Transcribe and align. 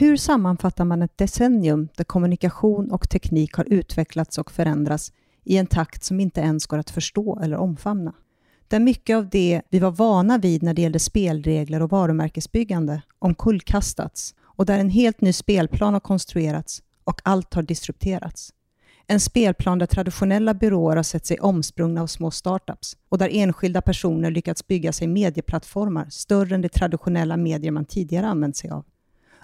Hur 0.00 0.16
sammanfattar 0.16 0.84
man 0.84 1.02
ett 1.02 1.18
decennium 1.18 1.88
där 1.96 2.04
kommunikation 2.04 2.90
och 2.90 3.10
teknik 3.10 3.54
har 3.54 3.64
utvecklats 3.72 4.38
och 4.38 4.52
förändrats 4.52 5.12
i 5.44 5.56
en 5.56 5.66
takt 5.66 6.04
som 6.04 6.20
inte 6.20 6.40
ens 6.40 6.66
går 6.66 6.78
att 6.78 6.90
förstå 6.90 7.40
eller 7.42 7.56
omfamna? 7.56 8.12
Där 8.68 8.80
mycket 8.80 9.16
av 9.16 9.28
det 9.28 9.62
vi 9.70 9.78
var 9.78 9.90
vana 9.90 10.38
vid 10.38 10.62
när 10.62 10.74
det 10.74 10.82
gällde 10.82 10.98
spelregler 10.98 11.82
och 11.82 11.90
varumärkesbyggande 11.90 13.02
omkullkastats 13.18 14.34
och 14.42 14.66
där 14.66 14.78
en 14.78 14.90
helt 14.90 15.20
ny 15.20 15.32
spelplan 15.32 15.92
har 15.92 16.00
konstruerats 16.00 16.82
och 17.04 17.20
allt 17.24 17.54
har 17.54 17.62
disrupterats. 17.62 18.52
En 19.06 19.20
spelplan 19.20 19.78
där 19.78 19.86
traditionella 19.86 20.54
byråer 20.54 20.96
har 20.96 21.02
sett 21.02 21.26
sig 21.26 21.40
omsprungna 21.40 22.02
av 22.02 22.06
små 22.06 22.30
startups 22.30 22.96
och 23.08 23.18
där 23.18 23.28
enskilda 23.32 23.82
personer 23.82 24.30
lyckats 24.30 24.66
bygga 24.66 24.92
sig 24.92 25.08
medieplattformar 25.08 26.06
större 26.10 26.54
än 26.54 26.62
de 26.62 26.68
traditionella 26.68 27.36
medier 27.36 27.72
man 27.72 27.84
tidigare 27.84 28.26
använt 28.26 28.56
sig 28.56 28.70
av. 28.70 28.84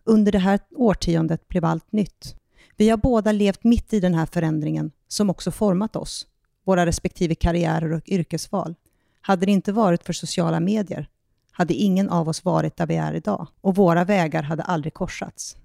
Under 0.07 0.33
det 0.33 0.39
här 0.39 0.61
årtiondet 0.75 1.49
blev 1.49 1.65
allt 1.65 1.93
nytt. 1.93 2.37
Vi 2.77 2.89
har 2.89 2.97
båda 2.97 3.33
levt 3.33 3.65
mitt 3.65 3.93
i 3.93 4.01
den 4.01 4.15
här 4.15 4.27
förändringen 4.27 4.91
som 5.09 5.31
också 5.31 5.51
format 5.51 5.97
oss, 5.97 6.27
våra 6.65 6.87
respektive 6.87 7.35
karriärer 7.35 7.93
och 7.93 8.09
yrkesval. 8.09 8.75
Hade 9.21 9.47
det 9.47 9.53
inte 9.53 9.73
varit 9.73 10.05
för 10.05 10.13
sociala 10.13 10.61
medier 10.61 11.09
hade 11.57 11.75
ingen 11.75 12.11
av 12.11 12.29
oss 12.29 12.45
varit 12.45 12.77
där 12.77 12.87
vi 12.87 12.97
är 12.97 13.15
idag 13.15 13.49
och 13.61 13.77
våra 13.77 14.05
vägar 14.05 14.43
hade 14.43 14.63
aldrig 14.63 14.95
korsats. 14.95 15.57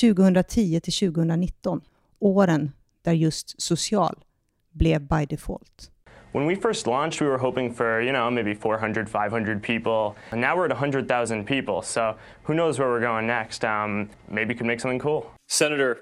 2010 0.00 0.80
till 0.80 0.92
2019, 0.92 1.80
åren 2.18 2.72
där 3.02 3.12
just 3.12 3.62
social 3.62 4.24
blev 4.70 5.00
by 5.00 5.26
default. 5.26 5.90
When 6.34 6.46
we 6.46 6.56
first 6.56 6.88
launched, 6.88 7.20
we 7.20 7.28
were 7.28 7.38
hoping 7.38 7.72
for, 7.72 8.02
you 8.02 8.10
know, 8.10 8.28
maybe 8.28 8.54
400, 8.54 9.08
500 9.08 9.62
people. 9.62 10.16
And 10.32 10.40
now 10.40 10.56
we're 10.56 10.64
at 10.64 10.72
100,000 10.72 11.46
people. 11.46 11.80
So 11.80 12.16
who 12.42 12.54
knows 12.54 12.76
where 12.76 12.88
we're 12.88 12.98
going 12.98 13.28
next? 13.28 13.64
Um, 13.64 14.10
maybe 14.28 14.52
could 14.52 14.66
make 14.66 14.80
something 14.80 14.98
cool. 14.98 15.30
Senator, 15.46 16.00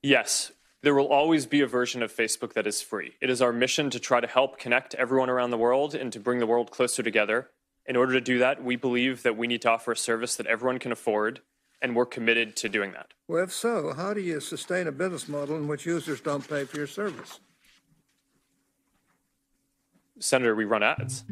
yes, 0.00 0.52
there 0.82 0.94
will 0.94 1.08
always 1.08 1.46
be 1.46 1.60
a 1.60 1.66
version 1.66 2.04
of 2.04 2.14
Facebook 2.14 2.52
that 2.52 2.68
is 2.68 2.82
free. 2.82 3.14
It 3.20 3.28
is 3.30 3.42
our 3.42 3.52
mission 3.52 3.90
to 3.90 3.98
try 3.98 4.20
to 4.20 4.28
help 4.28 4.60
connect 4.60 4.94
everyone 4.94 5.28
around 5.28 5.50
the 5.50 5.58
world 5.58 5.96
and 5.96 6.12
to 6.12 6.20
bring 6.20 6.38
the 6.38 6.46
world 6.46 6.70
closer 6.70 7.02
together. 7.02 7.50
In 7.84 7.96
order 7.96 8.12
to 8.12 8.20
do 8.20 8.38
that, 8.38 8.62
we 8.62 8.76
believe 8.76 9.24
that 9.24 9.36
we 9.36 9.48
need 9.48 9.62
to 9.62 9.70
offer 9.70 9.90
a 9.90 9.96
service 9.96 10.36
that 10.36 10.46
everyone 10.46 10.78
can 10.78 10.92
afford, 10.92 11.40
and 11.82 11.96
we're 11.96 12.06
committed 12.06 12.54
to 12.58 12.68
doing 12.68 12.92
that. 12.92 13.08
Well, 13.26 13.42
if 13.42 13.52
so, 13.52 13.92
how 13.92 14.14
do 14.14 14.20
you 14.20 14.38
sustain 14.38 14.86
a 14.86 14.92
business 14.92 15.26
model 15.28 15.56
in 15.56 15.66
which 15.66 15.84
users 15.84 16.20
don't 16.20 16.48
pay 16.48 16.62
for 16.62 16.76
your 16.76 16.86
service? 16.86 17.40
Senator, 20.20 20.54
we 20.54 20.64
run 20.64 20.82
ads. 20.82 21.24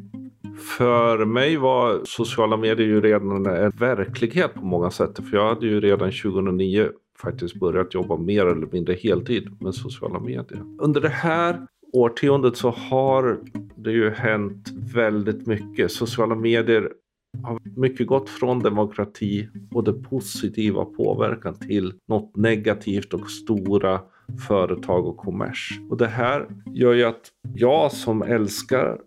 För 0.78 1.25
mig 1.25 1.56
var 1.56 2.00
sociala 2.05 2.56
medier 2.56 2.86
ju 2.86 3.00
redan 3.00 3.47
en 3.47 3.70
verklighet 3.70 4.55
på 4.55 4.64
många 4.64 4.91
sätt. 4.91 5.19
För 5.30 5.36
jag 5.36 5.48
hade 5.48 5.66
ju 5.66 5.80
redan 5.80 6.12
2009 6.12 6.88
faktiskt 7.22 7.55
börjat 7.55 7.94
jobba 7.94 8.16
mer 8.16 8.47
eller 8.47 8.66
mindre 8.72 8.94
heltid 8.94 9.56
med 9.60 9.75
sociala 9.75 10.20
medier. 10.20 10.64
Under 10.78 11.00
det 11.00 11.08
här 11.08 11.66
årtiondet 11.92 12.56
så 12.56 12.70
har 12.70 13.38
det 13.77 13.92
ju 13.92 14.10
hänt 14.10 14.69
väldigt 14.94 15.47
mycket. 15.47 15.92
Sociala 15.92 16.34
medier 16.34 16.92
har 17.42 17.80
mycket 17.80 18.06
gått 18.06 18.28
från 18.28 18.58
demokrati 18.58 19.48
och 19.75 19.84
det 19.84 19.92
positiva 19.92 20.84
påverkan 20.84 21.55
till 21.55 21.94
något 22.08 22.36
negativt 22.36 23.14
och 23.14 23.30
stora 23.30 24.00
företag 24.48 25.06
och 25.06 25.16
kommers. 25.16 25.80
Och 25.91 25.97
det 25.97 26.06
här 26.06 26.47
gör 26.75 26.92
ju 26.92 27.05
att 27.05 27.28
jag 27.55 27.92
som 27.92 28.22
älskar 28.22 28.98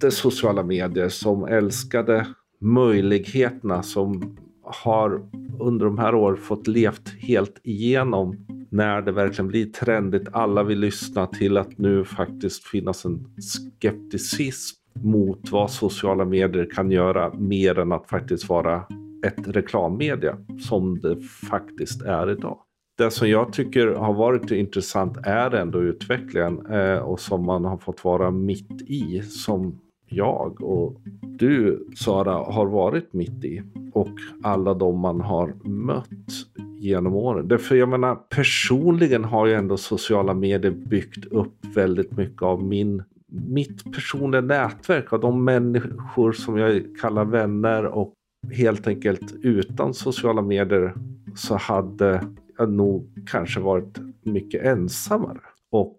det 0.00 0.10
sociala 0.10 0.62
medier, 0.62 1.08
som 1.08 1.44
älskade 1.44 2.26
möjligheterna, 2.60 3.82
som 3.82 4.36
har 4.62 5.22
under 5.60 5.86
de 5.86 5.98
här 5.98 6.14
åren 6.14 6.36
fått 6.36 6.66
levt 6.66 7.08
helt 7.08 7.60
igenom 7.62 8.46
när 8.70 9.02
det 9.02 9.12
verkligen 9.12 9.48
blir 9.48 9.66
trendigt. 9.66 10.28
Alla 10.32 10.62
vill 10.62 10.78
lyssna 10.78 11.26
till 11.26 11.56
att 11.56 11.78
nu 11.78 12.04
faktiskt 12.04 12.64
finnas 12.64 13.04
en 13.04 13.24
skepticism 13.38 14.76
mot 15.02 15.50
vad 15.50 15.70
sociala 15.70 16.24
medier 16.24 16.70
kan 16.74 16.90
göra 16.90 17.34
mer 17.34 17.78
än 17.78 17.92
att 17.92 18.08
faktiskt 18.08 18.48
vara 18.48 18.82
ett 19.26 19.48
reklammedia 19.48 20.36
som 20.60 21.00
det 21.00 21.20
faktiskt 21.50 22.02
är 22.02 22.30
idag. 22.30 22.58
Det 22.98 23.10
som 23.10 23.28
jag 23.28 23.52
tycker 23.52 23.86
har 23.86 24.14
varit 24.14 24.50
intressant 24.50 25.16
är 25.22 25.54
ändå 25.54 25.82
utvecklingen 25.82 26.66
eh, 26.66 26.98
och 26.98 27.20
som 27.20 27.46
man 27.46 27.64
har 27.64 27.76
fått 27.76 28.04
vara 28.04 28.30
mitt 28.30 28.82
i 28.86 29.22
som 29.22 29.80
jag 30.06 30.62
och 30.62 31.00
du 31.22 31.86
Sara 31.96 32.32
har 32.32 32.66
varit 32.66 33.12
mitt 33.12 33.44
i 33.44 33.62
och 33.92 34.14
alla 34.42 34.74
de 34.74 34.98
man 34.98 35.20
har 35.20 35.54
mött 35.64 36.32
genom 36.78 37.14
åren. 37.14 37.48
Därför 37.48 37.74
jag 37.74 37.88
menar 37.88 38.14
personligen 38.14 39.24
har 39.24 39.46
ju 39.46 39.54
ändå 39.54 39.76
sociala 39.76 40.34
medier 40.34 40.72
byggt 40.72 41.24
upp 41.24 41.64
väldigt 41.74 42.16
mycket 42.16 42.42
av 42.42 42.62
min 42.62 43.02
mitt 43.32 43.94
personliga 43.94 44.40
nätverk 44.40 45.12
av 45.12 45.20
de 45.20 45.44
människor 45.44 46.32
som 46.32 46.58
jag 46.58 46.82
kallar 47.00 47.24
vänner 47.24 47.84
och 47.84 48.12
helt 48.52 48.86
enkelt 48.86 49.34
utan 49.42 49.94
sociala 49.94 50.42
medier 50.42 50.94
så 51.34 51.56
hade 51.56 52.24
nog 52.66 53.08
kanske 53.26 53.60
varit 53.60 53.98
mycket 54.22 54.64
ensammare 54.64 55.40
och 55.70 55.98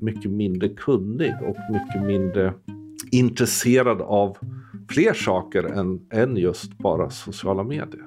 mycket 0.00 0.30
mindre 0.30 0.68
kunnig 0.68 1.32
och 1.42 1.56
mycket 1.72 2.02
mindre 2.06 2.54
intresserad 3.10 4.00
av 4.00 4.36
fler 4.90 5.14
saker 5.14 5.64
än, 5.64 6.00
än 6.10 6.36
just 6.36 6.78
bara 6.78 7.10
sociala 7.10 7.64
medier. 7.64 8.04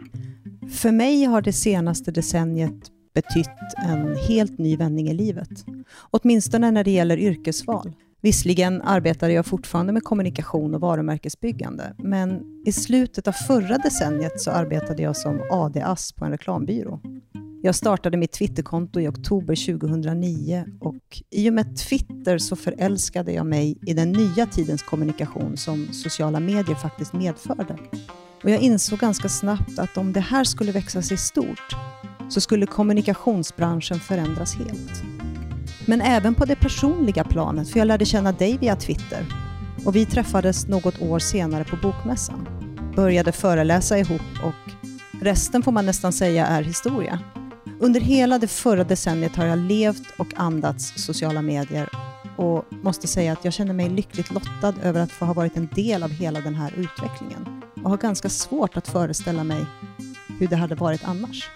För 0.70 0.92
mig 0.92 1.24
har 1.24 1.42
det 1.42 1.54
senaste 1.54 2.12
decenniet 2.12 2.92
betytt 3.14 3.50
en 3.90 4.16
helt 4.16 4.58
ny 4.58 4.78
vändning 4.78 5.10
i 5.10 5.14
livet. 5.14 5.66
Åtminstone 6.12 6.72
när 6.72 6.84
det 6.84 6.92
gäller 6.92 7.18
yrkesval. 7.18 7.94
Visserligen 8.28 8.82
arbetade 8.82 9.34
jag 9.34 9.46
fortfarande 9.46 9.94
med 9.94 10.04
kommunikation 10.04 10.76
och 10.76 10.82
varumärkesbyggande, 10.82 11.94
men 11.98 12.42
i 12.66 12.72
slutet 12.72 13.28
av 13.28 13.32
förra 13.32 13.78
decenniet 13.78 14.42
så 14.42 14.52
arbetade 14.52 15.04
jag 15.04 15.18
som 15.18 15.42
AD-ass 15.52 16.12
på 16.12 16.26
en 16.26 16.32
reklambyrå. 16.32 17.00
Jag 17.62 17.76
startade 17.76 18.18
mitt 18.18 18.32
Twitterkonto 18.32 19.00
i 19.00 19.08
oktober 19.08 19.80
2009 19.80 20.66
och 20.80 21.22
i 21.32 21.50
och 21.50 21.54
med 21.54 21.78
Twitter 21.78 22.38
så 22.38 22.56
förälskade 22.56 23.32
jag 23.32 23.46
mig 23.46 23.78
i 23.86 23.94
den 23.94 24.12
nya 24.12 24.46
tidens 24.46 24.84
kommunikation 24.84 25.58
som 25.58 25.88
sociala 25.94 26.40
medier 26.40 26.76
faktiskt 26.76 27.14
medförde. 27.14 27.78
Och 28.44 28.50
jag 28.50 28.62
insåg 28.62 29.00
ganska 29.00 29.30
snabbt 29.30 29.80
att 29.80 29.98
om 29.98 30.14
det 30.14 30.20
här 30.20 30.44
skulle 30.44 30.72
växa 30.72 31.02
sig 31.02 31.18
stort 31.18 31.76
så 32.30 32.42
skulle 32.42 32.66
kommunikationsbranschen 32.66 34.00
förändras 34.00 34.56
helt. 34.56 35.17
Men 35.90 36.02
även 36.02 36.36
på 36.36 36.46
det 36.46 36.56
personliga 36.56 37.24
planet, 37.24 37.70
för 37.70 37.80
jag 37.80 37.86
lärde 37.86 38.06
känna 38.06 38.32
dig 38.32 38.58
via 38.58 38.76
Twitter 38.76 39.26
och 39.86 39.96
vi 39.96 40.06
träffades 40.06 40.68
något 40.68 41.02
år 41.02 41.20
senare 41.20 41.64
på 41.64 41.76
Bokmässan. 41.76 42.48
Började 42.96 43.32
föreläsa 43.32 43.98
ihop 43.98 44.22
och 44.44 44.72
resten 45.22 45.64
får 45.64 45.72
man 45.72 45.86
nästan 45.86 46.14
säga 46.14 46.46
är 46.46 46.62
historia. 46.62 47.20
Under 47.80 48.02
hela 48.02 48.40
det 48.40 48.48
förra 48.48 48.84
decenniet 48.84 49.36
har 49.36 49.46
jag 49.46 49.60
levt 49.60 50.04
och 50.18 50.28
andats 50.36 50.94
sociala 50.96 51.42
medier 51.42 51.90
och 52.38 52.66
måste 52.72 53.08
säga 53.08 53.34
att 53.34 53.46
jag 53.46 53.54
känner 53.54 53.74
mig 53.74 53.90
lyckligt 53.90 54.32
lottad 54.32 54.74
över 54.84 55.00
att 55.00 55.12
få 55.12 55.26
ha 55.26 55.34
varit 55.34 55.58
en 55.58 55.70
del 55.76 56.04
av 56.04 56.10
hela 56.10 56.42
den 56.42 56.56
här 56.56 56.74
utvecklingen 56.78 57.62
och 57.84 57.90
har 57.90 57.98
ganska 57.98 58.30
svårt 58.30 58.78
att 58.78 58.88
föreställa 58.88 59.44
mig 59.44 59.66
hur 60.40 60.48
det 60.48 60.56
hade 60.56 60.76
varit 60.76 61.04
annars. 61.04 61.50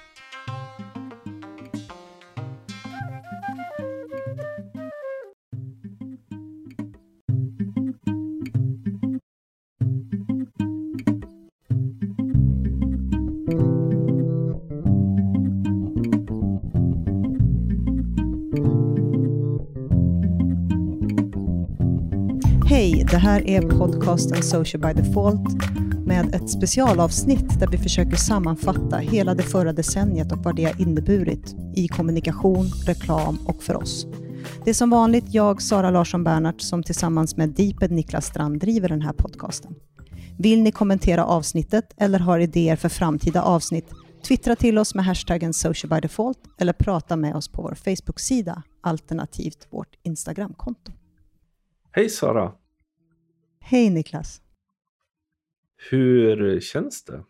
Det 23.12 23.18
här 23.18 23.48
är 23.48 23.62
podcasten 23.62 24.44
Social 24.44 24.82
by 24.82 25.02
Default 25.02 25.50
med 26.06 26.36
ett 26.36 26.50
specialavsnitt 26.50 27.60
där 27.60 27.68
vi 27.68 27.78
försöker 27.78 28.16
sammanfatta 28.16 28.98
hela 28.98 29.36
det 29.36 29.44
förra 29.44 29.74
decenniet 29.74 30.32
och 30.32 30.38
vad 30.38 30.56
det 30.56 30.64
har 30.64 30.82
inneburit 30.82 31.56
i 31.76 31.88
kommunikation, 31.88 32.66
reklam 32.86 33.38
och 33.48 33.64
för 33.64 33.76
oss. 33.76 34.06
Det 34.64 34.70
är 34.70 34.74
som 34.74 34.90
vanligt 34.90 35.26
jag, 35.28 35.62
Sara 35.62 35.92
Larsson 35.92 36.24
Bernhardt, 36.24 36.62
som 36.62 36.84
tillsammans 36.84 37.38
med 37.38 37.50
Deeped 37.50 37.92
Niklas 37.92 38.26
Strand 38.26 38.60
driver 38.60 38.90
den 38.90 39.02
här 39.02 39.14
podcasten. 39.14 39.76
Vill 40.38 40.62
ni 40.62 40.72
kommentera 40.72 41.26
avsnittet 41.26 41.94
eller 41.98 42.20
har 42.20 42.40
idéer 42.40 42.76
för 42.76 42.90
framtida 42.90 43.42
avsnitt, 43.42 43.90
twittra 44.28 44.56
till 44.56 44.78
oss 44.78 44.96
med 44.96 45.06
hashtaggen 45.06 45.54
socialbydefault 45.54 46.40
eller 46.58 46.74
prata 46.74 47.16
med 47.16 47.36
oss 47.36 47.48
på 47.48 47.62
vår 47.62 47.76
Facebook-sida, 47.76 48.64
alternativt 48.82 49.68
vårt 49.70 49.96
Instagramkonto. 50.04 50.92
Hej 51.92 52.10
Sara! 52.10 52.61
Hej 53.72 53.90
Niklas! 53.90 54.42
Hur 55.90 56.60
känns 56.60 57.04
det? 57.04 57.24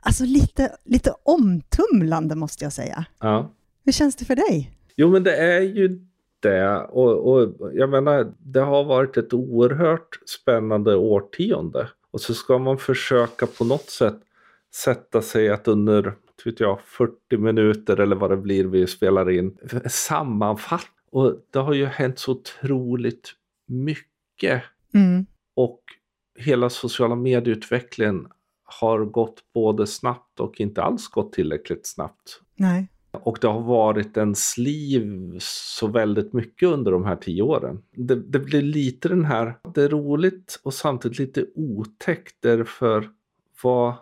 Alltså 0.00 0.24
lite, 0.24 0.76
lite 0.84 1.14
omtumlande 1.22 2.36
måste 2.36 2.64
jag 2.64 2.72
säga. 2.72 3.04
Ja. 3.20 3.50
Hur 3.84 3.92
känns 3.92 4.16
det 4.16 4.24
för 4.24 4.36
dig? 4.36 4.70
Jo, 4.96 5.10
men 5.10 5.22
det 5.22 5.36
är 5.36 5.60
ju 5.60 6.06
det. 6.40 6.78
Och, 6.78 7.32
och 7.32 7.70
jag 7.72 7.90
menar, 7.90 8.32
det 8.38 8.60
har 8.60 8.84
varit 8.84 9.16
ett 9.16 9.32
oerhört 9.32 10.18
spännande 10.40 10.96
årtionde. 10.96 11.88
Och 12.10 12.20
så 12.20 12.34
ska 12.34 12.58
man 12.58 12.78
försöka 12.78 13.46
på 13.46 13.64
något 13.64 13.90
sätt 13.90 14.20
sätta 14.74 15.22
sig 15.22 15.50
att 15.50 15.68
under 15.68 16.14
vet 16.44 16.60
jag, 16.60 16.80
40 16.84 17.36
minuter 17.36 18.00
eller 18.00 18.16
vad 18.16 18.30
det 18.30 18.36
blir 18.36 18.64
vi 18.64 18.86
spelar 18.86 19.30
in 19.30 19.56
sammanfatta. 19.86 20.86
Och 21.10 21.36
det 21.50 21.58
har 21.58 21.74
ju 21.74 21.86
hänt 21.86 22.18
så 22.18 22.32
otroligt 22.32 23.32
mycket. 23.66 24.62
Mm. 24.94 25.26
Och 25.54 25.80
hela 26.38 26.70
sociala 26.70 27.14
medieutvecklingen 27.14 28.28
har 28.64 29.04
gått 29.04 29.42
både 29.54 29.86
snabbt 29.86 30.40
och 30.40 30.60
inte 30.60 30.82
alls 30.82 31.08
gått 31.08 31.32
tillräckligt 31.32 31.86
snabbt. 31.86 32.40
Nej. 32.56 32.88
Och 33.12 33.38
det 33.40 33.46
har 33.46 33.60
varit 33.60 34.16
ens 34.16 34.58
liv 34.58 35.36
så 35.40 35.86
väldigt 35.86 36.32
mycket 36.32 36.68
under 36.68 36.92
de 36.92 37.04
här 37.04 37.16
tio 37.16 37.42
åren. 37.42 37.82
Det, 37.96 38.14
det 38.14 38.38
blir 38.38 38.62
lite 38.62 39.08
den 39.08 39.24
här, 39.24 39.58
det 39.74 39.82
är 39.82 39.88
roligt 39.88 40.60
och 40.62 40.74
samtidigt 40.74 41.18
lite 41.18 41.46
otäckt 41.54 42.36
därför 42.40 43.10
vad, 43.62 43.94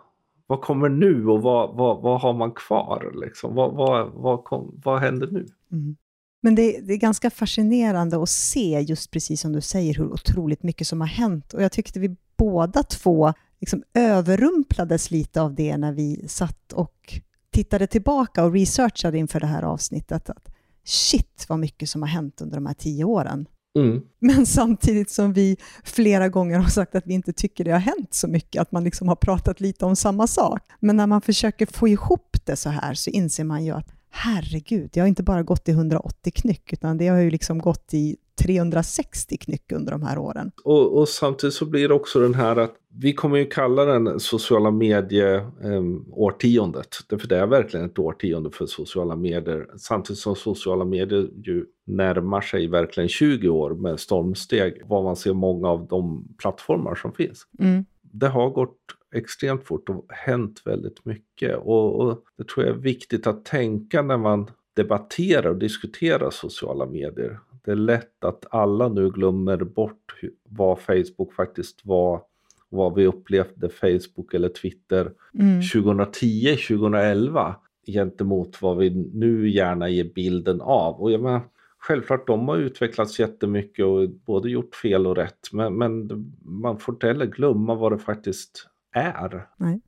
vad 0.47 0.61
kommer 0.61 0.89
nu 0.89 1.27
och 1.27 1.41
vad, 1.41 1.77
vad, 1.77 2.01
vad 2.01 2.21
har 2.21 2.33
man 2.33 2.51
kvar? 2.51 3.13
Liksom? 3.25 3.55
Vad, 3.55 3.73
vad, 3.73 4.11
vad, 4.11 4.43
kom, 4.43 4.81
vad 4.83 4.99
händer 4.99 5.27
nu? 5.27 5.45
Mm. 5.71 5.95
Men 6.43 6.55
det, 6.55 6.79
det, 6.81 6.93
är 6.93 6.97
ganska 6.97 7.29
fascinerande 7.29 8.23
att 8.23 8.29
se, 8.29 8.85
just 8.87 9.11
precis 9.11 9.41
som 9.41 9.53
du 9.53 9.61
säger, 9.61 9.93
hur 9.93 10.13
otroligt 10.13 10.63
mycket 10.63 10.87
som 10.87 11.01
har 11.01 11.07
hänt. 11.07 11.53
Och 11.53 11.63
jag 11.63 11.71
tyckte 11.71 11.99
vi 11.99 12.15
båda 12.37 12.83
två 12.83 13.33
liksom 13.59 13.83
överrumplades 13.93 15.11
lite 15.11 15.41
av 15.41 15.55
det 15.55 15.77
när 15.77 15.91
vi 15.91 16.25
satt 16.27 16.73
och 16.73 17.19
tittade 17.51 17.87
tillbaka 17.87 18.43
och 18.43 18.53
researchade 18.53 19.17
inför 19.17 19.39
det 19.39 19.47
här 19.47 19.63
avsnittet. 19.63 20.29
Att 20.29 20.49
shit 20.83 21.45
vad 21.49 21.59
mycket 21.59 21.89
som 21.89 22.01
har 22.01 22.09
hänt 22.09 22.41
under 22.41 22.55
de 22.55 22.65
här 22.65 22.73
tio 22.73 23.03
åren. 23.03 23.45
Mm. 23.79 24.01
Men 24.19 24.45
samtidigt 24.45 25.11
som 25.11 25.33
vi 25.33 25.57
flera 25.83 26.29
gånger 26.29 26.59
har 26.59 26.69
sagt 26.69 26.95
att 26.95 27.07
vi 27.07 27.13
inte 27.13 27.33
tycker 27.33 27.63
det 27.63 27.71
har 27.71 27.79
hänt 27.79 28.13
så 28.13 28.27
mycket, 28.27 28.61
att 28.61 28.71
man 28.71 28.83
liksom 28.83 29.07
har 29.07 29.15
pratat 29.15 29.59
lite 29.59 29.85
om 29.85 29.95
samma 29.95 30.27
sak. 30.27 30.61
Men 30.79 30.97
när 30.97 31.07
man 31.07 31.21
försöker 31.21 31.65
få 31.65 31.87
ihop 31.87 32.37
det 32.45 32.55
så 32.55 32.69
här 32.69 32.93
så 32.93 33.09
inser 33.09 33.43
man 33.43 33.65
ju 33.65 33.71
att 33.71 33.87
herregud, 34.15 34.89
det 34.93 34.99
har 34.99 35.07
inte 35.07 35.23
bara 35.23 35.43
gått 35.43 35.69
i 35.69 35.71
180 35.71 36.31
knyck, 36.35 36.73
utan 36.73 36.97
det 36.97 37.07
har 37.07 37.19
ju 37.19 37.29
liksom 37.29 37.59
gått 37.59 37.93
i 37.93 38.17
360 38.43 39.37
knyck 39.37 39.71
under 39.71 39.91
de 39.91 40.03
här 40.03 40.17
åren. 40.17 40.51
Och, 40.63 40.97
och, 40.97 41.09
samtidigt 41.09 41.53
så 41.53 41.65
blir 41.65 41.87
det 41.87 41.93
också 41.93 42.19
den 42.19 42.33
här 42.33 42.55
att 42.55 42.75
vi 42.95 43.13
kommer 43.13 43.37
ju 43.37 43.45
kalla 43.45 43.85
den 43.85 44.19
sociala 44.19 44.71
medie-årtiondet. 44.71 46.87
Eh, 47.11 47.17
för 47.17 47.27
det 47.27 47.37
är 47.37 47.47
verkligen 47.47 47.85
ett 47.85 47.99
årtionde 47.99 48.51
för 48.51 48.65
sociala 48.65 49.15
medier. 49.15 49.67
Samtidigt 49.77 50.19
som 50.19 50.35
sociala 50.35 50.85
medier 50.85 51.29
ju 51.43 51.65
närmar 51.85 52.41
sig 52.41 52.67
verkligen 52.67 53.09
20 53.09 53.49
år 53.49 53.75
med 53.75 53.99
stormsteg. 53.99 54.81
Vad 54.85 55.03
man 55.03 55.15
ser 55.15 55.33
många 55.33 55.69
av 55.69 55.87
de 55.87 56.27
plattformar 56.37 56.95
som 56.95 57.13
finns. 57.13 57.47
Mm. 57.59 57.85
Det 58.01 58.27
har 58.27 58.49
gått 58.49 58.77
extremt 59.13 59.63
fort 59.63 59.89
och 59.89 60.05
hänt 60.09 60.61
väldigt 60.65 61.05
mycket. 61.05 61.57
Och, 61.57 62.01
och 62.01 62.23
det 62.37 62.47
tror 62.47 62.65
jag 62.65 62.75
är 62.75 62.79
viktigt 62.79 63.27
att 63.27 63.45
tänka 63.45 64.01
när 64.01 64.17
man 64.17 64.47
debatterar 64.73 65.49
och 65.49 65.57
diskuterar 65.57 66.29
sociala 66.29 66.85
medier. 66.85 67.39
Det 67.65 67.71
är 67.71 67.75
lätt 67.75 68.23
att 68.23 68.45
alla 68.51 68.89
nu 68.89 69.09
glömmer 69.09 69.57
bort 69.57 70.13
vad 70.49 70.79
Facebook 70.79 71.33
faktiskt 71.33 71.85
var, 71.85 72.21
vad 72.69 72.95
vi 72.95 73.05
upplevde 73.05 73.69
Facebook 73.69 74.33
eller 74.33 74.49
Twitter 74.49 75.11
mm. 75.39 75.61
2010, 75.61 76.55
2011 76.67 77.55
gentemot 77.87 78.61
vad 78.61 78.77
vi 78.77 78.89
nu 79.13 79.49
gärna 79.49 79.89
ger 79.89 80.03
bilden 80.15 80.61
av. 80.61 81.01
Och 81.01 81.11
jag 81.11 81.21
menar, 81.21 81.41
självklart, 81.77 82.27
de 82.27 82.47
har 82.47 82.57
utvecklats 82.57 83.19
jättemycket 83.19 83.85
och 83.85 84.09
både 84.09 84.49
gjort 84.49 84.75
fel 84.75 85.07
och 85.07 85.15
rätt, 85.15 85.49
men, 85.51 85.77
men 85.77 86.09
man 86.41 86.79
får 86.79 86.93
inte 86.93 87.07
heller 87.07 87.25
glömma 87.25 87.75
vad 87.75 87.91
det 87.91 87.99
faktiskt 87.99 88.67
är. 88.93 89.47
Nej. 89.57 89.81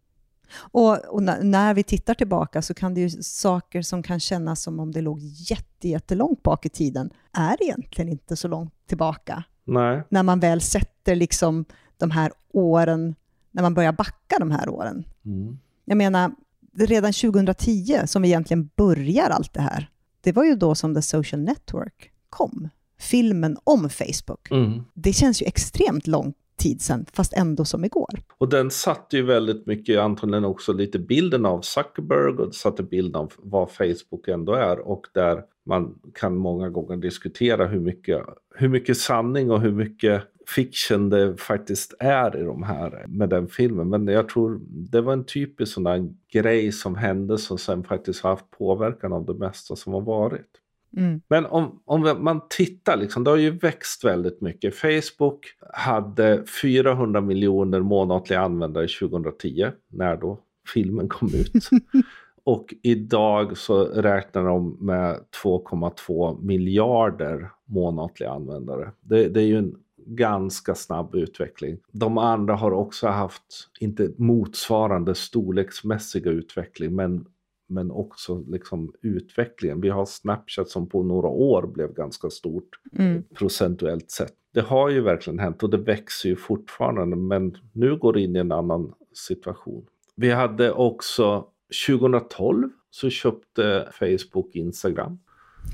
Och, 0.56 1.06
och, 1.06 1.24
när 1.24 1.74
vi 1.74 1.84
tittar 1.84 2.14
tillbaka 2.14 2.62
så 2.62 2.74
kan 2.74 2.94
det 2.94 3.02
ju 3.02 3.10
saker 3.24 3.82
som 3.82 4.04
kan 4.04 4.20
kännas 4.20 4.62
som 4.62 4.80
om 4.80 4.92
det 4.92 5.02
låg 5.02 5.20
jätte, 5.22 5.88
jättelångt 5.88 6.44
bak 6.44 6.66
i 6.66 6.70
tiden, 6.70 7.10
är 7.34 7.64
egentligen 7.64 8.10
inte 8.10 8.36
så 8.36 8.48
långt 8.48 8.74
tillbaka. 8.88 9.44
Nej. 9.64 10.04
När 10.10 10.24
man 10.24 10.40
väl 10.40 10.62
sätter 10.62 11.16
liksom 11.16 11.66
de 11.98 12.12
här 12.12 12.32
åren, 12.54 13.16
när 13.52 13.62
man 13.62 13.74
börjar 13.74 13.92
backa 13.92 14.40
de 14.40 14.52
här 14.52 14.70
åren. 14.70 15.06
Mm. 15.26 15.60
Jag 15.86 15.98
menar, 15.98 16.32
redan 16.78 17.14
2010 17.14 18.00
som 18.06 18.22
vi 18.22 18.28
egentligen 18.28 18.70
börjar 18.76 19.30
allt 19.30 19.54
det 19.54 19.62
här, 19.62 19.90
det 20.22 20.32
var 20.32 20.44
ju 20.44 20.56
då 20.56 20.76
som 20.76 20.96
The 20.96 21.02
Social 21.02 21.42
Network 21.42 22.12
kom. 22.30 22.70
Filmen 23.00 23.58
om 23.64 23.90
Facebook. 23.90 24.52
Mm. 24.52 24.84
Det 24.94 25.14
känns 25.14 25.42
ju 25.42 25.46
extremt 25.46 26.08
långt 26.08 26.38
tid 26.58 26.82
sedan, 26.82 27.06
fast 27.14 27.34
ändå 27.34 27.66
som 27.66 27.86
igår. 27.86 28.10
Och 28.38 28.50
den 28.50 28.72
satte 28.72 29.18
ju 29.18 29.24
väldigt 29.24 29.66
mycket, 29.66 30.00
antagligen 30.00 30.46
också 30.46 30.74
lite 30.74 31.00
bilden 31.00 31.46
av 31.46 31.62
Zuckerberg 31.62 32.32
och 32.32 32.56
satte 32.56 32.84
bilden 32.84 33.22
av 33.22 33.34
vad 33.38 33.72
Facebook 33.72 34.28
ändå 34.28 34.54
är 34.54 34.80
och 34.80 35.08
där 35.14 35.44
man 35.66 36.00
kan 36.14 36.38
många 36.38 36.70
gånger 36.70 36.98
diskutera 36.98 37.68
hur 37.68 37.80
mycket, 37.80 38.22
hur 38.56 38.70
mycket 38.70 38.98
sanning 38.98 39.52
och 39.52 39.62
hur 39.62 39.72
mycket 39.72 40.24
fiction 40.48 41.10
det 41.10 41.38
faktiskt 41.38 41.94
är 42.00 42.38
i 42.38 42.44
de 42.44 42.64
här 42.64 43.06
med 43.08 43.30
den 43.30 43.48
filmen. 43.48 43.90
Men 43.90 44.08
jag 44.08 44.30
tror 44.30 44.62
det 44.70 45.02
var 45.02 45.14
en 45.14 45.26
typisk 45.26 45.74
sån 45.74 45.84
där 45.84 46.10
grej 46.34 46.72
som 46.72 46.96
hände 46.96 47.38
som 47.38 47.58
sen 47.58 47.84
faktiskt 47.84 48.24
har 48.24 48.30
haft 48.30 48.52
påverkan 48.52 49.14
av 49.14 49.26
det 49.26 49.34
mesta 49.34 49.76
som 49.76 49.94
har 49.94 50.02
varit. 50.02 50.50
Mm. 50.98 51.22
Men 51.28 51.46
om, 51.46 51.82
om 51.86 52.18
man 52.20 52.42
tittar, 52.50 52.98
liksom, 52.98 53.24
det 53.24 53.30
har 53.30 53.38
ju 53.38 53.50
växt 53.50 54.04
väldigt 54.04 54.42
mycket. 54.42 54.76
Facebook 54.76 55.46
hade 55.74 56.44
400 56.62 57.22
miljoner 57.22 57.80
månatliga 57.80 58.40
användare 58.40 58.88
2010, 58.88 59.68
när 59.88 60.18
då 60.18 60.40
filmen 60.74 61.10
kom 61.10 61.28
ut. 61.28 61.70
Och 62.44 62.74
idag 62.84 63.58
så 63.58 63.86
räknar 63.86 64.46
de 64.46 64.78
med 64.82 65.20
2,2 65.44 66.46
miljarder 66.46 67.50
månatliga 67.66 68.32
användare. 68.32 68.92
Det, 69.02 69.28
det 69.28 69.42
är 69.42 69.46
ju 69.46 69.58
en 69.58 69.76
ganska 70.06 70.76
snabb 70.76 71.16
utveckling. 71.16 71.78
De 71.92 72.18
andra 72.18 72.56
har 72.56 72.72
också 72.72 73.08
haft, 73.08 73.70
inte 73.80 74.12
motsvarande 74.18 75.16
storleksmässiga 75.16 76.32
utveckling, 76.32 76.96
men 76.96 77.26
men 77.68 77.92
också 77.92 78.44
liksom 78.48 78.94
utvecklingen. 79.02 79.82
Vi 79.82 79.90
har 79.90 80.06
Snapchat 80.06 80.70
som 80.70 80.90
på 80.90 81.04
några 81.04 81.28
år 81.28 81.68
blev 81.68 81.94
ganska 81.94 82.30
stort 82.30 82.70
mm. 82.98 83.24
procentuellt 83.34 84.12
sett. 84.12 84.34
Det 84.54 84.62
har 84.62 84.90
ju 84.90 85.02
verkligen 85.02 85.40
hänt 85.40 85.64
och 85.64 85.70
det 85.70 85.78
växer 85.78 86.30
ju 86.30 86.36
fortfarande 86.36 87.16
men 87.16 87.58
nu 87.72 87.98
går 87.98 88.14
det 88.14 88.22
in 88.22 88.36
i 88.36 88.40
en 88.40 88.52
annan 88.52 88.94
situation. 89.14 89.86
Vi 90.16 90.32
hade 90.32 90.72
också 90.72 91.48
2012 91.88 92.70
så 92.90 93.10
köpte 93.10 93.90
Facebook 93.92 94.56
Instagram. 94.56 95.20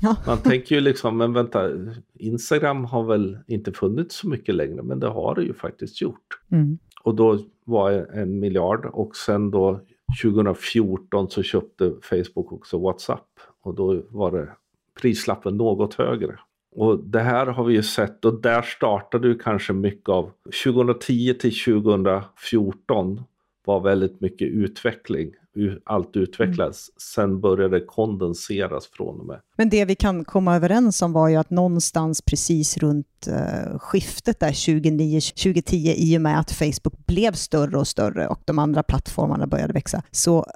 Ja. 0.02 0.16
Man 0.26 0.38
tänker 0.38 0.74
ju 0.74 0.80
liksom, 0.80 1.16
men 1.16 1.32
vänta, 1.32 1.70
Instagram 2.14 2.84
har 2.84 3.04
väl 3.04 3.38
inte 3.46 3.72
funnits 3.72 4.16
så 4.16 4.28
mycket 4.28 4.54
längre, 4.54 4.82
men 4.82 5.00
det 5.00 5.08
har 5.08 5.34
det 5.34 5.42
ju 5.42 5.54
faktiskt 5.54 6.00
gjort. 6.00 6.40
Mm. 6.50 6.78
Och 7.02 7.14
då 7.14 7.38
var 7.64 7.90
det 7.90 8.04
en 8.04 8.40
miljard 8.40 8.86
och 8.86 9.16
sen 9.16 9.50
då 9.50 9.80
2014 10.22 11.30
så 11.30 11.42
köpte 11.42 11.92
Facebook 12.02 12.52
också 12.52 12.78
WhatsApp 12.78 13.28
och 13.62 13.74
då 13.74 14.02
var 14.08 14.32
det 14.32 14.48
prislappen 15.00 15.56
något 15.56 15.94
högre. 15.94 16.38
Och 16.74 16.98
det 16.98 17.20
här 17.20 17.46
har 17.46 17.64
vi 17.64 17.74
ju 17.74 17.82
sett 17.82 18.24
och 18.24 18.40
där 18.40 18.62
startade 18.62 19.28
ju 19.28 19.38
kanske 19.38 19.72
mycket 19.72 20.08
av 20.08 20.30
2010 20.64 21.34
till 21.34 21.54
2014 21.64 23.22
var 23.64 23.80
väldigt 23.80 24.20
mycket 24.20 24.48
utveckling. 24.48 25.32
Allt 25.84 26.16
utvecklades. 26.16 26.88
Mm. 26.88 26.94
Sen 27.14 27.40
började 27.40 27.78
det 27.78 27.86
kondenseras 27.86 28.86
från 28.86 29.20
och 29.20 29.26
med. 29.26 29.40
Men 29.56 29.68
det 29.68 29.84
vi 29.84 29.94
kan 29.94 30.24
komma 30.24 30.56
överens 30.56 31.02
om 31.02 31.12
var 31.12 31.28
ju 31.28 31.36
att 31.36 31.50
någonstans 31.50 32.22
precis 32.22 32.76
runt 32.76 33.28
uh, 33.28 33.78
skiftet 33.78 34.40
där 34.40 34.52
2009-2010 34.52 35.94
i 35.96 36.18
och 36.18 36.22
med 36.22 36.40
att 36.40 36.52
Facebook 36.52 37.06
blev 37.06 37.32
större 37.32 37.78
och 37.78 37.88
större 37.88 38.28
och 38.28 38.40
de 38.44 38.58
andra 38.58 38.82
plattformarna 38.82 39.46
började 39.46 39.72
växa 39.72 40.02
så 40.10 40.46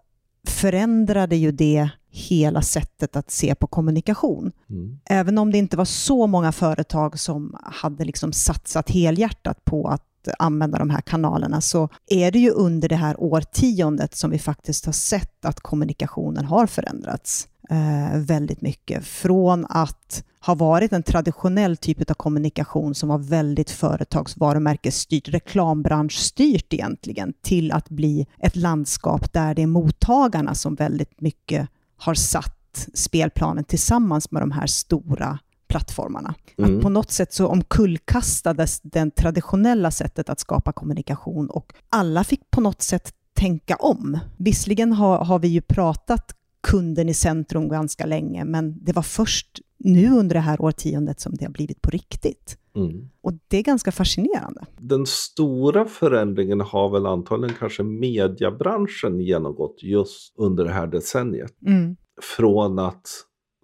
förändrade 0.48 1.36
ju 1.36 1.52
det 1.52 1.90
hela 2.10 2.62
sättet 2.62 3.16
att 3.16 3.30
se 3.30 3.54
på 3.54 3.66
kommunikation. 3.66 4.52
Mm. 4.70 4.98
Även 5.04 5.38
om 5.38 5.52
det 5.52 5.58
inte 5.58 5.76
var 5.76 5.84
så 5.84 6.26
många 6.26 6.52
företag 6.52 7.18
som 7.18 7.56
hade 7.62 8.04
liksom 8.04 8.32
satsat 8.32 8.90
helhjärtat 8.90 9.64
på 9.64 9.88
att 9.88 10.02
att 10.28 10.34
använda 10.38 10.78
de 10.78 10.90
här 10.90 11.00
kanalerna 11.00 11.60
så 11.60 11.88
är 12.06 12.30
det 12.30 12.38
ju 12.38 12.50
under 12.50 12.88
det 12.88 12.96
här 12.96 13.20
årtiondet 13.20 14.14
som 14.14 14.30
vi 14.30 14.38
faktiskt 14.38 14.86
har 14.86 14.92
sett 14.92 15.44
att 15.44 15.60
kommunikationen 15.60 16.44
har 16.44 16.66
förändrats 16.66 17.48
eh, 17.70 18.18
väldigt 18.18 18.60
mycket. 18.60 19.04
Från 19.04 19.66
att 19.68 20.24
ha 20.46 20.54
varit 20.54 20.92
en 20.92 21.02
traditionell 21.02 21.76
typ 21.76 22.10
av 22.10 22.14
kommunikation 22.14 22.94
som 22.94 23.08
var 23.08 23.18
väldigt 23.18 23.70
företagsvarumärkesstyrt, 23.70 25.28
reklambranschstyrt 25.28 26.72
egentligen, 26.72 27.32
till 27.42 27.72
att 27.72 27.88
bli 27.88 28.26
ett 28.38 28.56
landskap 28.56 29.32
där 29.32 29.54
det 29.54 29.62
är 29.62 29.66
mottagarna 29.66 30.54
som 30.54 30.74
väldigt 30.74 31.20
mycket 31.20 31.68
har 31.96 32.14
satt 32.14 32.88
spelplanen 32.94 33.64
tillsammans 33.64 34.30
med 34.30 34.42
de 34.42 34.50
här 34.50 34.66
stora 34.66 35.38
plattformarna. 35.68 36.34
Mm. 36.58 36.76
Att 36.76 36.82
på 36.82 36.88
något 36.88 37.10
sätt 37.10 37.32
så 37.32 37.46
omkullkastades 37.46 38.80
det 38.80 39.10
traditionella 39.10 39.90
sättet 39.90 40.28
att 40.28 40.40
skapa 40.40 40.72
kommunikation 40.72 41.50
och 41.50 41.72
alla 41.88 42.24
fick 42.24 42.50
på 42.50 42.60
något 42.60 42.82
sätt 42.82 43.12
tänka 43.34 43.76
om. 43.76 44.18
Visserligen 44.36 44.92
har, 44.92 45.24
har 45.24 45.38
vi 45.38 45.48
ju 45.48 45.60
pratat 45.60 46.32
kunden 46.62 47.08
i 47.08 47.14
centrum 47.14 47.68
ganska 47.68 48.06
länge, 48.06 48.44
men 48.44 48.84
det 48.84 48.92
var 48.92 49.02
först 49.02 49.60
nu 49.78 50.10
under 50.10 50.34
det 50.34 50.40
här 50.40 50.60
årtiondet 50.60 51.20
som 51.20 51.34
det 51.34 51.44
har 51.44 51.52
blivit 51.52 51.82
på 51.82 51.90
riktigt. 51.90 52.58
Mm. 52.76 53.08
Och 53.22 53.32
det 53.48 53.58
är 53.58 53.62
ganska 53.62 53.92
fascinerande. 53.92 54.66
Den 54.78 55.06
stora 55.06 55.84
förändringen 55.84 56.60
har 56.60 56.90
väl 56.90 57.06
antagligen 57.06 57.56
kanske 57.58 57.82
mediebranschen 57.82 59.20
genomgått 59.20 59.82
just 59.82 60.34
under 60.38 60.64
det 60.64 60.72
här 60.72 60.86
decenniet. 60.86 61.62
Mm. 61.66 61.96
Från 62.36 62.78
att 62.78 63.08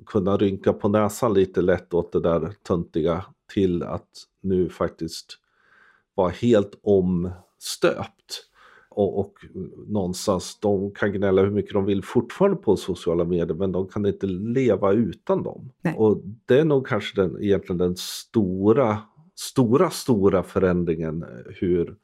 kunna 0.06 0.37
rynka 0.37 0.73
på 0.73 0.88
näsan 0.88 1.35
lite 1.35 1.62
lätt 1.62 1.94
åt 1.94 2.12
det 2.12 2.21
där 2.21 2.52
töntiga 2.62 3.25
till 3.54 3.82
att 3.82 4.09
nu 4.40 4.68
faktiskt 4.68 5.38
vara 6.14 6.28
helt 6.28 6.80
omstöpt. 6.82 8.49
Och, 8.90 9.21
och 9.21 9.35
någonstans, 9.87 10.59
de 10.61 10.90
kan 10.90 11.12
gnälla 11.12 11.42
hur 11.42 11.50
mycket 11.50 11.73
de 11.73 11.85
vill 11.85 12.04
fortfarande 12.04 12.56
på 12.56 12.76
sociala 12.76 13.25
medier 13.25 13.54
men 13.54 13.73
de 13.73 13.88
kan 13.88 14.06
inte 14.06 14.26
leva 14.26 14.92
utan 14.92 15.42
dem. 15.42 15.73
Nej. 15.82 15.94
Och 15.97 16.23
det 16.47 16.59
är 16.59 16.64
nog 16.64 16.87
kanske 16.87 17.23
den, 17.23 17.42
egentligen 17.42 17.78
den 17.78 17.97
stora, 17.97 18.99
stora, 19.35 19.90
stora 19.90 20.42
förändringen 20.42 21.25
hur 21.47 21.97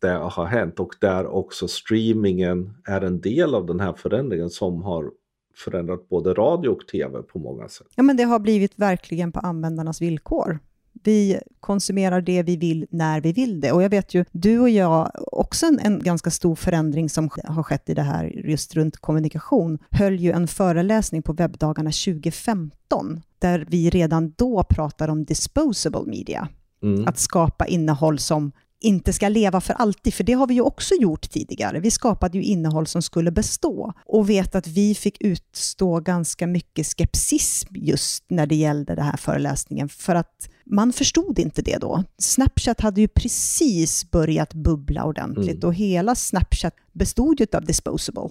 det 0.00 0.08
har 0.08 0.44
hänt 0.44 0.80
och 0.80 0.94
där 1.00 1.26
också 1.26 1.68
streamingen 1.68 2.74
är 2.84 3.00
en 3.00 3.20
del 3.20 3.54
av 3.54 3.66
den 3.66 3.80
här 3.80 3.92
förändringen 3.92 4.50
som 4.50 4.82
har 4.82 5.10
förändrat 5.58 6.08
både 6.08 6.34
radio 6.34 6.68
och 6.68 6.86
tv 6.86 7.22
på 7.22 7.38
många 7.38 7.68
sätt. 7.68 7.86
Ja, 7.96 8.02
men 8.02 8.16
det 8.16 8.22
har 8.22 8.38
blivit 8.38 8.72
verkligen 8.76 9.32
på 9.32 9.40
användarnas 9.40 10.02
villkor. 10.02 10.58
Vi 11.04 11.40
konsumerar 11.60 12.20
det 12.20 12.42
vi 12.42 12.56
vill 12.56 12.86
när 12.90 13.20
vi 13.20 13.32
vill 13.32 13.60
det. 13.60 13.72
Och 13.72 13.82
jag 13.82 13.90
vet 13.90 14.14
ju, 14.14 14.24
du 14.32 14.58
och 14.58 14.70
jag, 14.70 15.10
också 15.32 15.66
en, 15.66 15.78
en, 15.78 15.98
ganska 15.98 16.30
stor 16.30 16.54
förändring 16.54 17.10
som 17.10 17.30
har 17.44 17.62
skett 17.62 17.88
i 17.88 17.94
det 17.94 18.02
här 18.02 18.24
just 18.24 18.74
runt 18.74 18.96
kommunikation, 18.96 19.78
höll 19.90 20.20
ju 20.20 20.32
en 20.32 20.48
föreläsning 20.48 21.22
på 21.22 21.32
webbdagarna 21.32 21.90
2015, 21.90 23.20
där 23.38 23.66
vi 23.68 23.90
redan 23.90 24.32
då 24.36 24.62
pratade 24.62 25.12
om 25.12 25.24
disposable 25.24 26.02
media. 26.06 26.48
Mm. 26.82 27.08
Att 27.08 27.18
skapa 27.18 27.66
innehåll 27.66 28.18
som 28.18 28.52
inte 28.80 29.12
ska 29.12 29.28
leva 29.28 29.60
för 29.60 29.74
alltid, 29.74 30.14
för 30.14 30.24
det 30.24 30.32
har 30.32 30.46
vi 30.46 30.54
ju 30.54 30.60
också 30.60 30.94
gjort 30.94 31.30
tidigare. 31.30 31.80
Vi 31.80 31.90
skapade 31.90 32.38
ju 32.38 32.44
innehåll 32.44 32.86
som 32.86 33.02
skulle 33.02 33.30
bestå 33.30 33.92
och 34.06 34.30
vet 34.30 34.54
att 34.54 34.66
vi 34.66 34.94
fick 34.94 35.16
utstå 35.20 36.00
ganska 36.00 36.46
mycket 36.46 36.86
skepsism 36.86 37.76
just 37.76 38.24
när 38.28 38.46
det 38.46 38.54
gällde 38.54 38.94
den 38.94 39.04
här 39.04 39.16
föreläsningen, 39.16 39.88
för 39.88 40.14
att 40.14 40.50
man 40.64 40.92
förstod 40.92 41.38
inte 41.38 41.62
det 41.62 41.76
då. 41.76 42.04
Snapchat 42.18 42.80
hade 42.80 43.00
ju 43.00 43.08
precis 43.08 44.10
börjat 44.10 44.54
bubbla 44.54 45.04
ordentligt 45.04 45.56
mm. 45.56 45.68
och 45.68 45.74
hela 45.74 46.14
Snapchat 46.14 46.74
bestod 46.92 47.40
ju 47.40 47.46
av 47.52 47.64
disposable. 47.64 48.28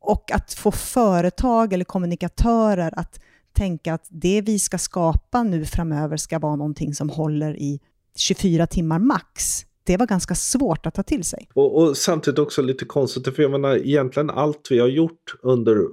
Och 0.00 0.32
att 0.32 0.54
få 0.54 0.70
företag 0.70 1.72
eller 1.72 1.84
kommunikatörer 1.84 2.98
att 2.98 3.20
tänka 3.52 3.94
att 3.94 4.06
det 4.08 4.40
vi 4.40 4.58
ska 4.58 4.78
skapa 4.78 5.42
nu 5.42 5.64
framöver 5.64 6.16
ska 6.16 6.38
vara 6.38 6.56
någonting 6.56 6.94
som 6.94 7.10
håller 7.10 7.56
i 7.56 7.80
24 8.16 8.66
timmar 8.66 8.98
max 8.98 9.64
det 9.88 9.96
var 9.96 10.06
ganska 10.06 10.34
svårt 10.34 10.86
att 10.86 10.94
ta 10.94 11.02
till 11.02 11.24
sig. 11.24 11.48
Och, 11.54 11.78
och, 11.82 11.96
samtidigt 11.96 12.38
också 12.38 12.62
lite 12.62 12.84
konstigt, 12.84 13.34
för 13.36 13.42
jag 13.42 13.50
menar 13.50 13.76
egentligen 13.76 14.30
allt 14.30 14.66
vi 14.70 14.78
har 14.78 14.88
gjort 14.88 15.34
under 15.42 15.86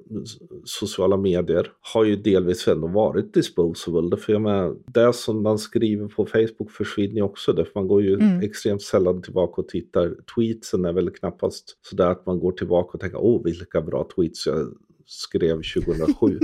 sociala 0.65 1.17
medier 1.17 1.71
har 1.93 2.03
ju 2.03 2.15
delvis 2.15 2.67
ändå 2.67 2.87
varit 2.87 3.33
disposable. 3.33 4.17
För 4.17 4.33
jag 4.33 4.41
menar, 4.41 4.75
det 4.87 5.13
som 5.13 5.43
man 5.43 5.59
skriver 5.59 6.07
på 6.07 6.25
Facebook 6.25 6.71
försvinner 6.71 7.15
ju 7.15 7.21
också, 7.21 7.53
därför 7.53 7.71
man 7.75 7.87
går 7.87 8.01
ju 8.01 8.13
mm. 8.13 8.41
extremt 8.41 8.81
sällan 8.81 9.21
tillbaka 9.21 9.61
och 9.61 9.67
tittar. 9.67 10.15
Tweetsen 10.35 10.85
är 10.85 10.93
väl 10.93 11.09
knappast 11.09 11.77
sådär 11.81 12.09
att 12.09 12.25
man 12.25 12.39
går 12.39 12.51
tillbaka 12.51 12.89
och 12.93 12.99
tänker, 12.99 13.17
åh 13.21 13.43
vilka 13.43 13.81
bra 13.81 14.07
tweets 14.15 14.47
jag 14.47 14.73
skrev 15.05 15.55
2007. 15.55 16.39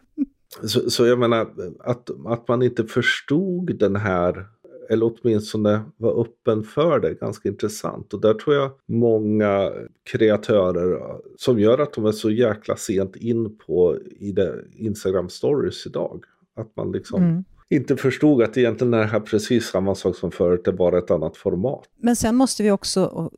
så, 0.62 0.90
så 0.90 1.06
jag 1.06 1.18
menar, 1.18 1.50
att, 1.80 2.10
att 2.26 2.48
man 2.48 2.62
inte 2.62 2.84
förstod 2.84 3.78
den 3.78 3.96
här 3.96 4.46
eller 4.90 5.12
åtminstone 5.12 5.82
var 5.96 6.20
öppen 6.20 6.62
för 6.62 7.00
det, 7.00 7.14
ganska 7.14 7.48
intressant. 7.48 8.14
Och 8.14 8.20
där 8.20 8.34
tror 8.34 8.56
jag 8.56 8.70
många 8.86 9.72
kreatörer 10.10 11.16
som 11.36 11.60
gör 11.60 11.78
att 11.78 11.92
de 11.92 12.06
är 12.06 12.12
så 12.12 12.30
jäkla 12.30 12.76
sent 12.76 13.16
in 13.16 13.58
på 13.58 13.98
i 14.20 14.32
det 14.32 14.64
Instagram 14.76 15.28
stories 15.28 15.86
idag. 15.86 16.24
Att 16.56 16.76
man 16.76 16.92
liksom 16.92 17.22
mm. 17.22 17.44
inte 17.68 17.96
förstod 17.96 18.42
att 18.42 18.56
egentligen 18.56 18.94
är 18.94 18.98
det 18.98 19.04
här 19.04 19.20
precis 19.20 19.64
samma 19.64 19.94
sak 19.94 20.16
som 20.16 20.30
förut, 20.30 20.60
det 20.64 20.70
är 20.70 20.72
bara 20.72 20.98
ett 20.98 21.10
annat 21.10 21.36
format. 21.36 21.84
Men 22.00 22.16
sen 22.16 22.36
måste 22.36 22.62
vi 22.62 22.70
också 22.70 23.30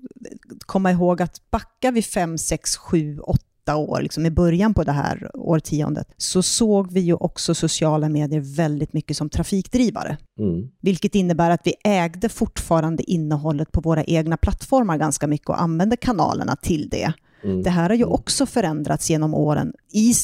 komma 0.67 0.91
ihåg 0.91 1.23
att 1.23 1.51
backar 1.51 1.93
vi 1.93 2.03
5, 2.03 2.39
6, 2.39 2.77
7, 2.77 3.19
8 3.19 3.39
åtta 3.65 3.77
år, 3.77 4.03
liksom 4.03 4.27
i 4.27 4.31
början 4.31 4.75
på 4.75 4.85
det 4.85 4.93
här 4.93 5.31
årtiondet, 5.35 6.09
så 6.17 6.43
såg 6.43 6.93
vi 6.93 7.01
ju 7.01 7.15
också 7.15 7.55
sociala 7.55 8.09
medier 8.09 8.41
väldigt 8.57 8.93
mycket 8.93 9.17
som 9.17 9.31
trafikdrivare. 9.31 10.17
Mm. 10.39 10.69
Vilket 10.83 11.15
innebär 11.15 11.51
att 11.51 11.61
vi 11.65 11.75
ägde 11.85 12.29
fortfarande 12.29 13.11
innehållet 13.11 13.73
på 13.73 13.81
våra 13.81 14.05
egna 14.05 14.37
plattformar 14.37 14.99
ganska 14.99 15.27
mycket 15.27 15.49
och 15.49 15.63
använde 15.63 15.97
kanalerna 15.97 16.57
till 16.57 16.89
det. 16.89 17.13
Mm. 17.45 17.63
Det 17.63 17.71
här 17.71 17.89
har 17.89 17.97
ju 17.97 18.03
mm. 18.03 18.15
också 18.15 18.47
förändrats 18.47 19.11
genom 19.11 19.35
åren 19.35 19.73
i 19.93 20.15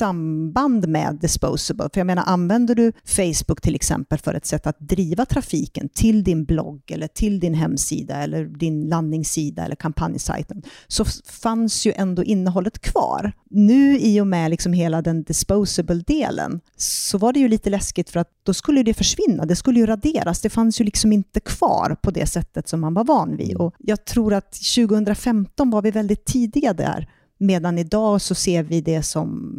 samband 0.00 0.88
med 0.88 1.18
disposable. 1.20 1.88
För 1.92 2.00
jag 2.00 2.06
menar, 2.06 2.24
använder 2.26 2.74
du 2.74 2.92
Facebook 3.04 3.60
till 3.60 3.74
exempel 3.74 4.18
för 4.18 4.34
ett 4.34 4.46
sätt 4.46 4.66
att 4.66 4.78
driva 4.78 5.26
trafiken 5.26 5.88
till 5.88 6.24
din 6.24 6.44
blogg 6.44 6.82
eller 6.90 7.06
till 7.06 7.40
din 7.40 7.54
hemsida 7.54 8.14
eller 8.14 8.44
din 8.44 8.88
landningssida 8.88 9.64
eller 9.64 9.76
kampanjsajten, 9.76 10.62
så 10.88 11.04
fanns 11.26 11.86
ju 11.86 11.92
ändå 11.96 12.24
innehållet 12.24 12.78
kvar. 12.78 13.32
Nu 13.50 13.98
i 13.98 14.20
och 14.20 14.26
med 14.26 14.50
liksom 14.50 14.72
hela 14.72 15.02
den 15.02 15.22
disposable-delen 15.22 16.60
så 16.76 17.18
var 17.18 17.32
det 17.32 17.40
ju 17.40 17.48
lite 17.48 17.70
läskigt 17.70 18.10
för 18.10 18.20
att 18.20 18.28
då 18.42 18.54
skulle 18.54 18.82
det 18.82 18.94
försvinna, 18.94 19.44
det 19.46 19.56
skulle 19.56 19.80
ju 19.80 19.86
raderas. 19.86 20.40
Det 20.40 20.50
fanns 20.50 20.80
ju 20.80 20.84
liksom 20.84 21.12
inte 21.12 21.40
kvar 21.40 21.96
på 22.02 22.10
det 22.10 22.26
sättet 22.26 22.68
som 22.68 22.80
man 22.80 22.94
var 22.94 23.04
van 23.04 23.36
vid. 23.36 23.56
Och 23.56 23.74
jag 23.78 24.04
tror 24.04 24.34
att 24.34 24.52
2015 24.52 25.70
var 25.70 25.82
vi 25.82 25.90
väldigt 25.90 26.24
tidiga 26.24 26.72
där 26.72 27.08
Medan 27.42 27.78
idag 27.78 28.20
så 28.20 28.34
ser 28.34 28.62
vi 28.62 28.80
det 28.80 29.02
som 29.02 29.54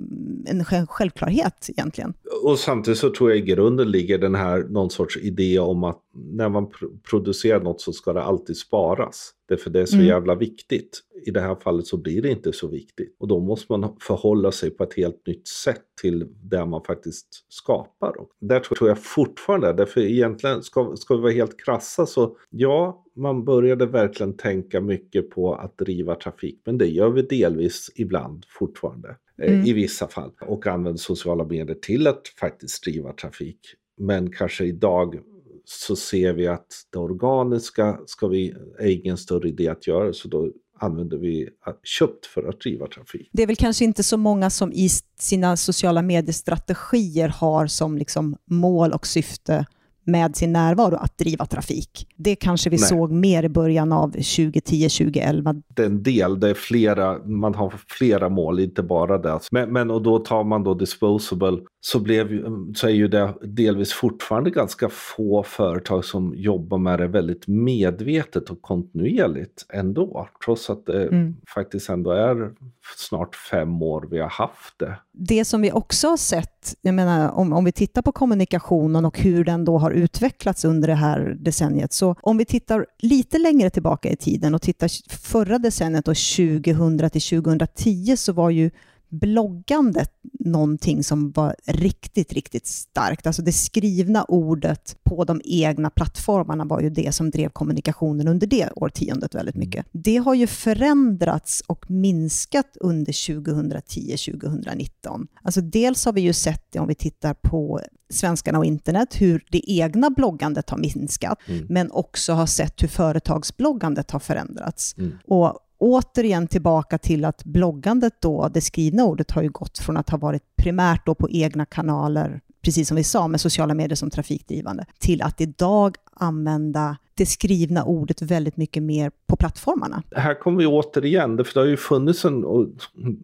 en 0.46 0.66
självklarhet 0.88 1.70
egentligen. 1.70 2.14
Och 2.44 2.60
samtidigt 2.60 3.00
så 3.00 3.10
tror 3.10 3.30
jag 3.30 3.40
i 3.40 3.42
grunden 3.42 3.92
ligger 3.92 4.18
den 4.18 4.36
här 4.36 4.64
någon 4.70 4.90
sorts 4.90 5.18
idé 5.18 5.60
om 5.60 5.84
att 5.84 6.00
när 6.34 6.50
man 6.50 6.68
producerar 7.10 7.60
något 7.60 7.82
så 7.82 7.94
ska 7.94 8.14
det 8.14 8.24
alltid 8.24 8.58
sparas. 8.58 9.32
Därför 9.52 9.70
det 9.70 9.82
är 9.82 9.86
så 9.86 9.96
mm. 9.96 10.08
jävla 10.08 10.36
viktigt. 10.36 11.00
I 11.26 11.32
det 11.32 11.42
här 11.42 11.56
fallet 11.56 11.88
så 11.88 11.98
blir 11.98 12.22
det 12.22 12.30
inte 12.30 12.54
så 12.54 12.68
viktigt. 12.68 13.16
Och 13.20 13.28
då 13.28 13.40
måste 13.40 13.74
man 13.74 13.98
förhålla 14.02 14.52
sig 14.52 14.70
på 14.70 14.84
ett 14.84 14.94
helt 14.94 15.28
nytt 15.28 15.48
sätt 15.48 15.82
till 16.02 16.28
det 16.44 16.66
man 16.66 16.84
faktiskt 16.84 17.28
skapar. 17.50 18.20
Och 18.20 18.30
där 18.40 18.60
tror 18.60 18.90
jag 18.90 19.04
fortfarande, 19.04 19.74
därför 19.74 20.02
egentligen 20.02 20.64
ska, 20.64 20.96
ska 20.96 21.16
vi 21.16 21.22
vara 21.22 21.32
helt 21.32 21.66
krassa 21.66 22.06
så 22.06 22.38
ja, 22.50 23.06
man 23.16 23.46
började 23.46 23.86
verkligen 23.86 24.38
tänka 24.38 24.82
mycket 24.82 25.30
på 25.30 25.54
att 25.56 25.78
driva 25.78 26.16
trafik. 26.16 26.62
Men 26.66 26.78
det 26.78 26.88
gör 26.88 27.10
vi 27.10 27.22
delvis 27.22 27.92
ibland 27.96 28.46
fortfarande. 28.48 29.16
Eh, 29.42 29.54
mm. 29.54 29.66
I 29.66 29.74
vissa 29.74 30.08
fall. 30.08 30.32
Och 30.42 30.68
använder 30.68 31.00
sociala 31.00 31.44
medier 31.44 31.78
till 31.82 32.08
att 32.08 32.28
faktiskt 32.28 32.84
driva 32.84 33.14
trafik. 33.14 33.60
Men 33.98 34.32
kanske 34.32 34.66
idag 34.66 35.20
så 35.66 35.96
ser 35.96 36.34
vi 36.34 36.48
att 36.48 36.68
det 36.92 37.00
organiska 37.00 38.00
ska 38.06 38.28
vi, 38.28 38.56
är 38.80 38.88
ingen 38.88 39.18
större 39.18 39.48
idé 39.50 39.68
att 39.68 39.88
göra, 39.88 40.14
så 40.14 40.28
då 40.28 40.52
använder 40.80 41.18
vi 41.18 41.50
köpt 41.84 42.26
för 42.26 42.50
att 42.50 42.60
driva 42.60 42.88
trafik. 42.88 43.30
Det 43.32 43.44
är 43.44 43.48
väl 43.48 43.56
kanske 43.56 43.86
inte 43.86 44.04
så 44.04 44.18
många 44.18 44.50
som 44.50 44.74
i 44.74 44.90
sina 45.20 45.58
sociala 45.58 46.02
mediestrategier 46.02 47.30
har 47.30 47.68
som 47.68 47.98
liksom 47.98 48.38
mål 48.46 48.92
och 48.92 49.08
syfte 49.08 49.66
med 50.12 50.36
sin 50.36 50.54
närvaro 50.54 50.96
att 50.96 51.18
driva 51.18 51.46
trafik. 51.46 52.08
Det 52.16 52.36
kanske 52.36 52.70
vi 52.70 52.78
Nej. 52.78 52.86
såg 52.88 53.12
mer 53.12 53.44
i 53.44 53.50
början 53.50 53.92
av 53.92 54.12
2010-2011. 54.16 55.64
Det 55.68 55.82
är 55.82 55.86
en 55.86 56.04
del, 56.04 56.40
det 56.40 56.50
är 56.50 56.54
flera, 56.54 57.18
man 57.26 57.56
har 57.56 57.74
flera 57.88 58.30
mål, 58.30 58.60
inte 58.60 58.84
bara 58.84 59.18
det. 59.18 59.40
Men, 59.52 59.74
men 59.74 59.92
och 59.92 60.02
då 60.02 60.20
tar 60.20 60.44
man 60.44 60.64
då 60.64 60.74
disposable, 60.74 61.58
så, 61.82 62.00
blev, 62.00 62.46
så 62.76 62.88
är 62.88 62.92
ju 62.92 63.08
det 63.08 63.34
delvis 63.42 63.94
fortfarande 63.94 64.50
ganska 64.50 64.90
få 64.90 65.44
företag 65.44 66.06
som 66.06 66.34
jobbar 66.36 66.78
med 66.78 67.00
det 67.00 67.08
väldigt 67.08 67.48
medvetet 67.48 68.50
och 68.50 68.62
kontinuerligt 68.62 69.66
ändå. 69.74 70.28
Trots 70.46 70.70
att 70.70 70.86
det 70.86 71.02
Mm. 71.02 71.36
faktiskt 71.54 71.90
ändå 71.90 72.12
är 72.12 72.52
snart 72.98 73.36
fem 73.36 73.82
år 73.82 74.08
vi 74.12 74.20
har 74.20 74.30
haft 74.30 74.80
det. 74.80 74.96
Det 75.14 75.46
som 75.46 75.62
vi 75.62 75.72
också 75.72 76.08
har 76.08 76.18
sett, 76.18 76.51
jag 76.82 76.94
menar 76.94 77.32
om, 77.32 77.54
om 77.54 77.66
vi 77.66 77.72
tittar 77.72 78.02
på 78.02 78.12
kommunikationen 78.12 79.06
och 79.06 79.20
hur 79.20 79.46
den 79.46 79.66
då 79.66 79.78
har 79.78 79.92
utvecklats 79.92 80.66
under 80.66 80.88
det 80.88 80.96
här 80.96 81.38
decenniet, 81.40 81.94
så 81.94 82.16
om 82.22 82.38
vi 82.38 82.46
tittar 82.46 82.86
lite 83.00 83.38
längre 83.38 83.70
tillbaka 83.70 84.10
i 84.10 84.16
tiden 84.16 84.56
och 84.56 84.62
tittar 84.62 84.90
förra 85.10 85.58
decenniet 85.58 86.08
och 86.08 86.18
2000 86.18 87.10
till 87.10 87.22
2010 87.22 88.18
så 88.18 88.34
var 88.34 88.50
ju 88.50 88.72
bloggandet 89.12 90.12
någonting 90.40 91.04
som 91.04 91.32
var 91.32 91.56
riktigt, 91.66 92.34
riktigt 92.34 92.68
starkt. 92.68 93.28
Alltså 93.28 93.42
det 93.42 93.52
skrivna 93.52 94.24
ordet 94.24 94.98
på 95.04 95.24
de 95.24 95.42
egna 95.44 95.90
plattformarna 95.90 96.66
var 96.66 96.82
ju 96.82 96.90
det 96.90 97.16
som 97.16 97.30
drev 97.30 97.50
kommunikationen 97.50 98.28
under 98.28 98.48
det 98.48 98.70
årtiondet 98.76 99.36
väldigt 99.36 99.56
mycket. 99.56 99.86
Det 99.92 100.18
har 100.18 100.34
ju 100.34 100.48
förändrats 100.48 101.64
och 101.68 101.92
minskat 101.92 102.78
under 102.80 103.14
2010-2019. 103.14 105.28
Alltså 105.44 105.62
dels 105.62 106.06
har 106.06 106.14
vi 106.14 106.22
ju 106.22 106.34
sett 106.34 106.66
det 106.70 106.80
om 106.80 106.88
vi 106.88 106.96
tittar 106.96 107.34
på 107.34 107.82
svenskarna 108.10 108.58
och 108.58 108.66
internet, 108.66 109.22
hur 109.22 109.46
det 109.52 109.72
egna 109.72 110.10
bloggandet 110.10 110.70
har 110.70 110.78
minskat, 110.78 111.40
men 111.70 111.92
också 111.92 112.34
har 112.34 112.46
sett 112.46 112.84
hur 112.84 112.88
företagsbloggandet 112.88 114.12
har 114.12 114.20
förändrats. 114.20 114.96
Och 115.28 115.60
återigen 115.82 116.48
tillbaka 116.48 116.98
till 116.98 117.26
att 117.26 117.44
bloggandet 117.44 118.14
då, 118.22 118.48
det 118.48 118.62
skrivna 118.62 119.04
ordet 119.04 119.32
har 119.32 119.42
ju 119.42 119.50
gått 119.50 119.78
från 119.78 119.98
att 119.98 120.10
ha 120.10 120.18
varit 120.18 120.56
primärt 120.56 121.06
då 121.06 121.16
på 121.16 121.30
egna 121.30 121.66
kanaler, 121.66 122.42
precis 122.64 122.88
som 122.88 122.98
vi 122.98 123.04
sa, 123.04 123.28
med 123.28 123.42
sociala 123.42 123.74
medier 123.74 123.96
som 123.96 124.10
trafikdrivande, 124.10 124.86
till 125.00 125.22
att 125.22 125.42
idag 125.42 125.96
använda 126.14 126.98
det 127.18 127.26
skrivna 127.26 127.84
ordet 127.84 128.22
väldigt 128.22 128.58
mycket 128.58 128.84
mer 128.84 129.12
på 129.28 129.36
plattformarna. 129.36 130.04
här 130.16 130.40
kommer 130.40 130.58
vi 130.58 130.66
återigen, 130.66 131.36
det- 131.36 131.44
för 131.44 131.54
det 131.54 131.60
har 131.60 131.68
ju 131.68 131.78
funnits 131.78 132.26
en, 132.26 132.44
och 132.46 132.68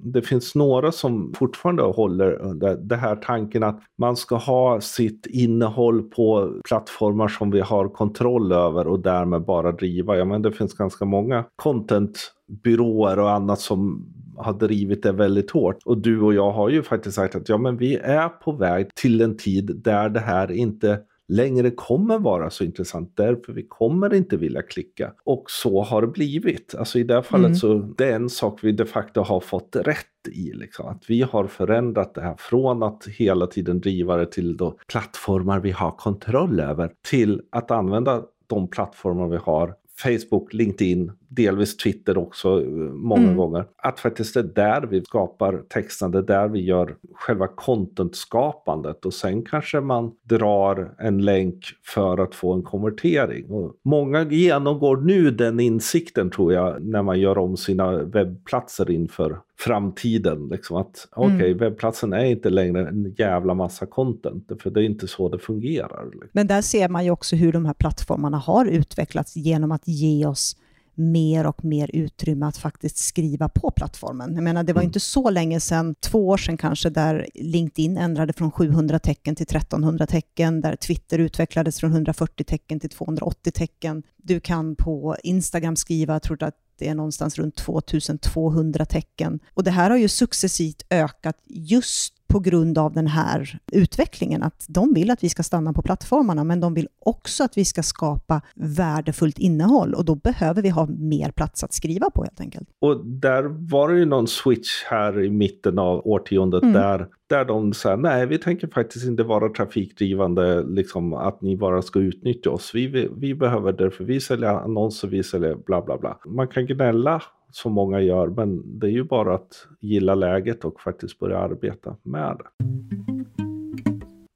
det 0.03 0.21
finns 0.21 0.55
några 0.55 0.91
som 0.91 1.33
fortfarande 1.37 1.83
håller 1.83 2.53
det, 2.75 2.95
här 2.95 3.15
tanken 3.15 3.63
att 3.63 3.81
man 3.97 4.15
ska 4.15 4.35
ha 4.35 4.81
sitt 4.81 5.25
innehåll 5.29 6.01
på 6.03 6.53
plattformar 6.67 7.27
som 7.27 7.51
vi 7.51 7.59
har 7.59 7.89
kontroll 7.89 8.51
över 8.51 8.87
och 8.87 8.99
därmed 8.99 9.45
bara 9.45 9.71
driva. 9.71 10.17
Ja, 10.17 10.25
men 10.25 10.41
det 10.41 10.51
finns 10.51 10.73
ganska 10.73 11.05
många 11.05 11.43
contentbyråer 11.55 13.19
och 13.19 13.31
annat 13.31 13.59
som 13.59 14.05
har 14.37 14.53
drivit 14.53 15.03
det 15.03 15.11
väldigt 15.11 15.51
hårt. 15.51 15.77
Och 15.85 15.97
du 15.97 16.21
och 16.21 16.33
jag 16.33 16.51
har 16.51 16.69
ju 16.69 16.83
faktiskt 16.83 17.15
sagt 17.15 17.35
att 17.35 17.49
ja, 17.49 17.57
men 17.57 17.77
vi 17.77 17.95
är 17.95 18.29
på 18.29 18.51
väg 18.51 18.95
till 18.95 19.21
en 19.21 19.37
tid 19.37 19.81
där 19.83 20.09
det 20.09 20.19
här 20.19 20.51
inte 20.51 20.99
längre 21.27 21.71
kommer 21.71 22.19
vara 22.19 22.49
så 22.49 22.63
intressant 22.63 23.11
därför 23.17 23.53
vi 23.53 23.63
kommer 23.67 24.13
inte 24.13 24.37
vilja 24.37 24.61
klicka. 24.61 25.13
Och 25.23 25.43
så 25.47 25.83
har 25.83 26.01
det 26.01 26.07
blivit. 26.07 26.75
Alltså 26.75 26.99
i 26.99 27.03
det 27.03 27.13
här 27.13 27.21
fallet 27.21 27.45
Mm. 27.45 27.55
så 27.55 27.73
det 27.73 28.05
är 28.05 28.15
en 28.15 28.29
sak 28.29 28.59
vi 28.63 28.71
de 28.71 28.85
facto 28.85 29.21
har 29.21 29.39
fått 29.39 29.75
rätt 29.75 30.27
i. 30.31 30.53
Liksom. 30.53 30.87
Att 30.87 31.03
vi 31.07 31.21
har 31.21 31.47
förändrat 31.47 32.13
det 32.13 32.21
här 32.21 32.35
från 32.39 32.83
att 32.83 33.07
hela 33.07 33.47
tiden 33.47 33.79
driva 33.79 34.17
det 34.17 34.31
till 34.31 34.57
då 34.57 34.77
plattformar 34.87 35.59
vi 35.59 35.71
har 35.71 35.91
kontroll 35.91 36.59
över 36.59 36.91
till 37.09 37.41
att 37.49 37.71
använda 37.71 38.23
de 38.47 38.67
plattformar 38.67 39.27
vi 39.27 39.37
har 39.37 39.75
Facebook, 39.97 40.53
LinkedIn, 40.53 41.11
delvis 41.29 41.77
Twitter 41.77 42.17
också 42.17 42.61
eh, 42.61 42.67
många 42.93 43.21
Mm. 43.23 43.37
gånger. 43.37 43.65
Att 43.77 43.99
faktiskt 43.99 44.33
det 44.33 44.39
är 44.39 44.43
där 44.43 44.81
vi 44.87 45.01
skapar 45.03 45.61
texten, 45.69 46.11
det 46.11 46.17
är 46.17 46.21
där 46.21 46.47
vi 46.47 46.59
gör 46.59 46.95
själva 47.13 47.47
content-skapandet 47.47 49.05
och 49.05 49.13
sen 49.13 49.43
kanske 49.45 49.81
man 49.81 50.11
drar 50.23 50.95
en 50.99 51.17
länk 51.25 51.65
för 51.85 52.17
att 52.17 52.35
få 52.35 52.53
en 52.53 52.63
konvertering. 52.63 53.45
Och 53.51 53.73
många 53.85 54.23
genomgår 54.23 54.97
nu 54.97 55.31
den 55.31 55.59
insikten 55.59 56.29
tror 56.29 56.53
jag 56.53 56.81
när 56.85 57.01
man 57.03 57.19
gör 57.19 57.37
om 57.37 57.57
sina 57.57 57.91
webbplatser 58.03 58.91
inför 58.91 59.39
framtiden. 59.59 60.47
Liksom 60.51 60.77
att 60.77 61.07
okej, 61.11 61.35
Mm. 61.51 61.57
webbplatsen 61.57 62.13
är 62.13 62.25
inte 62.25 62.49
längre 62.49 62.87
en 62.87 63.13
jävla 63.17 63.53
massa 63.53 63.85
content, 63.85 64.51
för 64.61 64.69
det 64.69 64.79
är 64.81 64.85
inte 64.85 65.07
så 65.07 65.29
det 65.29 65.39
fungerar. 65.39 66.05
Men 66.31 66.47
där 66.47 66.61
ser 66.61 66.89
man 66.89 67.05
ju 67.05 67.11
också 67.11 67.35
hur 67.35 67.51
de 67.51 67.65
här 67.65 67.73
plattformarna 67.73 68.37
har 68.37 68.65
utvecklats 68.65 69.35
genom 69.35 69.71
att 69.71 69.87
ge 69.87 70.25
oss 70.25 70.55
mer 70.97 71.45
och 71.45 71.65
mer 71.65 71.89
utrymme 71.93 72.45
att 72.45 72.57
faktiskt 72.57 72.97
skriva 72.97 73.49
på 73.49 73.71
plattformen. 73.71 74.35
Jag 74.35 74.43
menar, 74.43 74.63
det 74.63 74.73
var 74.73 74.81
inte 74.81 74.99
så 74.99 75.29
länge 75.29 75.59
sedan, 75.59 75.95
två 75.99 76.27
år 76.27 76.37
sedan 76.37 76.57
kanske, 76.57 76.89
där 76.89 77.27
LinkedIn 77.33 77.97
ändrade 77.97 78.33
från 78.33 78.51
700 78.51 78.99
tecken 78.99 79.35
till 79.35 79.47
1300 79.55 80.07
tecken, 80.07 80.61
där 80.61 80.75
Twitter 80.75 81.19
utvecklades 81.19 81.79
från 81.79 81.91
140 81.91 82.43
tecken 82.43 82.79
till 82.79 82.89
280 82.89 83.51
tecken. 83.51 84.03
Du 84.17 84.39
kan 84.39 84.75
på 84.75 85.15
Instagram 85.23 85.75
skriva, 85.75 86.13
jag 86.13 86.21
tror 86.21 86.43
att 86.43 86.55
det 86.79 86.87
är 86.87 86.95
någonstans 86.95 87.37
runt 87.37 87.55
2200 87.55 88.85
tecken. 88.85 89.39
Och 89.53 89.63
det 89.63 89.71
här 89.71 89.89
har 89.89 89.97
ju 89.97 90.07
successivt 90.07 90.83
ökat 90.89 91.37
just 91.45 92.13
på 92.27 92.39
grund 92.39 92.77
av 92.77 92.93
den 92.93 93.07
här 93.07 93.59
utvecklingen, 93.71 94.43
att 94.43 94.65
de 94.69 94.93
vill 94.93 95.11
att 95.11 95.23
vi 95.23 95.29
ska 95.29 95.43
stanna 95.43 95.73
på 95.73 95.81
plattformarna, 95.81 96.43
men 96.43 96.59
de 96.59 96.73
vill 96.73 96.87
också 96.99 97.43
att 97.43 97.57
vi 97.57 97.65
ska 97.65 97.83
skapa 97.83 98.41
värdefullt 98.55 99.39
innehåll 99.39 99.93
och 99.93 100.05
då 100.05 100.15
behöver 100.15 100.61
vi 100.61 100.69
ha 100.69 100.85
mer 100.85 101.31
plats 101.31 101.63
att 101.63 101.73
skriva 101.73 102.09
på 102.09 102.23
helt 102.23 102.41
enkelt. 102.41 102.69
Och 102.81 103.05
där 103.05 103.43
var 103.43 103.89
det 103.89 103.99
ju 103.99 104.05
någon 104.05 104.27
switch 104.27 104.83
här 104.85 105.23
i 105.23 105.29
mitten 105.29 105.79
av 105.79 106.07
årtiondet 106.07 106.63
Mm. 106.63 106.73
där, 106.73 107.07
där 107.29 107.45
de 107.45 107.73
sa 107.73 107.95
nej 107.95 108.27
vi 108.27 108.37
tänker 108.37 108.67
faktiskt 108.67 109.05
inte 109.05 109.23
vara 109.23 109.49
trafikdrivande, 109.49 110.63
liksom 110.63 111.13
att 111.13 111.41
ni 111.41 111.57
bara 111.57 111.81
ska 111.81 111.99
utnyttja 111.99 112.49
oss. 112.49 112.71
Vi, 112.73 113.09
vi 113.17 113.35
behöver 113.35 113.71
det 113.73 113.91
för 113.91 114.03
vi 114.03 114.19
säljer 114.19 114.47
annonser, 114.49 115.07
vi 115.07 115.23
säljer 115.23 115.55
bla 115.55 115.81
bla 115.81 115.97
bla. 115.97 116.17
Man 116.25 116.47
kan 116.47 116.65
gnälla 116.65 117.21
som 117.57 117.73
många 117.73 117.99
gör, 117.99 118.27
men 118.27 118.79
det 118.79 118.87
är 118.87 118.91
ju 118.91 119.03
bara 119.03 119.35
att 119.35 119.67
gilla 119.79 120.15
läget 120.15 120.65
och 120.65 120.81
faktiskt 120.81 121.19
börja 121.19 121.37
arbeta 121.37 121.95
med 122.03 122.37
det. 122.37 122.65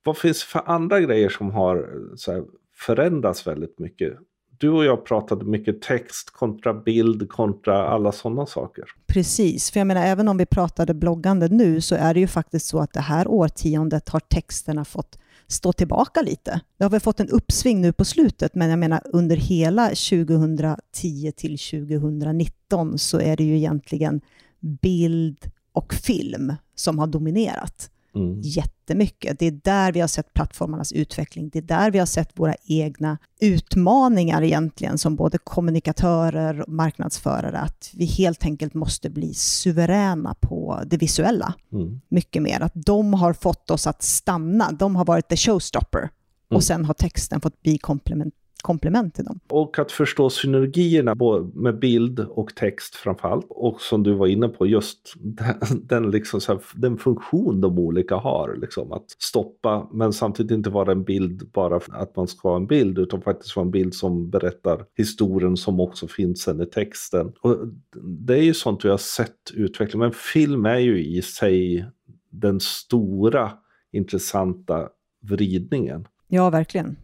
Vad 0.03 0.17
finns 0.17 0.39
det 0.39 0.45
för 0.45 0.61
andra 0.65 0.99
grejer 0.99 1.29
som 1.29 1.51
har 1.51 1.89
så 2.15 2.31
här, 2.31 2.43
förändrats 2.75 3.47
väldigt 3.47 3.79
mycket? 3.79 4.13
Du 4.57 4.69
och 4.69 4.85
jag 4.85 5.05
pratade 5.05 5.45
mycket 5.45 5.81
text 5.81 6.29
kontra 6.29 6.73
bild 6.73 7.29
kontra 7.29 7.87
alla 7.87 8.11
sådana 8.11 8.45
saker. 8.45 8.85
Precis, 9.07 9.71
för 9.71 9.79
jag 9.79 9.87
menar 9.87 10.05
även 10.05 10.27
om 10.27 10.37
vi 10.37 10.45
pratade 10.45 10.93
bloggande 10.93 11.47
nu 11.47 11.81
så 11.81 11.95
är 11.95 12.13
det 12.13 12.19
ju 12.19 12.27
faktiskt 12.27 12.65
så 12.65 12.79
att 12.79 12.93
det 12.93 12.99
här 12.99 13.27
årtiondet 13.27 14.09
har 14.09 14.19
texterna 14.19 14.85
fått 14.85 15.20
stå 15.51 15.73
tillbaka 15.73 16.21
lite. 16.21 16.61
Det 16.77 16.83
har 16.83 16.89
väl 16.89 16.99
fått 16.99 17.19
en 17.19 17.29
uppsving 17.29 17.81
nu 17.81 17.93
på 17.93 18.05
slutet, 18.05 18.55
men 18.55 18.69
jag 18.69 18.79
menar 18.79 19.01
under 19.05 19.35
hela 19.35 19.87
2010 19.87 21.31
till 21.35 21.57
2019 21.57 22.97
så 22.97 23.19
är 23.19 23.37
det 23.37 23.43
ju 23.43 23.57
egentligen 23.57 24.21
bild 24.59 25.51
och 25.73 25.93
film 25.93 26.53
som 26.75 26.99
har 26.99 27.07
dominerat 27.07 27.89
Mm. 28.15 28.41
jättemycket. 28.41 29.39
Det 29.39 29.45
är 29.45 29.51
där 29.63 29.91
vi 29.91 29.99
har 29.99 30.07
sett 30.07 30.33
plattformarnas 30.33 30.91
utveckling. 30.91 31.49
Det 31.49 31.59
är 31.59 31.63
där 31.63 31.91
vi 31.91 31.99
har 31.99 32.05
sett 32.05 32.29
våra 32.39 32.55
egna 32.65 33.17
utmaningar 33.41 34.41
egentligen 34.41 34.97
som 34.97 35.15
både 35.15 35.37
kommunikatörer 35.37 36.61
och 36.61 36.69
marknadsförare. 36.73 37.57
Att 37.59 37.91
vi 37.93 38.05
helt 38.05 38.45
enkelt 38.45 38.73
måste 38.73 39.09
bli 39.09 39.33
suveräna 39.33 40.35
på 40.39 40.81
det 40.85 40.97
visuella 40.97 41.53
Mm. 41.71 42.01
mycket 42.09 42.41
mer. 42.41 42.61
Att 42.61 42.73
de 42.75 43.13
har 43.13 43.33
fått 43.33 43.71
oss 43.71 43.87
att 43.87 44.03
stanna. 44.03 44.71
De 44.71 44.95
har 44.95 45.05
varit 45.05 45.27
the 45.27 45.37
showstopper. 45.37 45.99
Mm. 45.99 46.09
Och 46.57 46.63
sen 46.63 46.85
har 46.85 46.93
texten 46.93 47.41
fått 47.41 47.61
bli 47.61 47.77
komplement, 47.77 48.33
komplement 48.61 49.15
till 49.15 49.25
dem. 49.25 49.39
Och 49.49 49.79
att 49.79 49.91
förstå 49.91 50.29
synergierna 50.29 51.15
med 51.53 51.79
bild 51.79 52.19
och 52.19 52.55
text 52.55 52.95
framförallt. 52.95 53.45
Och 53.49 53.81
som 53.81 54.03
du 54.03 54.13
var 54.13 54.27
inne 54.27 54.47
på, 54.47 54.67
just 54.67 55.13
den, 55.19 55.87
den, 55.87 56.11
liksom 56.11 56.41
så 56.41 56.53
här, 56.53 56.61
den 56.75 56.97
funktion 56.97 57.61
de 57.61 57.79
olika 57.79 58.15
har. 58.15 58.55
Liksom, 58.61 58.91
att 58.91 59.05
stoppa, 59.17 59.87
men 59.91 60.13
samtidigt 60.13 60.51
inte 60.51 60.69
vara 60.69 60.91
en 60.91 61.03
bild 61.03 61.51
bara 61.53 61.79
för 61.79 61.93
att 61.93 62.15
man 62.15 62.27
ska 62.27 62.49
ha 62.49 62.55
en 62.55 62.67
bild, 62.67 62.99
utan 62.99 63.21
faktiskt 63.21 63.55
vara 63.55 63.65
en 63.65 63.71
bild 63.71 63.93
som 63.93 64.29
berättar 64.29 64.85
historien 64.97 65.57
som 65.57 65.79
också 65.79 66.07
finns 66.07 66.41
sen 66.41 66.61
i 66.61 66.65
texten. 66.65 67.31
Och 67.41 67.57
det 68.03 68.33
är 68.33 68.43
ju 68.43 68.53
sånt 68.53 68.85
vi 68.85 68.89
har 68.89 68.97
sett 68.97 69.51
utveckla, 69.53 69.99
men 69.99 70.11
film 70.11 70.65
är 70.65 70.77
ju 70.77 71.05
i 71.05 71.21
sig 71.21 71.85
den 72.29 72.59
stora 72.59 73.51
intressanta 73.91 74.89
vridningen 75.21 76.05
Ja, 76.33 76.49
verkligen. 76.49 76.95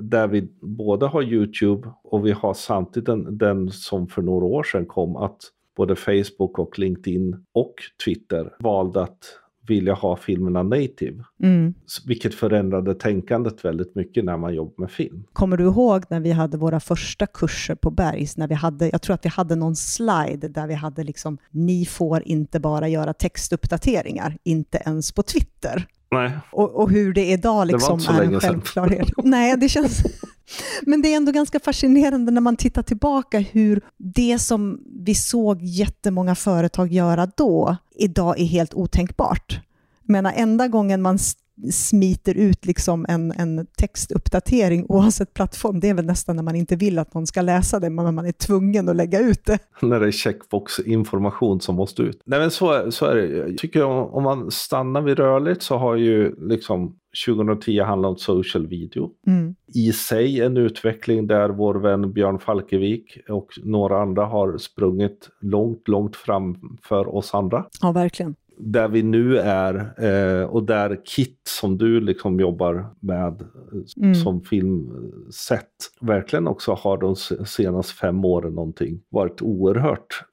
Där 0.00 0.28
vi 0.28 0.48
både 0.60 1.06
har 1.06 1.22
YouTube 1.22 1.88
och 2.04 2.26
vi 2.26 2.32
har 2.32 2.54
samtidigt 2.54 3.06
den, 3.06 3.38
den 3.38 3.70
som 3.70 4.08
för 4.08 4.22
några 4.22 4.46
år 4.46 4.62
sedan 4.62 4.86
kom 4.86 5.16
att 5.16 5.38
både 5.76 5.96
Facebook 5.96 6.58
och 6.58 6.78
LinkedIn 6.78 7.44
och 7.52 7.74
Twitter 8.04 8.54
valde 8.58 9.02
att 9.02 9.18
vilja 9.68 9.94
ha 9.94 10.16
filmerna 10.16 10.62
native. 10.62 11.24
Mm. 11.42 11.74
Vilket 12.06 12.34
förändrade 12.34 12.94
tänkandet 12.94 13.64
väldigt 13.64 13.94
mycket 13.94 14.24
när 14.24 14.36
man 14.36 14.54
jobbar 14.54 14.74
med 14.76 14.90
film. 14.90 15.24
Kommer 15.32 15.56
du 15.56 15.64
ihåg 15.64 16.04
när 16.10 16.20
vi 16.20 16.32
hade 16.32 16.56
våra 16.56 16.80
första 16.80 17.26
kurser 17.26 17.74
på 17.74 17.90
Bergs? 17.90 18.36
När 18.36 18.48
vi 18.48 18.54
hade, 18.54 18.88
jag 18.88 19.02
tror 19.02 19.14
att 19.14 19.24
vi 19.24 19.28
hade 19.28 19.56
någon 19.56 19.76
slide 19.76 20.48
där 20.48 20.66
vi 20.66 20.74
hade 20.74 21.04
liksom, 21.04 21.38
ni 21.50 21.86
får 21.86 22.22
inte 22.22 22.60
bara 22.60 22.88
göra 22.88 23.12
textuppdateringar, 23.12 24.36
inte 24.42 24.82
ens 24.86 25.12
på 25.12 25.22
Twitter. 25.22 25.86
Nej. 26.16 26.32
Och, 26.50 26.74
och 26.74 26.90
hur 26.90 27.14
det 27.14 27.26
idag 27.26 27.66
liksom 27.66 27.98
det 27.98 28.06
var 28.12 28.22
inte 28.22 28.32
så 28.32 28.32
är 28.32 28.34
en 28.34 28.40
självklarhet. 28.40 29.08
Nej, 29.24 29.56
det 29.56 29.68
känns... 29.68 30.02
Men 30.82 31.02
det 31.02 31.12
är 31.12 31.16
ändå 31.16 31.32
ganska 31.32 31.60
fascinerande 31.60 32.32
när 32.32 32.40
man 32.40 32.56
tittar 32.56 32.82
tillbaka 32.82 33.38
hur 33.38 33.80
det 33.96 34.38
som 34.38 34.80
vi 35.04 35.14
såg 35.14 35.62
jättemånga 35.62 36.34
företag 36.34 36.92
göra 36.92 37.26
då, 37.36 37.76
idag 37.96 38.40
är 38.40 38.44
helt 38.44 38.74
otänkbart. 38.74 39.60
Menar, 40.02 40.32
enda 40.36 40.68
gången 40.68 41.02
man 41.02 41.18
smiter 41.72 42.34
ut 42.34 42.66
liksom 42.66 43.06
en, 43.08 43.32
en 43.32 43.66
textuppdatering 43.78 44.86
oavsett 44.88 45.34
plattform, 45.34 45.80
det 45.80 45.88
är 45.88 45.94
väl 45.94 46.06
nästan 46.06 46.36
när 46.36 46.42
man 46.42 46.56
inte 46.56 46.76
vill 46.76 46.98
att 46.98 47.14
någon 47.14 47.26
ska 47.26 47.42
läsa 47.42 47.80
det, 47.80 47.90
men 47.90 48.14
man 48.14 48.26
är 48.26 48.32
tvungen 48.32 48.88
att 48.88 48.96
lägga 48.96 49.20
ut 49.20 49.44
det. 49.44 49.58
när 49.82 50.00
det 50.00 50.06
är 50.06 50.10
checkbox-information 50.10 51.60
som 51.60 51.76
måste 51.76 52.02
ut. 52.02 52.22
Nej 52.24 52.40
men 52.40 52.50
så, 52.50 52.92
så 52.92 53.06
är 53.06 53.16
det. 53.16 53.26
Jag 53.26 53.58
tycker 53.58 53.84
om, 53.84 54.14
om 54.14 54.22
man 54.22 54.50
stannar 54.50 55.02
vid 55.02 55.18
rörligt 55.18 55.62
så 55.62 55.76
har 55.76 55.96
ju 55.96 56.34
liksom 56.48 56.96
2010 57.26 57.80
handlat 57.80 58.10
om 58.10 58.16
social 58.16 58.66
video. 58.66 59.10
Mm. 59.26 59.54
I 59.74 59.92
sig 59.92 60.40
en 60.40 60.56
utveckling 60.56 61.26
där 61.26 61.48
vår 61.48 61.74
vän 61.74 62.12
Björn 62.12 62.38
Falkevik 62.38 63.18
och 63.28 63.48
några 63.64 64.02
andra 64.02 64.24
har 64.24 64.58
sprungit 64.58 65.28
långt, 65.40 65.88
långt 65.88 66.16
framför 66.16 67.14
oss 67.14 67.34
andra. 67.34 67.64
Ja, 67.82 67.92
verkligen. 67.92 68.34
Där 68.58 68.88
vi 68.88 69.02
nu 69.02 69.38
är 69.38 69.74
eh, 70.04 70.44
och 70.46 70.62
där 70.62 71.00
Kit 71.04 71.40
som 71.48 71.78
du 71.78 72.00
liksom 72.00 72.40
jobbar 72.40 72.86
med 73.00 73.44
Mm. 74.02 74.14
som 74.14 74.40
filmsätt 74.40 75.66
verkligen 76.00 76.46
också 76.48 76.72
har 76.72 76.98
de 76.98 77.16
se- 77.16 77.46
senaste 77.46 77.94
fem 77.94 78.24
åren 78.24 78.54
någonting 78.54 79.00
varit 79.08 79.42
oerhört 79.42 80.24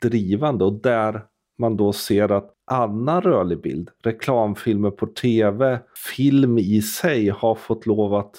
drivande 0.00 0.64
och 0.64 0.72
där 0.82 1.22
man 1.58 1.76
då 1.76 1.92
ser 1.92 2.32
att 2.32 2.50
annan 2.70 3.20
rörlig 3.22 3.60
bild, 3.62 3.90
reklamfilmer 4.02 4.90
på 4.90 5.06
tv, 5.06 5.78
film 6.12 6.58
i 6.58 6.82
sig 6.82 7.28
har 7.28 7.54
fått 7.54 7.86
lov 7.86 8.14
att 8.14 8.34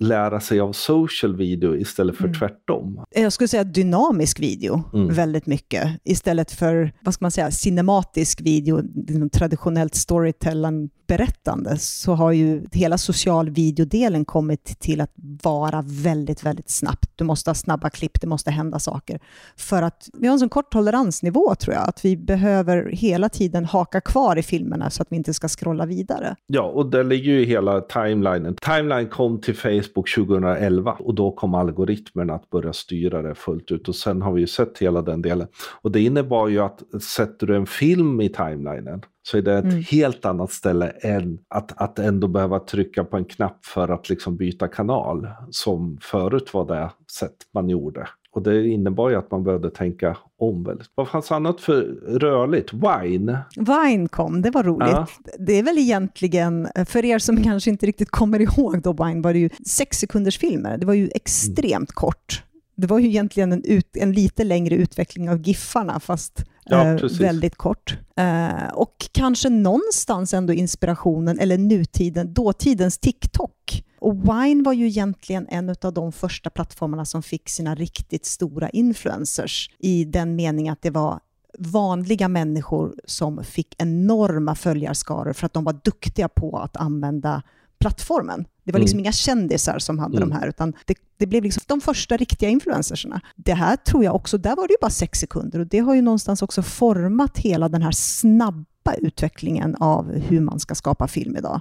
lära 0.00 0.40
sig 0.40 0.60
av 0.60 0.72
social 0.72 1.36
video 1.36 1.76
istället 1.76 2.16
för 2.16 2.24
Mm. 2.24 2.34
tvärtom. 2.38 3.04
jag 3.10 3.32
skulle 3.32 3.48
säga 3.48 3.64
dynamisk 3.64 4.40
video 4.40 4.82
Mm. 4.94 5.14
väldigt 5.14 5.46
mycket. 5.46 6.00
Istället 6.04 6.50
för, 6.52 6.92
vad 7.00 7.14
ska 7.14 7.24
man 7.24 7.30
säga, 7.30 7.50
cinematisk 7.50 8.40
video, 8.40 8.80
liksom 8.94 9.30
traditionellt 9.30 9.94
storytelling 9.94 10.90
berättande, 11.06 11.76
så 11.78 12.12
har 12.12 12.32
ju 12.32 12.64
hela 12.72 12.98
social 12.98 13.50
videodelen 13.50 14.24
kommit 14.24 14.80
till 14.80 15.00
att 15.00 15.12
vara 15.42 15.84
väldigt, 15.86 16.46
väldigt 16.46 16.70
snabbt. 16.70 17.10
Du 17.14 17.24
måste 17.24 17.50
ha 17.50 17.54
snabba 17.54 17.90
klipp, 17.90 18.20
det 18.20 18.26
måste 18.26 18.50
hända 18.50 18.78
saker. 18.78 19.20
För 19.56 19.82
att 19.82 20.08
vi 20.14 20.26
har 20.26 20.32
en 20.32 20.38
sån 20.38 20.48
kort 20.48 20.72
toleransnivå 20.72 21.54
tror 21.54 21.74
jag, 21.74 21.88
att 21.88 22.04
vi 22.04 22.16
behöver 22.16 22.90
hela 22.92 23.28
tiden 23.28 23.64
haka 23.64 24.00
kvar 24.00 24.36
i 24.38 24.42
filmerna 24.42 24.90
så 24.90 25.02
att 25.02 25.12
vi 25.12 25.16
inte 25.16 25.34
ska 25.34 25.48
scrolla 25.48 25.86
vidare. 25.86 26.36
Ja, 26.46 26.62
och 26.62 26.90
där 26.90 27.04
ligger 27.04 27.32
ju 27.32 27.44
hela 27.44 27.80
timelinen. 27.80 28.56
Timeline 28.56 29.08
kom 29.08 29.40
till 29.40 29.56
Facebook 29.56 30.14
2011 30.14 30.92
och 30.92 31.14
då 31.14 31.32
kom 31.32 31.54
algoritmerna 31.54 32.34
att 32.34 32.50
börja 32.50 32.72
styra 32.72 33.22
det 33.22 33.34
fullt 33.34 33.70
ut. 33.70 33.88
Och 33.88 33.96
sen 33.96 34.22
har 34.22 34.32
vi 34.32 34.40
ju 34.40 34.46
sett 34.46 34.78
hela 34.78 35.02
den 35.02 35.22
delen. 35.22 35.48
Och 35.82 35.92
det 35.92 36.00
innebar 36.00 36.48
ju 36.48 36.58
att 36.58 37.02
sätter 37.02 37.46
du 37.46 37.56
en 37.56 37.66
film 37.66 38.20
i 38.20 38.28
timelinen 38.28 39.02
så 39.26 39.38
är 39.38 39.42
det 39.42 39.58
ett 39.58 39.64
Mm. 39.64 39.82
helt 39.90 40.24
annat 40.24 40.52
ställe 40.52 40.88
än 40.88 41.38
att, 41.48 41.72
att 41.82 41.98
ändå 41.98 42.28
behöva 42.28 42.58
trycka 42.58 43.04
på 43.04 43.16
en 43.16 43.24
knapp 43.24 43.64
för 43.64 43.88
att 43.88 44.08
liksom 44.08 44.36
byta 44.36 44.68
kanal. 44.68 45.28
Som 45.50 45.98
förut 46.02 46.54
var 46.54 46.66
det 46.66 46.90
sätt 47.12 47.34
man 47.54 47.68
gjorde. 47.68 48.08
Och 48.30 48.42
det 48.42 48.66
innebar 48.68 49.10
ju 49.10 49.16
att 49.16 49.30
man 49.30 49.44
behövde 49.44 49.70
tänka 49.70 50.16
om 50.38 50.64
väldigt. 50.64 50.86
Vad 50.94 51.08
fanns 51.08 51.32
annat 51.32 51.60
för 51.60 51.80
rörligt? 52.18 52.72
Wine? 52.72 53.38
Vine 53.56 54.08
kom, 54.08 54.42
det 54.42 54.50
var 54.50 54.62
roligt. 54.62 54.88
Ja. 54.92 55.06
Det 55.38 55.52
är 55.58 55.62
väl 55.62 55.78
egentligen, 55.78 56.68
för 56.86 57.04
er 57.04 57.18
som 57.18 57.42
kanske 57.42 57.70
inte 57.70 57.86
riktigt 57.86 58.10
kommer 58.10 58.40
ihåg 58.40 58.82
då 58.82 58.92
Vine, 58.92 59.22
var 59.22 59.32
det 59.32 59.38
ju 59.38 59.50
sex 59.66 59.98
sekunders 59.98 60.38
filmer. 60.38 60.78
Det 60.78 60.86
var 60.86 60.94
ju 60.94 61.08
extremt 61.14 61.92
kort. 61.92 62.42
Det 62.76 62.86
var 62.86 62.98
ju 62.98 63.08
egentligen 63.08 63.52
en, 63.52 63.64
ut, 63.64 63.96
en 63.96 64.12
lite 64.12 64.44
längre 64.44 64.74
utveckling 64.74 65.30
av 65.30 65.48
giffarna, 65.48 66.00
fast 66.00 66.44
Ja, 66.64 66.94
eh, 66.94 67.18
väldigt 67.20 67.56
kort. 67.56 67.98
Eh, 68.16 68.68
och 68.74 69.08
kanske 69.12 69.48
någonstans 69.48 70.34
ändå 70.34 70.52
inspirationen, 70.52 71.38
eller 71.38 71.58
nutiden, 71.58 72.34
dåtidens 72.34 72.98
TikTok. 72.98 73.84
Och 73.98 74.16
Wine 74.16 74.62
var 74.62 74.72
ju 74.72 74.86
egentligen 74.86 75.46
en 75.48 75.74
av 75.82 75.92
de 75.92 76.12
första 76.12 76.50
plattformarna 76.50 77.04
som 77.04 77.22
fick 77.22 77.48
sina 77.48 77.74
riktigt 77.74 78.26
stora 78.26 78.70
influencers 78.70 79.70
i 79.78 80.04
den 80.04 80.36
meningen 80.36 80.72
att 80.72 80.82
det 80.82 80.90
var 80.90 81.20
vanliga 81.58 82.28
människor 82.28 82.94
som 83.04 83.44
fick 83.44 83.74
enorma 83.78 84.54
följarskaror 84.54 85.32
för 85.32 85.46
att 85.46 85.52
de 85.52 85.64
var 85.64 85.80
duktiga 85.84 86.28
på 86.28 86.58
att 86.58 86.76
använda 86.76 87.42
plattformen. 87.78 88.44
Det 88.64 88.72
var 88.72 88.80
liksom 88.80 88.98
inga 88.98 89.12
kändisar 89.12 89.78
som 89.78 89.98
hade 89.98 90.16
Mm. 90.16 90.28
de 90.28 90.34
här, 90.34 90.48
utan 90.48 90.72
det, 90.86 90.94
det 91.16 91.26
blev 91.26 91.42
liksom 91.42 91.62
de 91.66 91.80
första 91.80 92.16
riktiga 92.16 92.48
influencersna. 92.48 93.20
Det 93.36 93.54
här 93.54 93.76
tror 93.76 94.04
jag 94.04 94.14
också, 94.14 94.38
där 94.38 94.56
var 94.56 94.68
det 94.68 94.72
ju 94.72 94.78
bara 94.80 94.90
sex 94.90 95.18
sekunder 95.18 95.58
och 95.58 95.66
det 95.66 95.78
har 95.78 95.94
ju 95.94 96.02
någonstans 96.02 96.42
också 96.42 96.62
format 96.62 97.38
hela 97.38 97.68
den 97.68 97.82
här 97.82 97.92
snabba 97.92 98.64
utvecklingen 98.98 99.76
av 99.80 100.12
hur 100.12 100.40
man 100.40 100.60
ska 100.60 100.74
skapa 100.74 101.08
film 101.08 101.36
idag. 101.36 101.60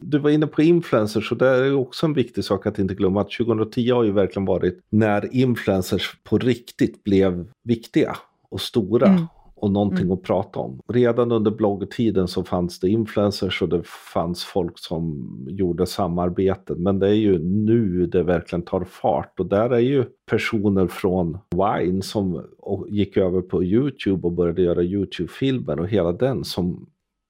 Du 0.00 0.18
var 0.18 0.30
inne 0.30 0.46
på 0.46 0.62
influencers 0.62 1.32
och 1.32 1.38
det 1.38 1.48
är 1.48 1.74
också 1.74 2.06
en 2.06 2.14
viktig 2.14 2.44
sak 2.44 2.66
att 2.66 2.78
inte 2.78 2.94
glömma 2.94 3.20
att 3.20 3.30
2010 3.30 3.90
har 3.90 4.04
ju 4.04 4.12
verkligen 4.12 4.44
varit 4.46 4.80
när 4.90 5.34
influencers 5.34 6.16
på 6.24 6.38
riktigt 6.38 7.04
blev 7.04 7.46
viktiga 7.64 8.16
och 8.50 8.60
stora. 8.60 9.06
Mm. 9.06 9.26
Och 9.62 9.70
någonting 9.70 10.12
att 10.12 10.22
prata 10.22 10.60
om. 10.60 10.80
Redan 10.88 11.32
under 11.32 11.50
bloggtiden 11.50 12.28
så 12.28 12.44
fanns 12.44 12.80
det 12.80 12.88
influencers 12.88 13.62
och 13.62 13.68
det 13.68 13.82
fanns 14.14 14.44
folk 14.44 14.78
som 14.78 15.36
gjorde 15.48 15.86
samarbeten. 15.86 16.82
Men 16.82 16.98
det 16.98 17.08
är 17.08 17.14
ju 17.14 17.38
nu 17.38 18.06
det 18.06 18.22
verkligen 18.22 18.64
tar 18.64 18.84
fart. 18.84 19.40
Och 19.40 19.46
där 19.46 19.70
är 19.70 19.78
ju 19.78 20.04
personer 20.30 20.86
från 20.86 21.38
Wine 21.50 22.02
som 22.02 22.42
gick 22.88 23.16
över 23.16 23.40
på 23.40 23.64
YouTube 23.64 24.26
och 24.26 24.32
började 24.32 24.62
göra 24.62 24.82
YouTube-filmer 24.82 25.80
och 25.80 25.88
hela 25.88 26.12
den 26.12 26.44
som 26.44 26.86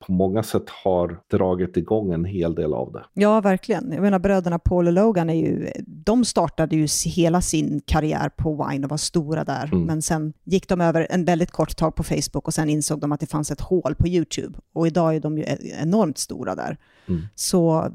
på 0.06 0.12
många 0.12 0.42
sätt 0.42 0.70
har 0.84 1.20
dragit 1.30 1.76
igång 1.76 2.12
en 2.12 2.24
hel 2.24 2.54
del 2.54 2.74
av 2.74 2.92
det. 2.92 3.04
Ja, 3.12 3.40
verkligen. 3.40 3.92
Jag 3.92 4.02
menar, 4.02 4.18
bröderna 4.18 4.58
Paul 4.58 4.86
och 4.86 4.92
Logan 4.92 5.30
är 5.30 5.34
ju, 5.34 5.68
de 5.86 6.24
startade 6.24 6.76
ju 6.76 6.86
hela 7.06 7.40
sin 7.40 7.80
karriär 7.86 8.28
på 8.28 8.68
Wine 8.68 8.86
och 8.86 8.90
var 8.90 8.96
stora 8.96 9.44
där. 9.44 9.64
Mm. 9.72 9.84
Men 9.84 10.02
sen 10.02 10.32
gick 10.44 10.68
de 10.68 10.80
över 10.80 11.06
en 11.10 11.24
väldigt 11.24 11.50
kort 11.50 11.76
tag 11.76 11.94
på 11.94 12.02
Facebook 12.02 12.46
och 12.46 12.54
sen 12.54 12.68
insåg 12.68 13.00
de 13.00 13.12
att 13.12 13.20
det 13.20 13.26
fanns 13.26 13.50
ett 13.50 13.60
hål 13.60 13.94
på 13.94 14.08
YouTube. 14.08 14.58
Och 14.74 14.86
idag 14.86 15.16
är 15.16 15.20
de 15.20 15.38
ju 15.38 15.44
e- 15.44 15.76
enormt 15.82 16.18
stora 16.18 16.54
där. 16.54 16.76
Mm. 17.08 17.22
Så 17.34 17.92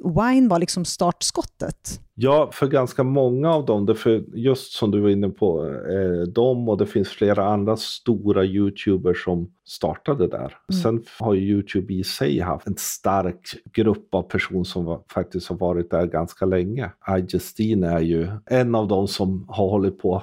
Wine 0.00 0.48
var 0.48 0.58
liksom 0.58 0.84
startskottet. 0.84 2.00
Ja, 2.14 2.50
för 2.52 2.66
ganska 2.66 3.02
många 3.02 3.54
av 3.54 3.66
dem, 3.66 3.86
det 3.86 3.94
för 3.94 4.24
just 4.34 4.72
som 4.72 4.90
du 4.90 5.00
var 5.00 5.08
inne 5.08 5.28
på, 5.28 5.66
eh, 5.66 6.28
de 6.28 6.68
och 6.68 6.78
det 6.78 6.86
finns 6.86 7.08
flera 7.08 7.48
andra 7.48 7.76
stora 7.76 8.44
YouTubers 8.44 9.24
som 9.24 9.50
startade 9.64 10.26
där. 10.26 10.56
Sen 10.82 11.04
har 11.18 11.34
ju 11.34 11.40
YouTube 11.40 11.94
i 11.94 12.04
sig 12.04 12.40
haft 12.40 12.66
en 12.66 12.76
stark 12.76 13.56
grupp 13.72 14.14
av 14.14 14.22
personer 14.22 14.64
som 14.64 14.84
var, 14.84 15.00
faktiskt 15.12 15.48
har 15.48 15.56
varit 15.56 15.90
där 15.90 16.06
ganska 16.06 16.46
länge. 16.46 16.90
iJustine 17.18 17.86
är 17.86 18.00
ju 18.00 18.28
en 18.46 18.74
av 18.74 18.88
dem 18.88 19.08
som 19.08 19.44
har 19.48 19.68
hållit 19.68 19.98
på 19.98 20.22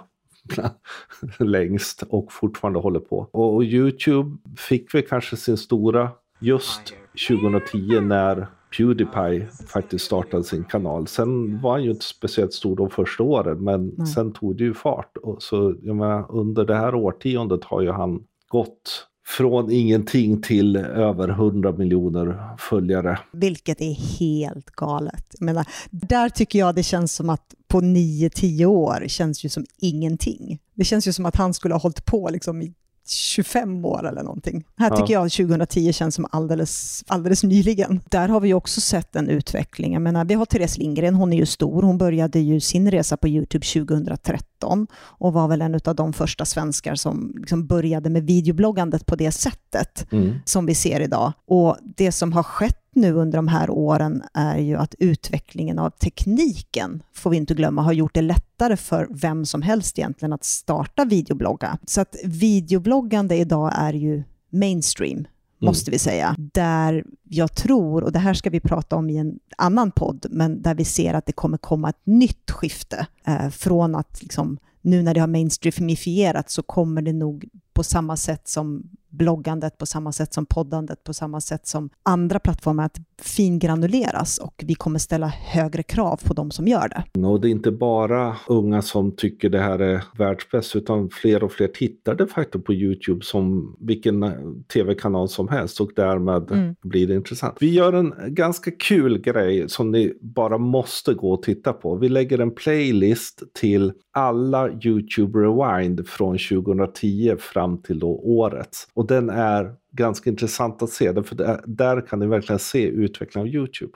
längst 1.39 2.03
och 2.09 2.31
fortfarande 2.31 2.79
håller 2.79 2.99
på. 2.99 3.29
Och, 3.31 3.55
och 3.55 3.63
YouTube 3.63 4.37
fick 4.57 4.95
väl 4.95 5.01
kanske 5.01 5.37
sin 5.37 5.57
stora 5.57 6.11
just 6.39 6.93
2010 7.29 7.99
när 8.01 8.47
Pewdiepie 8.77 9.47
faktiskt 9.67 10.05
startade 10.05 10.43
sin 10.43 10.63
kanal. 10.63 11.07
Sen 11.07 11.61
var 11.61 11.71
han 11.71 11.83
ju 11.83 11.91
inte 11.91 12.05
speciellt 12.05 12.53
stor 12.53 12.75
de 12.75 12.89
första 12.89 13.23
åren, 13.23 13.63
men 13.63 13.93
Nej. 13.97 14.07
sen 14.07 14.33
tog 14.33 14.57
det 14.57 14.63
ju 14.63 14.73
fart. 14.73 15.17
Och 15.17 15.43
så 15.43 15.75
jag 15.81 15.95
menar, 15.95 16.31
under 16.31 16.65
det 16.65 16.75
här 16.75 16.95
årtiondet 16.95 17.63
har 17.63 17.81
ju 17.81 17.91
han 17.91 18.19
gått 18.47 19.07
från 19.25 19.71
ingenting 19.71 20.41
till 20.41 20.75
över 20.75 21.29
100 21.29 21.71
miljoner 21.71 22.57
följare. 22.57 23.19
Vilket 23.31 23.81
är 23.81 24.19
helt 24.19 24.69
galet. 24.69 25.25
Jag 25.39 25.45
menar, 25.45 25.67
där 25.91 26.29
tycker 26.29 26.59
jag 26.59 26.75
det 26.75 26.83
känns 26.83 27.15
som 27.15 27.29
att 27.29 27.53
på 27.67 27.81
9-10 27.81 28.65
år 28.65 29.03
känns 29.07 29.45
ju 29.45 29.49
som 29.49 29.65
ingenting. 29.81 30.59
Det 30.73 30.83
känns 30.83 31.07
ju 31.07 31.13
som 31.13 31.25
att 31.25 31.35
han 31.35 31.53
skulle 31.53 31.73
ha 31.73 31.79
hållit 31.79 32.05
på 32.05 32.29
liksom 32.31 32.61
i 32.61 32.73
25 33.05 33.85
år 33.85 34.07
eller 34.07 34.23
någonting. 34.23 34.63
Här 34.77 34.89
Ja. 34.89 34.97
tycker 34.97 35.13
jag 35.13 35.31
2010 35.31 35.93
känns 35.93 36.15
som 36.15 36.25
alldeles, 36.31 37.03
alldeles 37.07 37.43
nyligen. 37.43 38.01
Där 38.09 38.27
har 38.29 38.39
vi 38.39 38.53
också 38.53 38.81
sett 38.81 39.15
en 39.15 39.29
utveckling. 39.29 39.93
Jag 39.93 40.01
menar, 40.01 40.25
vi 40.25 40.33
har 40.33 40.45
Therese 40.45 40.77
Lindgren, 40.77 41.15
hon 41.15 41.33
är 41.33 41.37
ju 41.37 41.45
stor. 41.45 41.81
Hon 41.81 41.97
började 41.97 42.39
ju 42.39 42.59
sin 42.59 42.91
resa 42.91 43.17
på 43.17 43.27
YouTube 43.27 43.65
2013 43.65 44.47
2013 44.63 44.87
och 44.95 45.33
var 45.33 45.47
väl 45.47 45.61
en 45.61 45.79
av 45.85 45.95
de 45.95 46.13
första 46.13 46.45
svenskar 46.45 46.95
som 46.95 47.33
liksom 47.37 47.67
började 47.67 48.09
med 48.09 48.23
videobloggandet 48.23 49.05
på 49.05 49.15
det 49.15 49.31
sättet 49.31 50.07
Mm. 50.11 50.35
som 50.45 50.65
vi 50.65 50.75
ser 50.75 50.99
idag. 50.99 51.33
Och 51.47 51.77
det 51.83 52.11
som 52.11 52.33
har 52.33 52.43
skett 52.43 52.79
nu 52.95 53.13
under 53.13 53.37
de 53.37 53.47
här 53.47 53.69
åren 53.69 54.23
är 54.33 54.57
ju 54.57 54.75
att 54.75 54.95
utvecklingen 54.99 55.79
av 55.79 55.89
tekniken, 55.89 57.03
får 57.15 57.29
vi 57.29 57.37
inte 57.37 57.53
glömma, 57.53 57.81
har 57.81 57.93
gjort 57.93 58.13
det 58.13 58.21
lättare 58.21 58.77
för 58.77 59.07
vem 59.09 59.45
som 59.45 59.61
helst 59.61 59.99
egentligen 59.99 60.33
att 60.33 60.43
starta 60.43 61.05
videoblogga. 61.05 61.77
Så 61.87 62.01
att 62.01 62.15
videobloggande 62.25 63.35
idag 63.35 63.71
är 63.75 63.93
ju 63.93 64.23
mainstream, 64.49 65.25
Mm. 65.63 65.71
måste 65.71 65.91
vi 65.91 65.99
säga. 65.99 66.35
Där 66.37 67.03
jag 67.23 67.55
tror, 67.55 68.03
och 68.03 68.11
det 68.11 68.19
här 68.19 68.33
ska 68.33 68.49
vi 68.49 68.59
prata 68.59 68.95
om 68.95 69.09
i 69.09 69.17
en 69.17 69.39
annan 69.57 69.91
podd, 69.91 70.25
men 70.29 70.61
där 70.61 70.75
vi 70.75 70.85
ser 70.85 71.13
att 71.13 71.25
det 71.25 71.31
kommer 71.31 71.57
komma 71.57 71.89
ett 71.89 72.01
nytt 72.03 72.51
skifte. 72.51 73.07
Eh, 73.27 73.49
från 73.49 73.95
att 73.95 74.21
liksom, 74.21 74.57
nu 74.81 75.01
när 75.01 75.13
det 75.13 75.19
har 75.19 75.27
mainstreamifierats 75.27 76.53
så 76.53 76.63
kommer 76.63 77.01
det 77.01 77.13
nog 77.13 77.49
på 77.73 77.83
samma 77.83 78.17
sätt 78.17 78.47
som 78.47 78.89
bloggandet, 79.13 79.77
på 79.77 79.85
samma 79.85 80.11
sätt 80.11 80.33
som 80.33 80.45
poddandet, 80.45 81.03
på 81.03 81.13
samma 81.13 81.41
sätt 81.41 81.67
som 81.67 81.89
andra 82.03 82.39
plattformar 82.39 82.85
att 82.85 82.99
fingranuleras 83.21 84.37
och 84.37 84.63
vi 84.67 84.75
kommer 84.75 84.99
ställa 84.99 85.27
högre 85.27 85.83
krav 85.83 86.19
på 86.25 86.33
de 86.33 86.51
som 86.51 86.67
gör 86.67 86.89
det. 86.89 87.27
Och 87.27 87.41
det 87.41 87.47
är 87.47 87.51
inte 87.51 87.71
bara 87.71 88.35
unga 88.47 88.81
som 88.81 89.15
tycker 89.15 89.49
det 89.49 89.59
här 89.59 89.79
är 89.79 90.03
världsbäst 90.17 90.75
utan 90.75 91.09
fler 91.09 91.43
och 91.43 91.51
fler 91.51 91.67
tittar 91.67 92.15
de 92.15 92.27
facto 92.27 92.59
på 92.59 92.73
YouTube 92.73 93.25
som 93.25 93.75
vilken 93.79 94.25
tv-kanal 94.73 95.29
som 95.29 95.47
helst 95.47 95.81
och 95.81 95.91
därmed 95.95 96.75
blir 96.83 97.07
det 97.07 97.15
intressant. 97.15 97.57
Vi 97.59 97.73
gör 97.73 97.93
en 97.93 98.13
ganska 98.27 98.71
kul 98.71 99.17
grej 99.17 99.69
som 99.69 99.91
ni 99.91 100.13
bara 100.21 100.57
måste 100.57 101.13
gå 101.13 101.33
och 101.33 101.43
titta 101.43 101.73
på. 101.73 101.95
Vi 101.95 102.09
lägger 102.09 102.39
en 102.39 102.51
playlist 102.51 103.43
till 103.53 103.93
alla 104.11 104.69
YouTube 104.69 105.39
Rewind 105.39 106.07
från 106.07 106.37
2010 106.37 107.35
fram 107.39 107.81
till 107.81 107.99
då 107.99 108.19
årets. 108.23 108.87
Och 109.03 109.07
den 109.07 109.29
är 109.29 109.75
ganska 109.91 110.29
intressant 110.29 110.83
att 110.83 110.89
se, 110.89 111.23
för 111.23 111.35
där, 111.35 111.61
där 111.65 112.07
kan 112.07 112.19
ni 112.19 112.27
verkligen 112.27 112.59
se 112.59 112.87
utvecklingen 112.87 113.49
av 113.49 113.55
YouTube. 113.55 113.91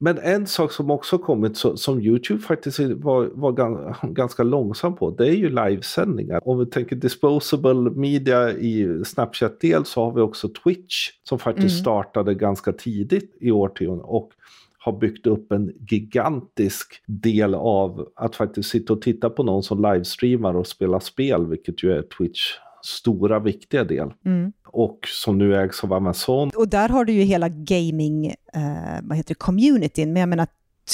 Men 0.00 0.18
en 0.18 0.46
sak 0.46 0.72
som 0.72 0.90
också 0.90 1.18
kommit 1.18 1.56
som 1.74 2.00
YouTube 2.00 2.40
faktiskt 2.40 2.78
var, 2.80 3.30
var 3.34 3.52
gan- 3.52 4.12
ganska 4.12 4.42
långsam 4.42 4.96
på, 4.96 5.10
det 5.10 5.28
är 5.28 5.32
ju 5.32 5.48
livesändningar. 5.48 6.48
Om 6.48 6.58
vi 6.58 6.66
tänker 6.66 6.96
disposable 6.96 7.90
media 7.90 8.52
i 8.52 9.04
Snapchat-del 9.04 9.84
så 9.84 10.04
har 10.04 10.12
vi 10.12 10.20
också 10.20 10.48
Twitch 10.48 11.10
som 11.22 11.38
faktiskt 11.38 11.78
startade 11.78 12.34
ganska 12.34 12.72
tidigt 12.72 13.36
i 13.40 13.50
årtiondet 13.50 14.04
och 14.08 14.30
har 14.78 14.98
byggt 14.98 15.26
upp 15.26 15.52
en 15.52 15.72
gigantisk 15.90 17.02
del 17.06 17.54
av 17.54 18.08
att 18.16 18.36
faktiskt 18.36 18.70
sitta 18.70 18.92
och 18.92 19.02
titta 19.02 19.30
på 19.30 19.42
någon 19.42 19.62
som 19.62 19.82
livestreamar 19.82 20.56
och 20.56 20.66
spelar 20.66 21.00
spel, 21.00 21.46
vilket 21.46 21.82
ju 21.82 21.92
är 21.92 22.02
Twitch 22.02 22.40
stora 22.88 23.38
viktiga 23.38 23.84
del. 23.84 24.12
Och 24.66 24.98
som 25.06 25.38
nu 25.38 25.56
ägs 25.56 25.84
av 25.84 25.92
Amazon. 25.92 26.50
Och 26.56 26.68
där 26.68 26.88
har 26.88 27.04
du 27.04 27.12
ju 27.12 27.22
hela 27.22 27.48
gaming, 27.48 28.26
eh, 28.26 28.98
vad 29.02 29.16
heter 29.16 29.28
det, 29.28 29.38
communityn, 29.38 30.12
men 30.12 30.20
jag 30.20 30.28
menar 30.28 30.46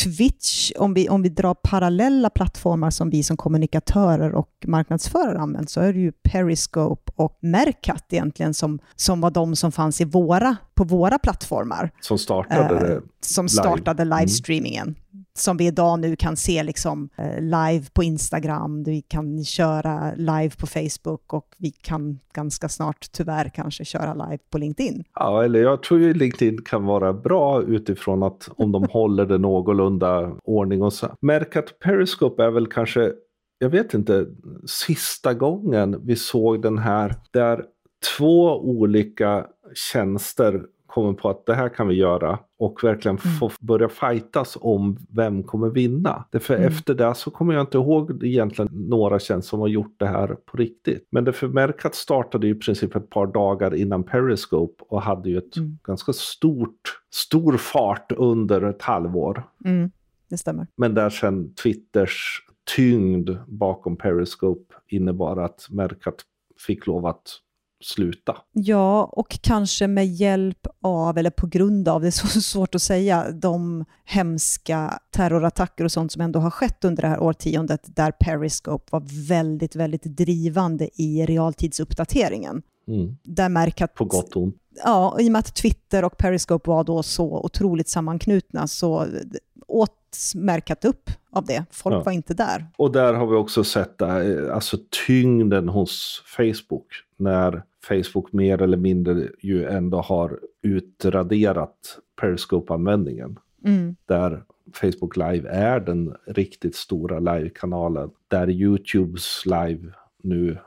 Twitch, 0.03 0.73
om 0.77 0.95
vi, 0.95 1.09
om 1.09 1.23
vi 1.23 1.29
drar 1.29 1.55
parallella 1.55 2.31
plattformar 2.31 2.91
som 2.91 3.11
vi 3.11 3.23
som 3.23 3.37
kommunikatörer 3.37 4.35
och 4.35 4.51
marknadsförare 4.67 5.39
använder, 5.39 5.69
så 5.69 5.81
är 5.81 5.93
det 5.93 5.99
ju 5.99 6.13
Periscope 6.13 7.13
och 7.17 7.39
Mercat 7.43 8.13
egentligen 8.13 8.55
som, 8.55 8.79
som 8.97 9.21
var 9.21 9.31
de 9.31 9.57
som 9.57 9.73
fanns 9.73 10.01
i 10.01 10.05
våra, 10.05 10.57
på 10.75 10.85
våra 10.85 11.19
plattformar. 11.19 11.91
Som 12.01 12.19
startade 12.19 12.93
Eh, 12.95 13.01
som 13.21 13.45
live. 13.45 13.49
startade 13.49 14.03
Mm. 14.03 14.19
livestreamingen. 14.19 14.95
Som 15.39 15.57
vi 15.57 15.67
idag 15.67 15.99
nu 16.01 16.17
kan 16.17 16.37
se 16.37 16.63
liksom, 16.63 17.09
eh, 17.17 17.41
live 17.41 17.85
på 17.93 18.03
Instagram, 18.03 18.83
vi 18.85 19.03
kan 19.03 19.45
köra 19.45 20.15
live 20.17 20.51
på 20.51 20.67
Facebook 20.67 21.33
och 21.33 21.47
vi 21.59 21.71
kan 21.71 22.19
ganska 22.35 22.69
snart 22.69 23.07
tyvärr 23.13 23.49
kanske 23.55 23.85
köra 23.85 24.15
live 24.15 24.39
på 24.51 24.59
LinkedIn. 24.59 25.05
Ja, 25.15 25.45
eller 25.45 25.61
jag 25.63 25.83
tror 25.83 26.01
ju 26.01 26.15
LinkedIn 26.15 26.63
kan 26.63 26.85
vara 26.85 27.13
bra 27.13 27.63
utifrån 27.63 28.23
att 28.23 28.49
om 28.57 28.73
de 28.73 28.85
håller 28.91 29.27
det 29.27 29.39
någorlunda 29.39 30.33
ordning 30.45 30.83
och 30.83 30.93
så. 30.93 31.07
Märk 31.21 31.57
att 31.57 31.79
Periscope 31.79 32.45
är 32.45 32.51
väl 32.51 32.67
kanske, 32.67 33.13
jag 33.59 33.69
vet 33.71 33.95
inte, 33.95 34.27
sista 34.67 35.35
gången 35.35 36.01
vi 36.05 36.17
såg 36.17 36.63
den 36.63 36.79
här 36.79 37.15
där 37.33 37.65
två 38.19 38.61
olika 38.61 39.47
tjänster 39.75 40.67
kommer 40.87 41.13
på 41.13 41.29
att 41.31 41.47
det 41.47 41.55
här 41.55 41.69
kan 41.69 41.89
vi 41.89 41.95
göra 41.95 42.39
och 42.59 42.85
verkligen 42.85 43.19
få 43.19 43.51
börja 43.61 43.89
fightas 43.89 44.59
om 44.61 44.97
vem 45.11 45.43
kommer 45.43 45.71
vinna. 45.71 46.25
Därför 46.31 46.55
efter 46.55 46.95
det 46.95 47.15
så 47.15 47.31
kommer 47.31 47.55
jag 47.55 47.61
inte 47.61 47.79
ihåg 47.79 48.25
egentligen 48.25 48.71
några 48.73 49.19
tjänster 49.19 49.51
som 49.51 49.61
har 49.61 49.69
gjort 49.69 49.95
det 49.97 50.07
här 50.07 50.27
på 50.27 50.57
riktigt. 50.57 51.09
Men 51.11 51.25
det 51.25 51.33
förmärkat 51.33 51.95
startade 51.95 52.47
ju 52.47 52.55
i 52.55 52.59
princip 52.59 52.97
ett 52.97 53.11
par 53.11 53.27
dagar 53.27 53.75
innan 53.75 54.05
Periscope 54.05 54.85
och 54.89 55.03
hade 55.03 55.31
ju 55.31 55.39
ett 55.39 55.55
ganska 55.83 56.13
stort, 56.13 57.01
stor 57.11 57.57
fart 57.57 58.13
under 58.13 58.63
ett 58.63 58.83
halvår. 58.83 59.49
Mm, 59.65 59.91
det 60.29 60.37
stämmer. 60.37 60.67
Men 60.77 60.95
där 60.95 61.11
sen 61.11 61.55
Twitters 61.55 62.47
tyngd 62.77 63.31
bakom 63.47 63.97
Periscope 63.97 64.75
innebar 64.89 65.37
att 65.37 65.67
Mercat 65.71 66.17
fick 66.67 66.87
lov 66.87 67.07
att 67.07 67.41
sluta. 67.85 68.37
Ja, 68.53 69.05
och 69.05 69.39
kanske 69.43 69.87
med 69.87 70.07
hjälp 70.07 70.67
av, 70.81 71.19
eller 71.19 71.31
på 71.31 71.47
grund 71.47 71.89
av, 71.89 72.01
det 72.01 72.07
är 72.07 72.11
så 72.11 72.27
svårt 72.41 72.75
att 72.75 72.83
säga, 72.83 73.31
de 73.31 73.85
hemska 74.05 74.99
terrorattacker 75.11 75.85
och 75.85 75.93
sånt 75.93 76.13
som 76.13 76.23
ändå 76.23 76.41
har 76.41 76.51
skett 76.51 76.85
under 76.85 77.03
det 77.03 77.09
här 77.09 77.23
årtiondet, 77.23 77.97
där 77.97 78.11
Periscope 78.11 78.85
var 78.91 79.29
väldigt, 79.29 79.77
väldigt 79.77 80.05
drivande 80.05 80.89
i 81.03 81.27
realtidsuppdateringen. 81.27 82.63
Mm. 82.89 83.17
Där 83.23 83.49
Mercat, 83.49 83.95
På 83.95 84.05
gott 84.05 84.37
och 84.37 84.43
ont. 84.43 84.57
Ja, 84.85 85.17
i 85.21 85.29
och 85.29 85.33
med 85.33 85.39
att 85.39 85.55
Twitter 85.55 86.05
och 86.05 86.17
Periscope 86.19 86.71
var 86.71 86.85
då 86.85 87.03
så 87.03 87.41
otroligt 87.41 87.89
sammanknutna 87.89 88.67
så 88.67 89.07
åt 89.67 89.91
Mercat 90.35 90.85
upp 90.85 91.11
av 91.31 91.45
det. 91.45 91.65
Folk 91.71 91.95
Ja. 91.95 92.03
var 92.03 92.13
inte 92.13 92.35
där. 92.35 92.67
Och 92.77 92.93
där 92.93 93.15
har 93.15 93.27
vi 93.27 93.37
också 93.37 93.65
sett 93.65 94.01
eh, 94.01 94.55
alltså 94.55 94.77
tyngden 95.07 95.69
hos 95.69 96.23
Facebook. 96.27 96.87
När 97.17 97.63
Facebook 97.89 98.33
mer 98.33 98.63
eller 98.63 98.77
mindre 98.77 99.29
ju 99.41 99.65
ändå 99.65 100.01
har 100.01 100.39
utraderat 100.63 101.99
Periscope-användningen. 102.21 103.39
Mm. 103.65 103.97
Där 104.07 104.45
Facebook 104.75 105.17
Live 105.17 105.49
är 105.49 105.81
den 105.81 106.15
riktigt 106.27 106.77
stora 106.77 107.19
live-kanalen. 107.19 108.11
Där 108.29 108.51
YouTubes 108.51 109.47
live 109.47 109.93
nu 110.23 110.59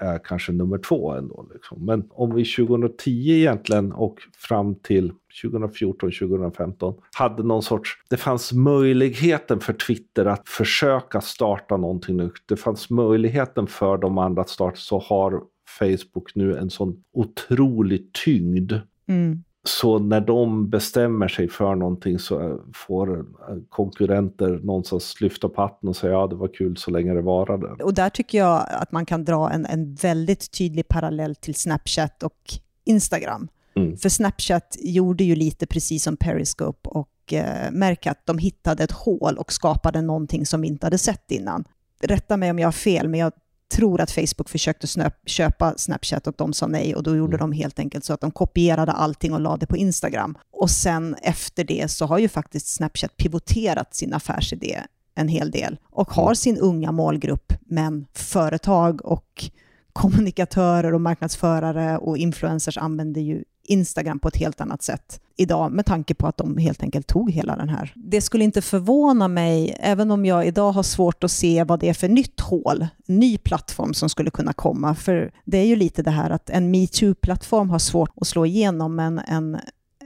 är 0.00 0.18
kanske 0.24 0.52
nummer 0.52 0.78
två 0.78 1.12
ändå. 1.12 1.46
Liksom. 1.54 1.86
Men 1.86 2.04
om 2.10 2.34
vi 2.34 2.44
2010 2.44 3.10
egentligen 3.10 3.92
och 3.92 4.18
fram 4.36 4.74
till 4.74 5.12
2014-2015 5.42 6.94
hade 7.16 7.42
någon 7.42 7.62
sorts, 7.62 7.90
det 8.10 8.16
fanns 8.16 8.52
möjligheten 8.52 9.60
för 9.60 9.72
Twitter 9.72 10.26
att 10.26 10.48
försöka 10.48 11.20
starta 11.20 11.76
någonting 11.76 12.16
nytt. 12.16 12.48
Det 12.48 12.56
fanns 12.56 12.90
möjligheten 12.90 13.66
för 13.66 13.98
de 13.98 14.18
andra 14.18 14.42
att 14.42 14.48
starta 14.48 14.76
så 14.76 14.98
har 14.98 15.42
Facebook 15.78 16.34
nu 16.34 16.56
en 16.56 16.70
sån 16.70 17.02
otrolig 17.12 18.12
tyngd. 18.12 18.72
Mm. 19.08 19.44
Så 19.64 19.98
när 19.98 20.20
de 20.20 20.70
bestämmer 20.70 21.28
sig 21.28 21.48
för 21.48 21.74
någonting 21.74 22.18
så 22.18 22.40
eh, 22.40 22.56
får 22.74 23.18
eh, 23.18 23.24
konkurrenter 23.68 24.60
någonstans 24.62 25.20
lyfta 25.20 25.48
på 25.48 25.62
hatten 25.62 25.88
och 25.88 25.96
säga 25.96 26.12
ja 26.12 26.26
det 26.26 26.36
var 26.36 26.48
kul 26.48 26.76
så 26.76 26.90
länge 26.90 27.14
det 27.14 27.22
varade. 27.22 27.84
Och 27.84 27.94
där 27.94 28.10
tycker 28.10 28.38
jag 28.38 28.66
att 28.68 28.92
man 28.92 29.06
kan 29.06 29.24
dra 29.24 29.50
en, 29.50 29.66
en 29.66 29.94
väldigt 29.94 30.50
tydlig 30.58 30.88
parallell 30.88 31.36
till 31.36 31.54
Snapchat 31.54 32.22
och 32.22 32.38
Instagram. 32.84 33.48
Mm. 33.76 33.96
För 33.96 34.08
Snapchat 34.08 34.76
gjorde 34.80 35.24
ju 35.24 35.34
lite 35.34 35.66
precis 35.66 36.02
som 36.02 36.16
Periscope 36.16 36.88
och 36.88 37.32
eh, 37.32 37.70
märkte 37.70 38.10
att 38.10 38.26
de 38.26 38.38
hittade 38.38 38.84
ett 38.84 38.92
hål 38.92 39.36
och 39.38 39.52
skapade 39.52 40.02
någonting 40.02 40.46
som 40.46 40.60
vi 40.60 40.68
inte 40.68 40.86
hade 40.86 40.98
sett 40.98 41.30
innan. 41.30 41.64
Rätta 42.02 42.36
mig 42.36 42.50
om 42.50 42.58
jag 42.58 42.66
har 42.66 42.72
fel, 42.72 43.08
men 43.08 43.20
jag 43.20 43.32
tror 43.70 44.00
att 44.00 44.10
Facebook 44.10 44.48
försökte 44.48 44.86
snöp, 44.86 45.14
köpa 45.26 45.74
Snapchat 45.76 46.26
och 46.26 46.34
de 46.36 46.52
sa 46.52 46.66
nej 46.66 46.94
och 46.94 47.02
då 47.02 47.16
gjorde 47.16 47.36
de 47.36 47.52
helt 47.52 47.78
enkelt 47.78 48.04
så 48.04 48.12
att 48.12 48.20
de 48.20 48.30
kopierade 48.30 48.92
allting 48.92 49.32
och 49.32 49.40
lade 49.40 49.66
på 49.66 49.76
Instagram. 49.76 50.38
Och 50.52 50.70
sen 50.70 51.16
efter 51.22 51.64
det 51.64 51.90
så 51.90 52.06
har 52.06 52.18
ju 52.18 52.28
faktiskt 52.28 52.74
Snapchat 52.74 53.16
pivoterat 53.16 53.94
sin 53.94 54.14
affärsidé 54.14 54.80
en 55.14 55.28
hel 55.28 55.50
del 55.50 55.78
och 55.90 56.10
har 56.10 56.34
sin 56.34 56.58
unga 56.58 56.92
målgrupp, 56.92 57.52
men 57.60 58.06
företag 58.14 59.04
och 59.04 59.50
kommunikatörer 59.92 60.94
och 60.94 61.00
marknadsförare 61.00 61.98
och 61.98 62.18
influencers 62.18 62.78
använder 62.78 63.20
ju 63.20 63.44
Instagram 63.70 64.18
på 64.18 64.28
ett 64.28 64.36
helt 64.36 64.60
annat 64.60 64.82
sätt 64.82 65.20
idag 65.36 65.72
med 65.72 65.86
tanke 65.86 66.14
på 66.14 66.26
att 66.26 66.36
de 66.36 66.56
helt 66.56 66.82
enkelt 66.82 67.06
tog 67.06 67.30
hela 67.30 67.56
den 67.56 67.68
här. 67.68 67.92
Det 67.96 68.20
skulle 68.20 68.44
inte 68.44 68.62
förvåna 68.62 69.28
mig, 69.28 69.76
även 69.80 70.10
om 70.10 70.26
jag 70.26 70.46
idag 70.46 70.72
har 70.72 70.82
svårt 70.82 71.24
att 71.24 71.30
se 71.30 71.64
vad 71.64 71.80
det 71.80 71.88
är 71.88 71.94
för 71.94 72.08
nytt 72.08 72.40
hål, 72.40 72.86
ny 73.06 73.38
plattform 73.38 73.94
som 73.94 74.08
skulle 74.08 74.30
kunna 74.30 74.52
komma. 74.52 74.94
För 74.94 75.32
det 75.44 75.58
är 75.58 75.64
ju 75.64 75.76
lite 75.76 76.02
det 76.02 76.10
här 76.10 76.30
att 76.30 76.50
en 76.50 76.74
metoo-plattform 76.74 77.70
har 77.70 77.78
svårt 77.78 78.12
att 78.20 78.26
slå 78.26 78.46
igenom, 78.46 78.96
men 78.96 79.18
en, 79.18 79.58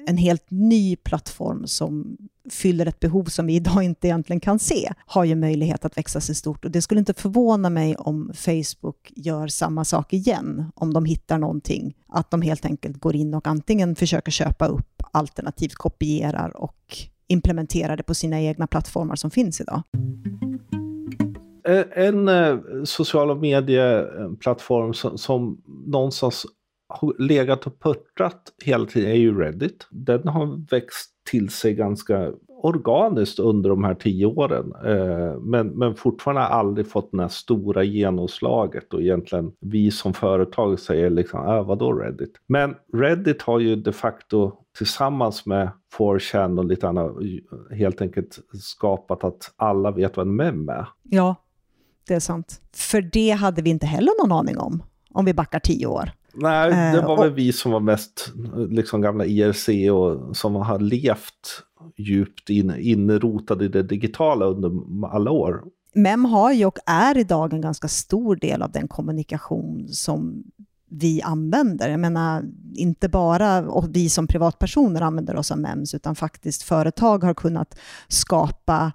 en 0.06 0.16
helt 0.16 0.50
ny 0.50 0.96
plattform 0.96 1.66
som 1.66 2.16
fyller 2.50 2.86
ett 2.86 3.00
behov 3.00 3.24
som 3.24 3.46
vi 3.46 3.54
idag 3.54 3.82
inte 3.82 4.06
egentligen 4.06 4.40
kan 4.40 4.58
se, 4.58 4.92
har 5.06 5.24
ju 5.24 5.34
möjlighet 5.34 5.84
att 5.84 5.98
växa 5.98 6.20
sig 6.20 6.34
stort. 6.34 6.64
Och 6.64 6.70
det 6.70 6.82
skulle 6.82 6.98
inte 6.98 7.14
förvåna 7.14 7.70
mig 7.70 7.96
om 7.96 8.32
Facebook 8.34 9.12
gör 9.16 9.48
samma 9.48 9.84
sak 9.84 10.12
igen, 10.12 10.72
om 10.74 10.94
de 10.94 11.04
hittar 11.04 11.38
någonting, 11.38 11.96
att 12.06 12.30
de 12.30 12.42
helt 12.42 12.64
enkelt 12.64 13.00
går 13.00 13.16
in 13.16 13.34
och 13.34 13.46
antingen 13.46 13.96
försöker 13.96 14.32
köpa 14.32 14.66
upp, 14.66 15.02
alternativt 15.12 15.74
kopierar 15.74 16.56
och 16.56 16.96
implementerar 17.26 17.96
det 17.96 18.02
på 18.02 18.14
sina 18.14 18.40
egna 18.40 18.66
plattformar 18.66 19.16
som 19.16 19.30
finns 19.30 19.60
idag. 19.60 19.82
Eh, 21.68 21.84
en, 22.06 22.28
eh, 22.28 22.58
sociala 22.84 23.34
medieplattform 23.34 24.94
som, 24.94 25.18
som 25.18 25.62
någonstans 25.86 26.46
har 26.88 27.22
legat 27.22 27.66
och 27.66 27.80
puttrat 27.80 28.52
hela 28.64 28.86
tiden 28.86 29.10
är 29.10 29.14
ju 29.14 29.38
Reddit. 29.38 29.86
Den 29.90 30.28
har 30.28 30.70
växt 30.70 31.13
till 31.30 31.50
sig 31.50 31.74
ganska 31.74 32.32
organiskt 32.64 33.38
under 33.38 33.70
de 33.70 33.84
här 33.84 33.94
tio 33.94 34.26
åren. 34.26 34.72
Eh, 34.84 35.40
men, 35.40 35.68
men 35.68 35.94
fortfarande 35.94 36.42
aldrig 36.42 36.90
fått 36.90 37.12
det 37.12 37.20
här 37.20 37.28
stora 37.28 37.84
genomslaget 37.84 38.94
och 38.94 39.02
egentligen 39.02 39.52
vi 39.60 39.90
som 39.90 40.14
företag 40.14 40.80
säger 40.80 41.10
liksom, 41.10 41.46
äh, 41.46 41.64
vadå 41.64 41.92
Reddit? 41.92 42.32
Men 42.46 42.74
Reddit 42.92 43.42
har 43.42 43.58
ju 43.58 43.76
de 43.76 43.92
facto 43.92 44.52
tillsammans 44.76 45.46
med 45.46 45.70
4chan 45.98 46.58
och 46.58 46.64
lite 46.64 46.88
annat 46.88 47.12
helt 47.70 48.00
enkelt 48.00 48.38
skapat 48.62 49.24
att 49.24 49.52
alla 49.56 49.90
vet 49.90 50.16
vad 50.16 50.26
en 50.26 50.36
mem 50.36 50.68
är. 50.68 50.88
Ja, 51.02 51.34
det 52.08 52.14
är 52.14 52.20
sant. 52.20 52.60
För 52.72 53.00
det 53.00 53.30
hade 53.30 53.62
vi 53.62 53.70
inte 53.70 53.86
heller 53.86 54.22
någon 54.22 54.38
aning 54.38 54.58
om, 54.58 54.82
om 55.10 55.24
vi 55.24 55.34
backar 55.34 55.58
tio 55.58 55.86
år. 55.86 56.10
Nej, 56.36 56.94
det 56.94 57.00
var 57.00 57.22
väl 57.22 57.32
vi 57.32 57.52
som 57.52 57.72
var 57.72 57.80
mest 57.80 58.32
liksom 58.68 59.00
gamla 59.00 59.24
IRC 59.24 59.68
och 59.90 60.36
som 60.36 60.54
har 60.54 60.78
levt 60.78 61.62
djupt 61.96 62.50
in, 62.50 62.74
inrotade 62.78 63.64
i 63.64 63.68
det 63.68 63.82
digitala 63.82 64.46
under 64.46 64.70
alla 65.12 65.30
år. 65.30 65.62
MEM 65.94 66.24
har 66.24 66.52
ju 66.52 66.66
och 66.66 66.78
är 66.86 67.18
idag 67.18 67.52
en 67.52 67.60
ganska 67.60 67.88
stor 67.88 68.36
del 68.36 68.62
av 68.62 68.72
den 68.72 68.88
kommunikation 68.88 69.88
som 69.88 70.44
vi 70.90 71.22
använder. 71.22 71.88
Jag 71.88 72.00
menar, 72.00 72.42
inte 72.74 73.08
bara 73.08 73.64
vi 73.88 74.08
som 74.08 74.26
privatpersoner 74.26 75.00
använder 75.00 75.36
oss 75.36 75.50
av 75.50 75.58
MEMS, 75.58 75.94
utan 75.94 76.14
faktiskt 76.14 76.62
företag 76.62 77.24
har 77.24 77.34
kunnat 77.34 77.78
skapa 78.08 78.92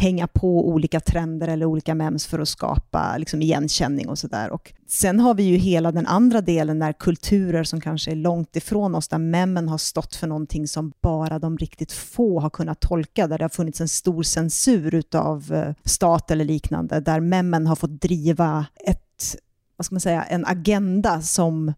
hänga 0.00 0.26
på 0.26 0.68
olika 0.68 1.00
trender 1.00 1.48
eller 1.48 1.66
olika 1.66 1.94
mems 1.94 2.26
för 2.26 2.38
att 2.38 2.48
skapa 2.48 3.16
liksom, 3.16 3.42
igenkänning 3.42 4.08
och 4.08 4.18
sådär. 4.18 4.58
Sen 4.88 5.20
har 5.20 5.34
vi 5.34 5.42
ju 5.42 5.56
hela 5.56 5.92
den 5.92 6.06
andra 6.06 6.40
delen 6.40 6.78
när 6.78 6.92
kulturer 6.92 7.64
som 7.64 7.80
kanske 7.80 8.10
är 8.10 8.16
långt 8.16 8.56
ifrån 8.56 8.94
oss, 8.94 9.08
där 9.08 9.18
memmen 9.18 9.68
har 9.68 9.78
stått 9.78 10.14
för 10.16 10.26
någonting 10.26 10.68
som 10.68 10.92
bara 11.00 11.38
de 11.38 11.58
riktigt 11.58 11.92
få 11.92 12.40
har 12.40 12.50
kunnat 12.50 12.80
tolka, 12.80 13.26
där 13.26 13.38
det 13.38 13.44
har 13.44 13.48
funnits 13.48 13.80
en 13.80 13.88
stor 13.88 14.22
censur 14.22 14.94
utav 14.94 15.52
eh, 15.52 15.74
stat 15.84 16.30
eller 16.30 16.44
liknande, 16.44 17.00
där 17.00 17.20
memmen 17.20 17.66
har 17.66 17.76
fått 17.76 18.00
driva 18.00 18.66
ett, 18.86 19.36
vad 19.76 19.84
ska 19.86 19.94
man 19.94 20.00
säga, 20.00 20.22
en 20.22 20.44
agenda 20.44 21.22
som 21.22 21.72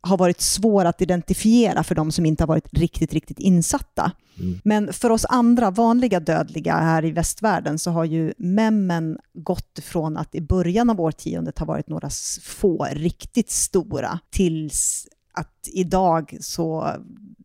har 0.00 0.16
varit 0.16 0.40
svår 0.40 0.84
att 0.84 1.02
identifiera 1.02 1.82
för 1.82 1.94
de 1.94 2.12
som 2.12 2.26
inte 2.26 2.42
har 2.42 2.48
varit 2.48 2.68
riktigt, 2.72 3.12
riktigt 3.12 3.38
insatta. 3.38 4.12
Mm. 4.40 4.60
Men 4.64 4.92
för 4.92 5.10
oss 5.10 5.26
andra 5.28 5.70
vanliga 5.70 6.20
dödliga 6.20 6.74
här 6.74 7.04
i 7.04 7.10
västvärlden 7.10 7.78
så 7.78 7.90
har 7.90 8.04
ju 8.04 8.32
memmen 8.38 9.18
gått 9.34 9.78
från 9.82 10.16
att 10.16 10.34
i 10.34 10.40
början 10.40 10.90
av 10.90 11.00
årtiondet 11.00 11.58
ha 11.58 11.66
varit 11.66 11.88
några 11.88 12.10
få 12.42 12.86
riktigt 12.92 13.50
stora 13.50 14.18
tills 14.30 15.06
att 15.32 15.68
idag 15.72 16.36
så 16.40 16.92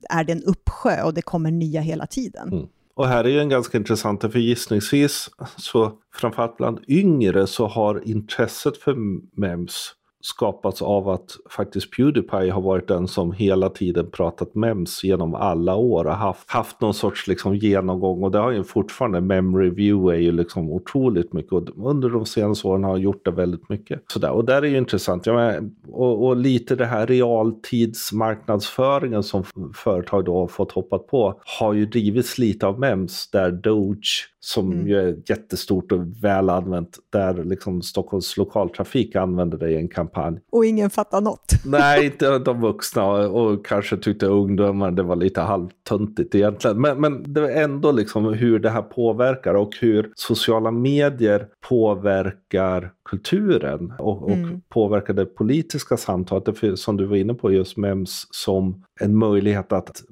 är 0.09 0.23
det 0.23 0.31
en 0.31 0.43
uppsjö 0.43 1.03
och 1.03 1.13
det 1.13 1.21
kommer 1.21 1.51
nya 1.51 1.81
hela 1.81 2.07
tiden. 2.07 2.53
Mm. 2.53 2.65
Och 2.95 3.07
här 3.07 3.23
är 3.23 3.29
ju 3.29 3.39
en 3.39 3.49
ganska 3.49 3.77
intressant, 3.77 4.21
för 4.21 4.39
gissningsvis 4.39 5.29
så 5.57 5.91
framförallt 6.15 6.57
bland 6.57 6.79
yngre 6.87 7.47
så 7.47 7.67
har 7.67 8.07
intresset 8.07 8.77
för 8.77 8.95
mems 9.39 9.91
skapats 10.25 10.81
av 10.81 11.09
att 11.09 11.37
faktiskt 11.49 11.91
Pewdiepie 11.91 12.51
har 12.51 12.61
varit 12.61 12.87
den 12.87 13.07
som 13.07 13.31
hela 13.31 13.69
tiden 13.69 14.11
pratat 14.11 14.55
mems 14.55 15.03
genom 15.03 15.35
alla 15.35 15.75
år 15.75 16.05
och 16.05 16.13
haft, 16.13 16.51
haft 16.51 16.81
någon 16.81 16.93
sorts 16.93 17.27
liksom 17.27 17.55
genomgång 17.55 18.23
och 18.23 18.31
det 18.31 18.37
har 18.37 18.51
ju 18.51 18.63
fortfarande, 18.63 19.21
mem 19.21 19.57
review 19.57 20.17
är 20.17 20.21
ju 20.21 20.31
liksom 20.31 20.71
otroligt 20.71 21.33
mycket 21.33 21.51
och 21.51 21.89
under 21.89 22.09
de 22.09 22.25
senaste 22.25 22.67
åren 22.67 22.83
har 22.83 22.91
han 22.91 23.01
gjort 23.01 23.25
det 23.25 23.31
väldigt 23.31 23.69
mycket. 23.69 24.03
Sådär. 24.07 24.31
Och 24.31 24.45
där 24.45 24.61
är 24.61 24.67
ju 24.67 24.77
intressant, 24.77 25.25
ja, 25.25 25.33
men, 25.33 25.75
och, 25.91 26.27
och, 26.27 26.37
lite 26.37 26.75
det 26.75 26.85
här 26.85 27.07
realtidsmarknadsföringen 27.07 29.23
som 29.23 29.43
företag 29.73 30.25
då 30.25 30.39
har 30.39 30.47
fått 30.47 30.71
hoppat 30.71 31.07
på 31.07 31.41
har 31.59 31.73
ju 31.73 31.85
drivits 31.85 32.37
lite 32.37 32.67
av 32.67 32.79
mems 32.79 33.29
där 33.31 33.51
Doge 33.51 34.32
som 34.45 34.71
mm. 34.71 34.87
ju 34.87 34.97
är 34.97 35.15
jättestort 35.25 35.91
och 35.91 36.23
väl 36.23 36.49
använt, 36.49 36.99
där 37.09 37.43
liksom 37.43 37.81
Stockholms 37.81 38.37
lokaltrafik 38.37 39.15
använder 39.15 39.57
det 39.57 39.71
i 39.71 39.75
en 39.75 39.87
kampanj. 39.87 40.39
Och 40.51 40.65
ingen 40.65 40.89
fattar 40.89 41.21
något. 41.21 41.45
Nej, 41.65 42.05
inte 42.05 42.39
de 42.39 42.61
vuxna 42.61 43.05
och 43.11 43.65
kanske 43.65 43.97
tyckte 43.97 44.25
ungdomar 44.25 44.91
det 44.91 45.03
var 45.03 45.15
lite 45.15 45.41
halvtöntigt 45.41 46.35
egentligen. 46.35 46.81
Men, 46.81 47.01
men 47.01 47.33
det 47.33 47.53
är 47.53 47.63
ändå 47.63 47.91
liksom 47.91 48.33
hur 48.33 48.59
det 48.59 48.69
här 48.69 48.81
påverkar 48.81 49.53
och 49.53 49.71
hur 49.81 50.11
sociala 50.15 50.71
medier 50.71 51.47
påverkar 51.69 52.91
kulturen 53.09 53.93
och, 53.99 54.23
och 54.23 54.31
mm. 54.31 54.61
påverkar 54.69 55.13
det 55.13 55.25
politiska 55.25 55.97
samtalet. 55.97 56.61
Det, 56.61 56.77
som 56.77 56.97
du 56.97 57.05
var 57.05 57.15
inne 57.15 57.33
på 57.33 57.51
just 57.51 57.77
MEMS 57.77 58.27
som 58.31 58.83
en 58.99 59.15
möjlighet 59.15 59.71
att, 59.71 60.03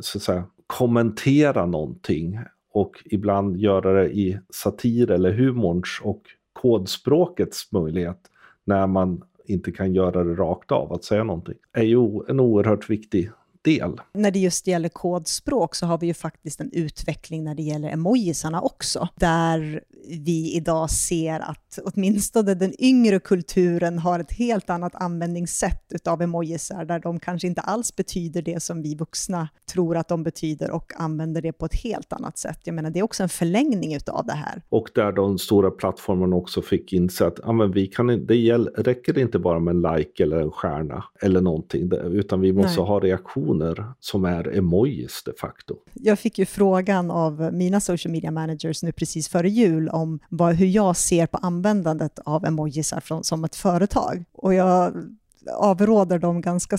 så 0.00 0.18
att 0.18 0.22
säga, 0.22 0.44
kommentera 0.66 1.66
någonting 1.66 2.38
och 2.76 3.02
ibland 3.04 3.56
göra 3.56 3.92
det 3.92 4.10
i 4.10 4.38
satir 4.50 5.10
eller 5.10 5.32
humorns 5.32 6.00
och 6.02 6.22
kodspråkets 6.52 7.72
möjlighet 7.72 8.18
när 8.64 8.86
man 8.86 9.22
inte 9.44 9.72
kan 9.72 9.94
göra 9.94 10.24
det 10.24 10.34
rakt 10.34 10.72
av 10.72 10.92
att 10.92 11.04
säga 11.04 11.24
någonting 11.24 11.54
är 11.72 11.82
ju 11.82 12.20
en 12.28 12.40
oerhört 12.40 12.90
viktig 12.90 13.30
del. 13.66 14.00
När 14.14 14.30
det 14.30 14.38
just 14.38 14.66
gäller 14.66 14.88
kodspråk 14.88 15.74
så 15.74 15.86
har 15.86 15.98
vi 15.98 16.06
ju 16.06 16.14
faktiskt 16.14 16.60
en 16.60 16.70
utveckling 16.72 17.44
när 17.44 17.54
det 17.54 17.62
gäller 17.62 17.88
emojisarna 17.88 18.60
också, 18.60 19.08
där 19.16 19.80
vi 20.08 20.54
idag 20.54 20.90
ser 20.90 21.40
att 21.40 21.78
åtminstone 21.84 22.54
den 22.54 22.72
yngre 22.78 23.18
kulturen 23.18 23.98
har 23.98 24.20
ett 24.20 24.32
helt 24.32 24.70
annat 24.70 24.94
användningssätt 24.94 25.84
utav 25.90 26.22
emojisar, 26.22 26.84
där 26.84 26.98
de 26.98 27.20
kanske 27.20 27.48
inte 27.48 27.60
alls 27.60 27.96
betyder 27.96 28.42
det 28.42 28.62
som 28.62 28.82
vi 28.82 28.94
vuxna 28.94 29.48
tror 29.72 29.96
att 29.96 30.08
de 30.08 30.22
betyder 30.22 30.70
och 30.70 30.92
använder 30.96 31.42
det 31.42 31.52
på 31.52 31.66
ett 31.66 31.74
helt 31.74 32.12
annat 32.12 32.38
sätt. 32.38 32.60
Jag 32.64 32.74
menar, 32.74 32.90
det 32.90 32.98
är 32.98 33.02
också 33.02 33.22
en 33.22 33.28
förlängning 33.28 33.94
utav 33.94 34.26
det 34.26 34.32
här. 34.32 34.62
Och 34.68 34.88
där 34.94 35.12
de 35.12 35.38
stora 35.38 35.70
plattformarna 35.70 36.36
också 36.36 36.62
fick 36.62 36.92
inse 36.92 37.26
att 37.26 37.56
men 37.56 37.72
vi 37.72 37.86
kan, 37.86 38.06
det 38.06 38.58
räcker 38.76 39.18
inte 39.18 39.38
bara 39.38 39.60
med 39.60 39.76
en 39.76 39.96
like 39.96 40.22
eller 40.22 40.40
en 40.40 40.50
stjärna 40.50 41.04
eller 41.22 41.40
någonting, 41.40 41.90
utan 42.04 42.40
vi 42.40 42.52
måste 42.52 42.80
Nej. 42.80 42.88
ha 42.88 43.00
personer 43.58 43.92
som 44.00 44.24
är 44.24 44.56
emojis 44.58 45.22
de 45.24 45.32
facto. 45.40 45.76
Jag 45.94 46.18
fick 46.18 46.38
ju 46.38 46.46
frågan 46.46 47.10
av 47.10 47.50
mina 47.52 47.80
social 47.80 48.12
media 48.12 48.30
managers 48.30 48.82
nu 48.82 48.92
precis 48.92 49.28
före 49.28 49.48
jul 49.48 49.88
om 49.88 50.18
vad, 50.28 50.54
hur 50.54 50.66
jag 50.66 50.96
ser 50.96 51.26
på 51.26 51.36
användandet 51.36 52.18
av 52.24 52.44
emojisar 52.44 53.00
från, 53.00 53.24
som 53.24 53.44
ett 53.44 53.56
företag. 53.56 54.24
Och 54.32 54.54
jag 54.54 54.92
avråder 55.56 56.18
dem 56.18 56.40
ganska 56.40 56.78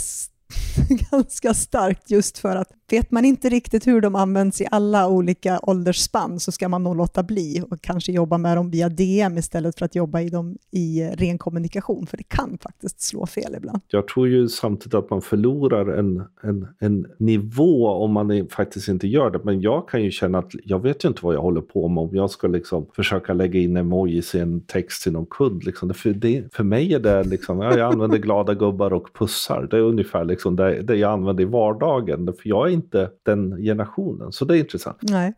ganska 1.12 1.54
starkt 1.54 2.12
just 2.12 2.38
för 2.38 2.56
att 2.56 2.72
vet 2.92 3.12
man 3.12 3.26
inte 3.26 3.50
riktigt 3.50 3.88
hur 3.88 4.02
de 4.02 4.16
används 4.16 4.62
i 4.62 4.68
alla 4.72 5.08
olika 5.08 5.60
åldersspann 5.64 6.40
så 6.40 6.52
ska 6.52 6.70
man 6.70 6.84
nog 6.84 6.96
låta 6.96 7.24
bli 7.24 7.64
och 7.72 7.82
kanske 7.82 8.12
jobba 8.12 8.38
med 8.38 8.58
dem 8.58 8.72
via 8.72 8.90
DM 8.90 9.38
istället 9.38 9.78
för 9.80 9.86
att 9.86 9.96
jobba 9.96 10.22
i 10.22 10.30
dem 10.30 10.58
i 10.72 11.10
ren 11.14 11.38
kommunikation, 11.38 12.08
för 12.08 12.18
det 12.18 12.24
kan 12.24 12.58
faktiskt 12.58 13.02
slå 13.02 13.26
fel 13.26 13.56
ibland. 13.58 13.82
Jag 13.88 14.08
tror 14.08 14.28
ju 14.28 14.48
samtidigt 14.48 14.94
att 14.94 15.10
man 15.10 15.22
förlorar 15.22 15.88
en, 15.88 16.24
en, 16.44 16.68
en 16.80 17.08
nivå 17.18 17.90
om 17.90 18.14
man 18.14 18.48
faktiskt 18.52 18.88
inte 18.88 19.08
gör 19.08 19.32
det, 19.32 19.40
men 19.44 19.62
jag 19.62 19.90
kan 19.90 20.04
ju 20.04 20.12
känna 20.12 20.38
att 20.38 20.52
jag 20.64 20.82
vet 20.82 21.04
ju 21.04 21.08
inte 21.08 21.26
vad 21.26 21.36
jag 21.36 21.42
håller 21.42 21.62
på 21.62 21.88
med 21.88 22.04
om 22.04 22.10
jag 22.16 22.30
ska 22.30 22.48
liksom 22.48 22.86
försöka 22.96 23.34
lägga 23.34 23.60
in 23.60 23.78
emojis 23.78 24.36
i 24.36 24.40
en 24.40 24.62
text 24.62 25.04
till 25.04 25.12
någon 25.12 25.26
kund. 25.26 25.64
Liksom. 25.64 25.94
För, 25.94 26.10
det, 26.10 26.44
för 26.54 26.64
mig 26.64 26.94
är 26.94 27.00
det 27.00 27.24
liksom, 27.24 27.62
jag 27.62 27.80
använder 27.80 28.18
glada 28.18 28.54
gubbar 28.54 28.94
och 28.94 29.14
pussar, 29.14 29.68
det 29.72 29.78
är 29.78 29.82
ungefär 29.82 30.26
liksom 30.26 30.37
det, 30.56 30.82
det 30.82 30.96
jag 30.96 31.12
använder 31.12 31.44
i 31.44 31.46
vardagen, 31.46 32.26
för 32.26 32.50
jag 32.50 32.68
är 32.68 32.72
inte 32.72 33.10
den 33.26 33.58
generationen. 33.58 34.32
Så 34.32 34.46
det 34.46 34.58
är 34.58 34.60
intressant. 34.60 34.98
Nej. 35.02 35.34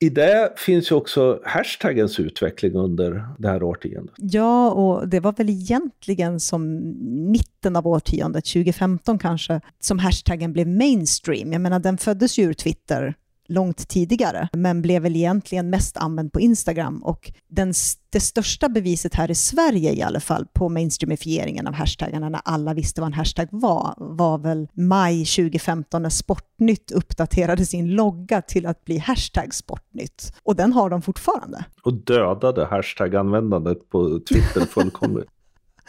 I 0.00 0.10
det 0.10 0.52
finns 0.56 0.90
ju 0.90 0.94
också 0.94 1.40
hashtaggens 1.44 2.20
utveckling 2.20 2.74
under 2.74 3.28
det 3.38 3.48
här 3.48 3.62
årtiondet. 3.62 4.14
Ja, 4.16 4.70
och 4.70 5.08
det 5.08 5.20
var 5.20 5.32
väl 5.32 5.50
egentligen 5.50 6.40
som 6.40 6.78
mitten 7.30 7.76
av 7.76 7.86
årtiondet, 7.86 8.44
2015 8.44 9.18
kanske, 9.18 9.60
som 9.80 9.98
hashtaggen 9.98 10.52
blev 10.52 10.68
mainstream. 10.68 11.52
Jag 11.52 11.60
menar, 11.60 11.78
den 11.78 11.98
föddes 11.98 12.38
ju 12.38 12.44
ur 12.44 12.52
Twitter 12.52 13.14
långt 13.48 13.88
tidigare, 13.88 14.48
men 14.52 14.82
blev 14.82 15.02
väl 15.02 15.16
egentligen 15.16 15.70
mest 15.70 15.96
använd 15.96 16.32
på 16.32 16.40
Instagram. 16.40 17.02
Och 17.02 17.32
den, 17.48 17.74
det 18.10 18.20
största 18.20 18.68
beviset 18.68 19.14
här 19.14 19.30
i 19.30 19.34
Sverige 19.34 19.92
i 19.92 20.02
alla 20.02 20.20
fall 20.20 20.46
på 20.52 20.68
mainstreamifieringen 20.68 21.66
av 21.66 21.74
hashtaggarna 21.74 22.28
när 22.28 22.40
alla 22.44 22.74
visste 22.74 23.00
vad 23.00 23.08
en 23.08 23.12
hashtag 23.12 23.48
var, 23.50 23.94
var 23.96 24.38
väl 24.38 24.68
maj 24.72 25.24
2015 25.24 26.02
när 26.02 26.10
Sportnytt 26.10 26.90
uppdaterade 26.90 27.66
sin 27.66 27.90
logga 27.90 28.42
till 28.42 28.66
att 28.66 28.84
bli 28.84 28.98
hashtag 28.98 29.54
Sportnytt. 29.54 30.32
Och 30.42 30.56
den 30.56 30.72
har 30.72 30.90
de 30.90 31.02
fortfarande. 31.02 31.64
Och 31.82 31.92
dödade 31.92 32.66
hashtag-användandet 32.66 33.88
på 33.90 34.20
Twitter 34.28 34.60
fullkomligt. 34.60 35.28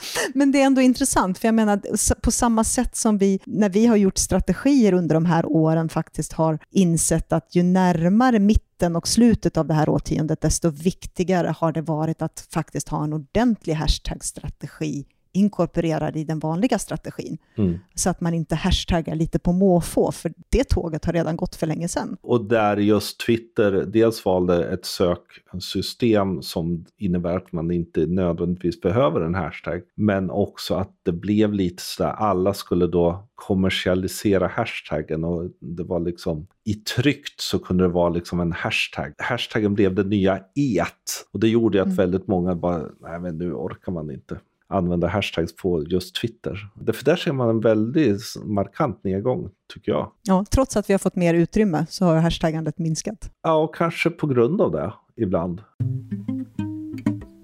Men 0.34 0.52
det 0.52 0.62
är 0.62 0.66
ändå 0.66 0.82
intressant, 0.82 1.38
för 1.38 1.47
jag 1.47 1.56
menar 1.56 1.82
på 2.22 2.32
samma 2.32 2.64
sätt 2.64 2.95
som 2.95 3.18
vi, 3.18 3.39
när 3.45 3.70
vi 3.70 3.86
har 3.86 3.95
gjort 3.95 4.18
strategier 4.18 4.93
under 4.93 5.16
de 5.16 5.26
här 5.26 5.45
åren, 5.45 5.89
faktiskt 5.89 6.34
har 6.34 6.60
insett 6.72 7.34
att 7.34 7.56
ju 7.56 7.64
närmare 7.64 8.39
mitten 8.39 8.95
och 8.95 9.08
slutet 9.08 9.58
av 9.58 9.68
det 9.68 9.74
här 9.74 9.89
årtiondet, 9.89 10.41
desto 10.41 10.70
viktigare 10.70 11.56
har 11.58 11.72
det 11.72 11.82
varit 11.82 12.22
att 12.22 12.47
faktiskt 12.54 12.89
ha 12.89 13.04
en 13.04 13.14
ordentlig 13.14 13.74
hashtag-strategi 13.74 15.06
inkorporerad 15.32 16.17
i 16.17 16.23
den 16.23 16.39
vanliga 16.39 16.80
strategin. 16.80 17.38
Mm. 17.57 17.80
Så 17.95 18.09
att 18.09 18.21
man 18.21 18.34
inte 18.34 18.55
hashtaggar 18.55 19.15
lite 19.15 19.39
på 19.39 19.51
måfå, 19.51 20.11
för 20.11 20.34
det 20.49 20.63
tåget 20.63 21.05
har 21.05 21.13
redan 21.13 21.38
gått 21.38 21.55
för 21.55 21.67
länge 21.67 21.88
sedan. 21.88 22.17
Och 22.21 22.45
där 22.45 22.77
just 22.77 23.19
Twitter 23.19 23.71
dels 23.71 24.25
valde 24.25 24.65
ett 24.65 24.86
söksystem 24.86 26.41
som 26.41 26.86
innebär 26.97 27.38
att 27.38 27.51
man 27.51 27.71
inte 27.71 28.05
nödvändigtvis 28.05 28.82
behöver 28.82 29.21
en 29.21 29.36
hashtag, 29.36 29.82
men 29.95 30.30
också 30.30 30.75
att 30.75 30.91
det 31.03 31.11
blev 31.11 31.53
lite 31.53 31.84
sådär, 31.84 32.11
alla 32.11 32.53
skulle 32.53 32.88
då 32.88 33.27
kommersialisera 33.36 34.47
hashtaggen 34.47 35.23
och 35.23 35.51
det 35.59 35.84
var 35.84 35.99
liksom 35.99 36.47
i 36.63 36.73
tryckt 36.73 37.41
så 37.41 37.59
kunde 37.59 37.84
det 37.84 37.88
vara 37.88 38.09
liksom 38.09 38.39
en 38.39 38.51
hashtag. 38.51 39.13
Hashtaggen 39.17 39.73
blev 39.73 39.95
det 39.95 40.03
nya 40.03 40.38
et 40.38 41.25
och 41.32 41.39
det 41.39 41.47
gjorde 41.47 41.82
att 41.82 41.86
mm. 41.86 41.95
väldigt 41.95 42.27
många 42.27 42.55
bara, 42.55 42.84
nej 42.99 43.19
men 43.19 43.38
nu 43.38 43.53
orkar 43.53 43.91
man 43.91 44.11
inte 44.11 44.39
använda 44.70 45.07
hashtags 45.07 45.55
på 45.55 45.84
just 45.84 46.15
Twitter. 46.15 46.70
Därför 46.76 47.05
där 47.05 47.15
ser 47.15 47.32
man 47.32 47.49
en 47.49 47.59
väldigt 47.59 48.22
markant 48.45 49.03
nedgång, 49.03 49.49
tycker 49.74 49.91
jag. 49.91 50.11
Ja, 50.24 50.45
trots 50.51 50.78
att 50.78 50.89
vi 50.89 50.93
har 50.93 50.99
fått 50.99 51.15
mer 51.15 51.34
utrymme 51.34 51.86
så 51.89 52.05
har 52.05 52.15
hashtaggandet 52.15 52.78
minskat. 52.78 53.32
Ja, 53.43 53.55
och 53.63 53.76
kanske 53.76 54.09
på 54.09 54.28
grund 54.28 54.61
av 54.61 54.72
det 54.72 54.93
ibland. 55.15 55.61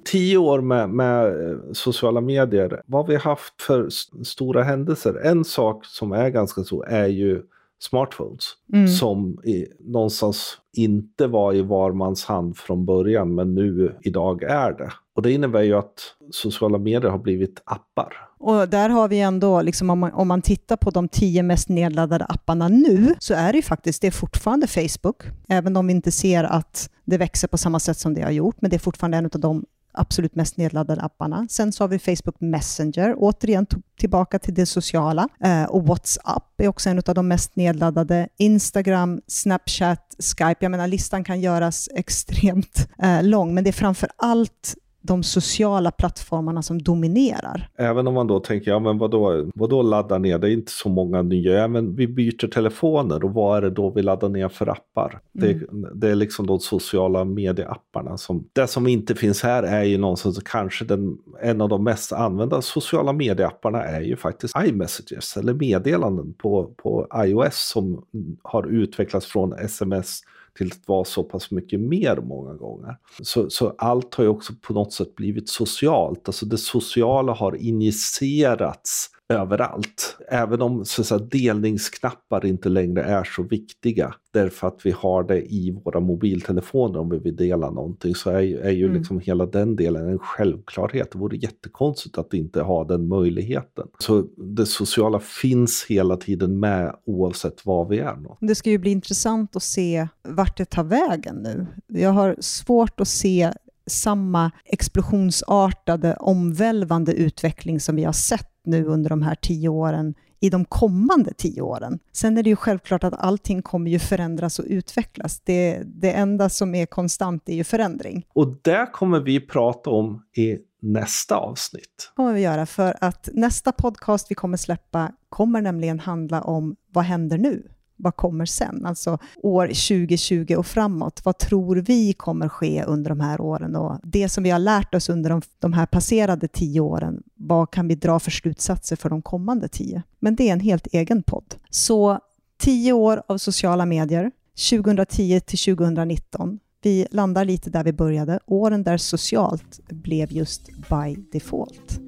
Tio 0.06 0.38
år 0.38 0.62
med, 0.62 0.90
med 0.90 1.26
eh, 1.26 1.58
sociala 1.74 2.22
medier, 2.22 2.82
vad 2.86 3.06
har 3.06 3.08
vi 3.14 3.16
haft 3.16 3.62
för 3.62 3.90
stora 4.24 4.64
händelser? 4.64 5.20
En 5.24 5.46
sak 5.46 5.86
som 5.86 6.12
är 6.12 6.30
ganska 6.30 6.64
stor 6.64 6.88
är 6.88 7.08
ju 7.08 7.44
smartphones 7.80 8.44
mm. 8.74 8.88
som 8.88 9.40
i, 9.44 9.66
någonstans 9.80 10.58
inte 10.74 11.28
var 11.28 11.54
i 11.54 11.62
var 11.62 11.92
mans 11.92 12.26
hand 12.26 12.58
från 12.58 12.86
början 12.86 13.36
men 13.36 13.56
nu 13.56 13.98
idag 14.02 14.44
är 14.44 14.72
det. 14.72 14.92
Och 15.16 15.22
det 15.22 15.32
innebär 15.32 15.62
ju 15.62 15.74
att 15.74 16.16
sociala 16.32 16.78
medier 16.78 17.12
har 17.12 17.20
blivit 17.20 17.62
appar. 17.66 18.14
Och 18.40 18.70
där 18.70 18.90
har 18.90 19.08
vi 19.08 19.20
ändå, 19.20 19.62
liksom 19.62 19.90
om, 19.90 20.00
man, 20.00 20.12
om 20.14 20.28
man 20.28 20.42
tittar 20.42 20.76
på 20.76 20.90
de 20.90 21.08
tio 21.08 21.44
mest 21.44 21.70
nedladdade 21.70 22.26
apparna 22.26 22.68
nu, 22.68 23.16
så 23.20 23.34
är 23.34 23.52
det 23.52 23.58
ju 23.58 23.62
faktiskt, 23.62 24.02
det 24.02 24.08
är 24.08 24.12
fortfarande 24.12 24.68
Facebook, 24.68 25.24
även 25.50 25.78
om 25.78 25.88
vi 25.88 25.94
inte 25.94 26.12
ser 26.12 26.44
att 26.44 26.90
det 27.06 27.18
växer 27.18 27.48
på 27.48 27.58
samma 27.58 27.80
sätt 27.80 27.98
som 27.98 28.14
det 28.14 28.22
har 28.22 28.32
gjort, 28.32 28.56
men 28.60 28.70
det 28.70 28.76
är 28.76 28.80
fortfarande 28.80 29.18
en 29.18 29.26
av 29.26 29.40
de 29.40 29.66
absolut 29.98 30.36
mest 30.36 30.58
nedladdade 30.58 31.02
apparna. 31.02 31.48
Sen 31.50 31.72
så 31.72 31.84
har 31.84 31.88
vi 31.88 32.00
Facebook 32.00 32.42
Messenger, 32.42 33.16
återigen 33.18 33.66
tillbaka 34.00 34.40
till 34.40 34.54
det 34.54 34.66
sociala. 34.66 35.28
Eh, 35.44 35.64
och 35.64 35.88
WhatsApp 35.88 36.62
är 36.62 36.68
också 36.68 36.90
en 36.90 37.02
av 37.08 37.16
de 37.16 37.28
mest 37.28 37.56
nedladdade. 37.56 38.28
Instagram, 38.38 39.22
Snapchat, 39.28 40.16
Skype. 40.20 40.58
Jag 40.60 40.72
menar, 40.72 40.88
listan 40.88 41.24
kan 41.24 41.42
göras 41.42 41.90
extremt 41.96 42.88
eh, 43.04 43.24
lång, 43.24 43.54
men 43.54 43.64
det 43.64 43.70
är 43.70 43.72
framför 43.72 44.10
allt 44.18 44.76
de 45.06 45.24
sociala 45.24 45.92
plattformarna 45.92 46.62
som 46.62 46.82
dominerar. 46.82 47.70
Även 47.78 48.08
om 48.08 48.14
man 48.14 48.28
då 48.28 48.40
tänker, 48.40 48.72
ja 48.72 48.80
men 48.80 48.98
vadå, 48.98 49.50
vadå 49.56 49.82
ladda 49.82 50.18
ner, 50.18 50.40
det 50.40 50.50
är 50.50 50.52
inte 50.52 50.72
så 50.72 50.90
många 50.90 51.22
nya, 51.22 51.54
ja 51.54 51.68
men 51.68 51.96
vi 51.96 52.08
byter 52.08 52.48
telefoner 52.48 53.24
och 53.24 53.34
vad 53.34 53.58
är 53.58 53.62
det 53.62 53.70
då 53.70 53.90
vi 53.90 54.02
laddar 54.02 54.30
ner 54.30 54.50
för 54.50 54.68
appar? 54.68 55.20
Det, 55.34 55.52
mm. 55.52 55.88
det 55.94 56.10
är 56.10 56.16
liksom 56.16 56.48
de 56.48 56.60
sociala 56.60 57.24
medieapparna 57.24 58.18
som, 58.18 58.48
det 58.54 58.68
som 58.68 58.88
inte 58.88 59.16
finns 59.16 59.44
här 59.44 59.64
är 59.64 59.84
ju 59.84 59.98
någonstans 59.98 60.40
kanske 60.46 60.86
den, 60.86 61.18
en 61.42 61.62
av 61.62 61.70
de 61.70 61.84
mest 61.84 62.14
använda 62.14 62.62
sociala 62.62 63.14
medieapparna 63.14 63.84
är 63.84 64.02
ju 64.02 64.16
faktiskt 64.16 64.56
iMessages 64.66 65.38
eller 65.38 65.54
meddelanden 65.54 66.34
på, 66.34 66.74
på 66.78 67.08
iOS 67.16 67.70
som 67.74 68.06
har 68.44 68.68
utvecklats 68.68 69.26
från 69.26 69.54
sms 69.54 70.22
till 70.58 70.72
att 70.72 70.88
vara 70.88 71.06
så 71.06 71.24
pass 71.24 71.52
mycket 71.52 71.80
mer 71.80 72.16
många 72.16 72.54
gånger. 72.54 72.98
Så, 73.22 73.50
så 73.50 73.76
allt 73.78 74.16
har 74.16 74.24
ju 74.24 74.30
också 74.30 74.54
på 74.62 74.74
något 74.74 74.94
sätt 74.94 75.16
blivit 75.16 75.50
socialt. 75.50 76.28
Alltså 76.28 76.46
det 76.46 76.58
sociala 76.58 77.34
har 77.34 77.56
injicerats 77.56 79.10
överallt. 79.30 80.18
Även 80.28 80.62
om 80.62 80.86
så 80.86 81.04
säga, 81.04 81.20
delningsknappar 81.20 82.46
inte 82.46 82.70
längre 82.70 83.04
är 83.04 83.24
så 83.24 83.44
viktiga 83.44 84.16
därför 84.34 84.68
att 84.68 84.80
vi 84.84 84.92
har 84.92 85.24
det 85.24 85.42
i 85.42 85.82
våra 85.86 86.00
mobiltelefoner 86.00 87.00
om 87.00 87.10
vi 87.10 87.18
vill 87.18 87.36
dela 87.36 87.72
någonting 87.72 88.16
så 88.16 88.30
är, 88.30 88.36
är 88.42 88.72
ju 88.72 88.86
mm. 88.86 88.98
liksom 88.98 89.20
hela 89.20 89.46
den 89.46 89.76
delen 89.76 90.10
en 90.10 90.20
självklarhet. 90.20 91.12
Det 91.12 91.18
vore 91.18 91.38
jättekonstigt 91.38 92.18
att 92.18 92.34
inte 92.34 92.62
ha 92.62 92.84
den 92.84 93.08
möjligheten. 93.08 93.88
Så 94.00 94.22
det 94.38 94.66
sociala 94.66 95.20
finns 95.20 95.86
hela 95.90 96.18
tiden 96.18 96.60
med 96.60 96.96
oavsett 97.06 97.66
var 97.66 97.86
vi 97.86 98.00
är. 98.00 98.16
Något. 98.16 98.38
Det 98.42 98.56
ska 98.56 98.70
ju 98.70 98.78
bli 98.78 98.92
intressant 98.92 99.56
att 99.56 99.64
se 99.64 100.08
vart 100.24 100.58
det 100.58 100.66
tar 100.66 100.84
vägen 100.84 101.36
nu. 101.36 101.68
Jag 101.88 102.12
har 102.12 102.36
svårt 102.40 103.00
att 103.00 103.08
se 103.08 103.52
samma 103.88 104.52
explosionsartade, 104.66 106.16
omvälvande 106.16 107.14
utveckling 107.14 107.80
som 107.80 107.96
vi 107.96 108.04
har 108.04 108.14
sett 108.14 108.55
nu 108.66 108.86
under 108.86 109.10
de 109.10 109.22
här 109.22 109.36
tio 109.36 109.70
åren 109.70 110.16
i 110.40 110.50
de 110.50 110.66
kommande 110.66 111.34
tio 111.34 111.62
åren. 111.62 112.00
Sen 112.12 112.38
är 112.38 112.44
det 112.44 112.50
ju 112.50 112.56
självklart 112.56 113.04
att 113.04 113.14
allting 113.14 113.62
kommer 113.62 113.92
ju 113.92 114.00
förändras 114.00 114.60
och 114.60 114.66
utvecklas. 114.68 115.40
Det, 115.40 115.82
det 115.86 116.12
enda 116.12 116.50
som 116.50 116.76
är 116.76 116.86
konstant 116.86 117.50
är 117.50 117.54
ju 117.54 117.64
förändring. 117.64 118.26
Och 118.34 118.60
det 118.62 118.90
kommer 118.94 119.20
vi 119.20 119.40
prata 119.40 119.90
om 119.90 120.24
i 120.38 120.58
nästa 120.82 121.36
avsnitt. 121.36 122.12
Det 122.12 122.16
kommer 122.16 122.34
vi 122.34 122.42
göra, 122.42 122.66
för 122.66 122.96
att 123.02 123.30
nästa 123.34 123.72
podcast 123.72 124.32
vi 124.32 124.36
kommer 124.36 124.58
släppa 124.58 125.12
kommer 125.30 125.62
nämligen 125.62 126.00
handla 126.00 126.42
om 126.42 126.76
vad 126.94 127.04
händer 127.04 127.38
nu? 127.38 127.72
Vad 127.98 128.16
kommer 128.16 128.46
sen? 128.46 128.86
Alltså 128.86 129.18
år 129.44 129.68
2020 129.68 130.56
och 130.58 130.68
framåt. 130.68 131.22
Vad 131.24 131.38
tror 131.38 131.76
vi 131.76 132.14
kommer 132.14 132.50
ske 132.50 132.84
under 132.84 133.10
de 133.10 133.20
här 133.20 133.42
åren? 133.42 133.76
Och 133.76 134.00
det 134.04 134.30
som 134.30 134.44
vi 134.44 134.50
har 134.50 134.60
lärt 134.60 134.96
oss 134.96 135.10
under 135.10 135.30
de, 135.30 135.42
de 135.60 135.74
här 135.74 135.86
passerade 135.86 136.48
tio 136.48 136.80
åren, 136.80 137.24
vad 137.36 137.72
kan 137.72 137.88
vi 137.88 137.96
dra 137.96 138.20
för 138.20 138.32
slutsatser 138.32 138.96
för 138.96 139.10
de 139.10 139.22
kommande 139.22 139.68
tio? 139.68 140.04
Men 140.20 140.36
det 140.36 140.50
är 140.50 140.54
en 140.54 140.60
helt 140.60 140.88
egen 140.88 141.24
podd. 141.24 141.56
Så 141.70 142.20
tio 142.58 142.94
år 142.94 143.24
av 143.28 143.38
sociala 143.38 143.86
medier, 143.86 144.32
2010 144.70 145.40
till 145.40 145.60
2019. 145.60 146.60
Vi 146.82 147.08
landar 147.12 147.46
lite 147.46 147.70
där 147.70 147.84
vi 147.84 147.94
började, 147.94 148.40
åren 148.46 148.84
där 148.84 148.98
socialt 148.98 149.80
blev 149.90 150.32
just 150.32 150.70
by 150.70 151.16
default. 151.32 152.00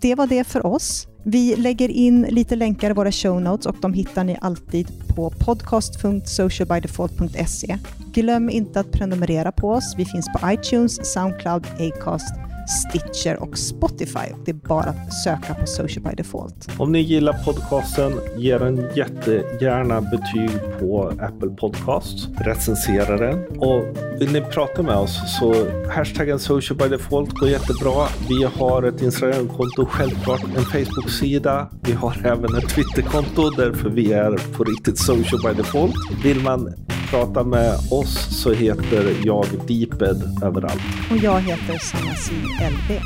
Det 0.00 0.14
var 0.14 0.26
det 0.26 0.44
för 0.44 0.66
oss. 0.66 1.06
Vi 1.22 1.56
lägger 1.56 1.88
in 1.88 2.22
lite 2.22 2.56
länkar 2.56 2.90
i 2.90 2.92
våra 2.92 3.12
show 3.12 3.42
notes 3.42 3.66
och 3.66 3.76
de 3.80 3.92
hittar 3.92 4.24
ni 4.24 4.38
alltid 4.40 4.88
på 5.14 5.30
podcast.socialbydefault.se. 5.30 7.78
Glöm 8.12 8.50
inte 8.50 8.80
att 8.80 8.92
prenumerera 8.92 9.52
på 9.52 9.70
oss. 9.70 9.94
Vi 9.96 10.04
finns 10.04 10.26
på 10.26 10.52
iTunes, 10.52 11.12
Soundcloud, 11.12 11.66
Acast 11.80 12.34
Stitcher 12.68 13.42
och 13.42 13.58
Spotify. 13.58 14.34
Det 14.44 14.50
är 14.50 14.54
bara 14.54 14.84
att 14.84 15.14
söka 15.14 15.54
på 15.54 15.66
Social 15.66 16.04
by 16.04 16.14
Default. 16.16 16.68
Om 16.78 16.92
ni 16.92 17.00
gillar 17.00 17.44
podcasten, 17.44 18.12
ge 18.36 18.58
den 18.58 18.88
jättegärna 18.94 20.00
betyg 20.00 20.50
på 20.80 21.12
Apple 21.20 21.50
Podcasts. 21.50 22.28
Recensera 22.38 23.16
den. 23.16 23.46
Och 23.58 23.84
vill 24.20 24.32
ni 24.32 24.40
prata 24.40 24.82
med 24.82 24.96
oss 24.96 25.38
så 25.38 25.54
hashtaggen 25.90 26.38
Social 26.38 26.78
by 26.78 26.88
Default 26.88 27.30
går 27.30 27.48
jättebra. 27.48 28.08
Vi 28.28 28.44
har 28.44 28.82
ett 28.82 29.02
Instagramkonto, 29.02 29.86
självklart 29.86 30.42
en 30.56 30.64
Facebook-sida. 30.64 31.68
Vi 31.82 31.92
har 31.92 32.26
även 32.26 32.56
ett 32.56 32.68
Twitterkonto 32.68 33.50
därför 33.50 33.88
vi 33.88 34.12
är 34.12 34.56
på 34.56 34.64
riktigt 34.64 34.98
Social 34.98 35.40
by 35.42 35.62
Default. 35.62 35.94
Vill 36.24 36.40
man 36.40 36.74
prata 37.10 37.44
med 37.44 37.74
oss 37.90 38.42
så 38.42 38.52
heter 38.52 39.16
jag 39.24 39.44
Deeped 39.66 40.42
överallt. 40.42 40.82
Och 41.10 41.16
jag 41.16 41.40
heter 41.40 41.78
Sanna 41.78 42.14
C. 42.14 42.32
LB. 42.60 43.00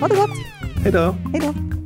Ha 0.00 0.08
det 0.08 0.14
gott! 0.16 0.30
Hej 0.82 0.92
då! 0.92 1.14
Hej 1.32 1.40
då! 1.40 1.81